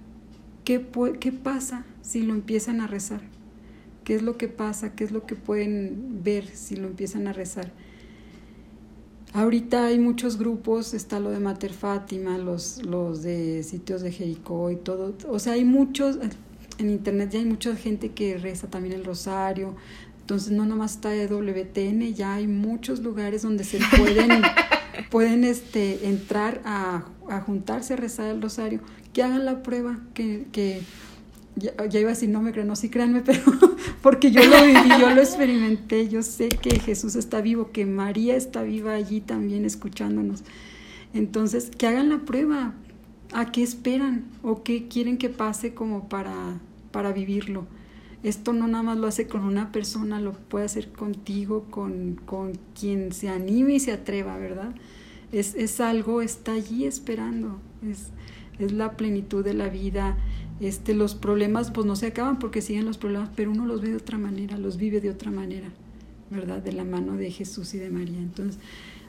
qué, 0.64 0.86
qué 1.20 1.32
pasa 1.32 1.84
si 2.00 2.22
lo 2.22 2.32
empiezan 2.32 2.80
a 2.80 2.86
rezar, 2.86 3.20
qué 4.04 4.14
es 4.14 4.22
lo 4.22 4.38
que 4.38 4.48
pasa, 4.48 4.94
qué 4.94 5.04
es 5.04 5.10
lo 5.10 5.26
que 5.26 5.34
pueden 5.34 6.22
ver 6.22 6.46
si 6.46 6.76
lo 6.76 6.86
empiezan 6.86 7.26
a 7.26 7.32
rezar. 7.32 7.70
Ahorita 9.34 9.86
hay 9.86 9.98
muchos 9.98 10.38
grupos, 10.38 10.94
está 10.94 11.20
lo 11.20 11.30
de 11.30 11.38
Mater 11.38 11.74
Fátima, 11.74 12.38
los, 12.38 12.82
los 12.82 13.22
de 13.22 13.62
sitios 13.62 14.00
de 14.00 14.10
Jericó 14.10 14.70
y 14.70 14.76
todo. 14.76 15.14
O 15.28 15.38
sea, 15.38 15.52
hay 15.52 15.66
muchos, 15.66 16.18
en 16.78 16.88
internet 16.88 17.30
ya 17.32 17.38
hay 17.40 17.44
mucha 17.44 17.76
gente 17.76 18.12
que 18.12 18.38
reza 18.38 18.68
también 18.68 18.94
el 18.94 19.04
rosario. 19.04 19.74
Entonces 20.20 20.50
no 20.50 20.64
nomás 20.64 20.92
está 20.96 21.10
WTN, 21.10 22.14
ya 22.14 22.34
hay 22.34 22.46
muchos 22.46 23.00
lugares 23.00 23.42
donde 23.42 23.64
se 23.64 23.78
pueden, 23.98 24.42
pueden 25.10 25.44
este, 25.44 26.08
entrar 26.08 26.60
a, 26.64 27.04
a, 27.28 27.40
juntarse 27.40 27.94
a 27.94 27.96
rezar 27.96 28.28
el 28.28 28.42
rosario. 28.42 28.80
Que 29.12 29.22
hagan 29.22 29.44
la 29.44 29.62
prueba, 29.62 29.98
que, 30.14 30.46
que 30.52 30.82
ya, 31.56 31.72
iba 32.00 32.10
a 32.10 32.14
decir, 32.14 32.28
no 32.28 32.40
me 32.40 32.52
crean, 32.52 32.68
no, 32.68 32.76
sí 32.76 32.88
créanme, 32.88 33.20
pero 33.24 33.42
porque 34.02 34.30
yo 34.30 34.44
lo 34.44 34.64
viví, 34.64 34.88
yo 35.00 35.10
lo 35.10 35.20
experimenté, 35.20 36.08
yo 36.08 36.22
sé 36.22 36.48
que 36.48 36.78
Jesús 36.78 37.16
está 37.16 37.40
vivo, 37.40 37.70
que 37.72 37.86
María 37.86 38.36
está 38.36 38.62
viva 38.62 38.94
allí 38.94 39.20
también 39.20 39.64
escuchándonos. 39.64 40.44
Entonces, 41.14 41.70
que 41.76 41.86
hagan 41.86 42.10
la 42.10 42.18
prueba, 42.18 42.74
¿a 43.32 43.50
qué 43.50 43.62
esperan 43.62 44.24
o 44.42 44.62
qué 44.62 44.88
quieren 44.88 45.18
que 45.18 45.28
pase 45.28 45.74
como 45.74 46.08
para, 46.08 46.60
para 46.92 47.12
vivirlo? 47.12 47.66
Esto 48.28 48.52
no 48.52 48.68
nada 48.68 48.82
más 48.82 48.98
lo 48.98 49.06
hace 49.06 49.26
con 49.26 49.42
una 49.42 49.72
persona, 49.72 50.20
lo 50.20 50.34
puede 50.34 50.66
hacer 50.66 50.92
contigo, 50.92 51.64
con, 51.70 52.20
con 52.26 52.52
quien 52.78 53.12
se 53.12 53.30
anime 53.30 53.76
y 53.76 53.80
se 53.80 53.90
atreva, 53.90 54.36
¿verdad? 54.36 54.74
Es, 55.32 55.54
es 55.54 55.80
algo, 55.80 56.20
está 56.20 56.52
allí 56.52 56.84
esperando, 56.84 57.58
es, 57.82 58.08
es 58.58 58.72
la 58.72 58.98
plenitud 58.98 59.42
de 59.42 59.54
la 59.54 59.70
vida, 59.70 60.18
este, 60.60 60.92
los 60.92 61.14
problemas 61.14 61.70
pues 61.70 61.86
no 61.86 61.96
se 61.96 62.08
acaban 62.08 62.38
porque 62.38 62.60
siguen 62.60 62.84
los 62.84 62.98
problemas, 62.98 63.30
pero 63.34 63.50
uno 63.50 63.64
los 63.64 63.80
ve 63.80 63.88
de 63.88 63.96
otra 63.96 64.18
manera, 64.18 64.58
los 64.58 64.76
vive 64.76 65.00
de 65.00 65.08
otra 65.08 65.30
manera, 65.30 65.70
¿verdad? 66.30 66.62
De 66.62 66.72
la 66.72 66.84
mano 66.84 67.16
de 67.16 67.30
Jesús 67.30 67.72
y 67.72 67.78
de 67.78 67.88
María. 67.88 68.18
Entonces, 68.18 68.60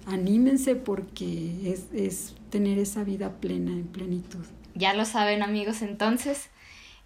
anímense 0.06 0.76
porque 0.76 1.74
es, 1.74 1.88
es 1.94 2.36
tener 2.50 2.80
esa 2.80 3.04
vida 3.04 3.42
plena, 3.42 3.72
en 3.72 3.88
plenitud. 3.88 4.46
Ya 4.76 4.94
lo 4.94 5.04
saben 5.04 5.44
amigos, 5.44 5.82
entonces 5.82 6.50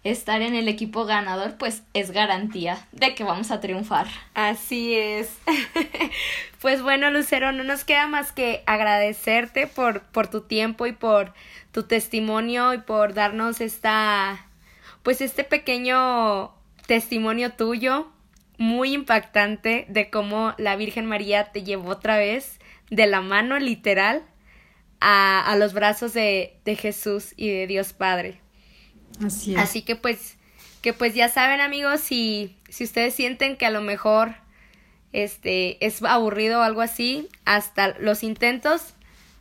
estar 0.04 0.42
en 0.42 0.54
el 0.54 0.68
equipo 0.68 1.06
ganador 1.06 1.56
pues 1.56 1.82
es 1.94 2.10
garantía 2.10 2.86
de 2.92 3.14
que 3.14 3.24
vamos 3.24 3.50
a 3.50 3.60
triunfar. 3.60 4.06
Así 4.34 4.94
es. 4.94 5.38
pues 6.60 6.82
bueno, 6.82 7.10
Lucero, 7.10 7.52
no 7.52 7.64
nos 7.64 7.84
queda 7.84 8.06
más 8.06 8.30
que 8.30 8.62
agradecerte 8.66 9.66
por, 9.66 10.02
por 10.02 10.28
tu 10.28 10.42
tiempo 10.42 10.86
y 10.86 10.92
por 10.92 11.32
tu 11.72 11.84
testimonio 11.84 12.74
y 12.74 12.78
por 12.78 13.14
darnos 13.14 13.60
esta, 13.60 14.46
pues 15.02 15.20
este 15.22 15.42
pequeño 15.42 16.52
testimonio 16.86 17.52
tuyo, 17.54 18.08
muy 18.58 18.92
impactante 18.92 19.86
de 19.88 20.10
cómo 20.10 20.54
la 20.58 20.76
Virgen 20.76 21.06
María 21.06 21.50
te 21.50 21.64
llevó 21.64 21.90
otra 21.90 22.18
vez 22.18 22.60
de 22.90 23.06
la 23.06 23.20
mano 23.22 23.58
literal 23.58 24.22
a, 25.00 25.40
a 25.44 25.56
los 25.56 25.72
brazos 25.72 26.12
de, 26.12 26.58
de 26.64 26.76
Jesús 26.76 27.32
y 27.36 27.48
de 27.48 27.66
Dios 27.66 27.94
Padre. 27.94 28.43
Así 29.24 29.54
es. 29.54 29.60
Así 29.60 29.82
que 29.82 29.96
pues, 29.96 30.36
que 30.80 30.92
pues 30.92 31.14
ya 31.14 31.28
saben 31.28 31.60
amigos, 31.60 32.00
si, 32.00 32.56
si 32.68 32.84
ustedes 32.84 33.14
sienten 33.14 33.56
que 33.56 33.66
a 33.66 33.70
lo 33.70 33.82
mejor 33.82 34.34
este 35.12 35.84
es 35.84 36.02
aburrido 36.02 36.60
o 36.60 36.62
algo 36.62 36.80
así, 36.80 37.28
hasta 37.44 37.96
los 37.98 38.22
intentos 38.22 38.94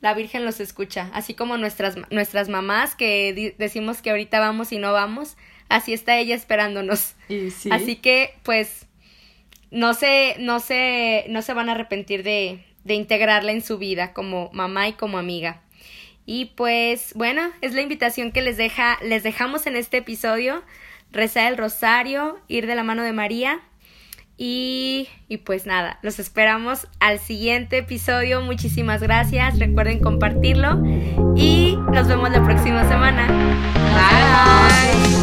la 0.04 0.14
Virgen 0.14 0.44
los 0.44 0.60
escucha, 0.60 1.10
así 1.14 1.34
como 1.34 1.56
nuestras, 1.56 1.96
nuestras 2.12 2.50
mamás 2.50 2.94
que 2.94 3.56
decimos 3.58 4.02
que 4.02 4.10
ahorita 4.10 4.42
vamos 4.42 4.74
y 4.74 4.78
no 4.78 4.92
vamos, 4.92 5.38
así 5.70 5.94
está 5.94 6.18
ella 6.18 6.36
esperándonos. 6.36 7.16
Así 7.72 7.96
que, 7.96 8.36
pues, 8.44 8.86
no 9.72 9.94
se, 9.94 10.36
no 10.40 10.60
se, 10.60 11.24
no 11.30 11.42
se 11.42 11.54
van 11.54 11.70
a 11.70 11.72
arrepentir 11.72 12.24
de, 12.24 12.66
de 12.84 12.96
integrarla 12.96 13.54
en 13.54 13.62
su 13.62 13.78
vida 13.78 14.12
como 14.12 14.50
mamá 14.52 14.90
y 14.90 14.94
como 14.94 15.18
amiga. 15.18 15.62
Y 16.26 16.46
pues, 16.56 17.14
bueno, 17.16 17.42
es 17.62 17.74
la 17.74 17.82
invitación 17.82 18.32
que 18.32 18.42
les 18.42 18.58
deja, 18.58 18.98
les 19.02 19.24
dejamos 19.24 19.68
en 19.68 19.76
este 19.76 19.98
episodio, 19.98 20.64
rezar 21.12 21.52
el 21.52 21.58
rosario, 21.58 22.40
ir 22.48 22.66
de 22.68 22.76
la 22.76 22.84
mano 22.84 23.04
de 23.04 23.14
María 23.14 23.60
y, 24.38 25.10
y, 25.28 25.38
pues 25.38 25.66
nada, 25.66 26.00
los 26.02 26.18
esperamos 26.20 26.88
al 27.00 27.20
siguiente 27.20 27.78
episodio. 27.78 28.42
Muchísimas 28.42 29.02
gracias. 29.02 29.60
Recuerden 29.60 30.00
compartirlo 30.00 30.82
y 31.36 31.78
nos 31.92 32.08
vemos 32.08 32.32
la 32.32 32.44
próxima 32.44 32.88
semana. 32.88 33.28
Bye. 33.94 35.23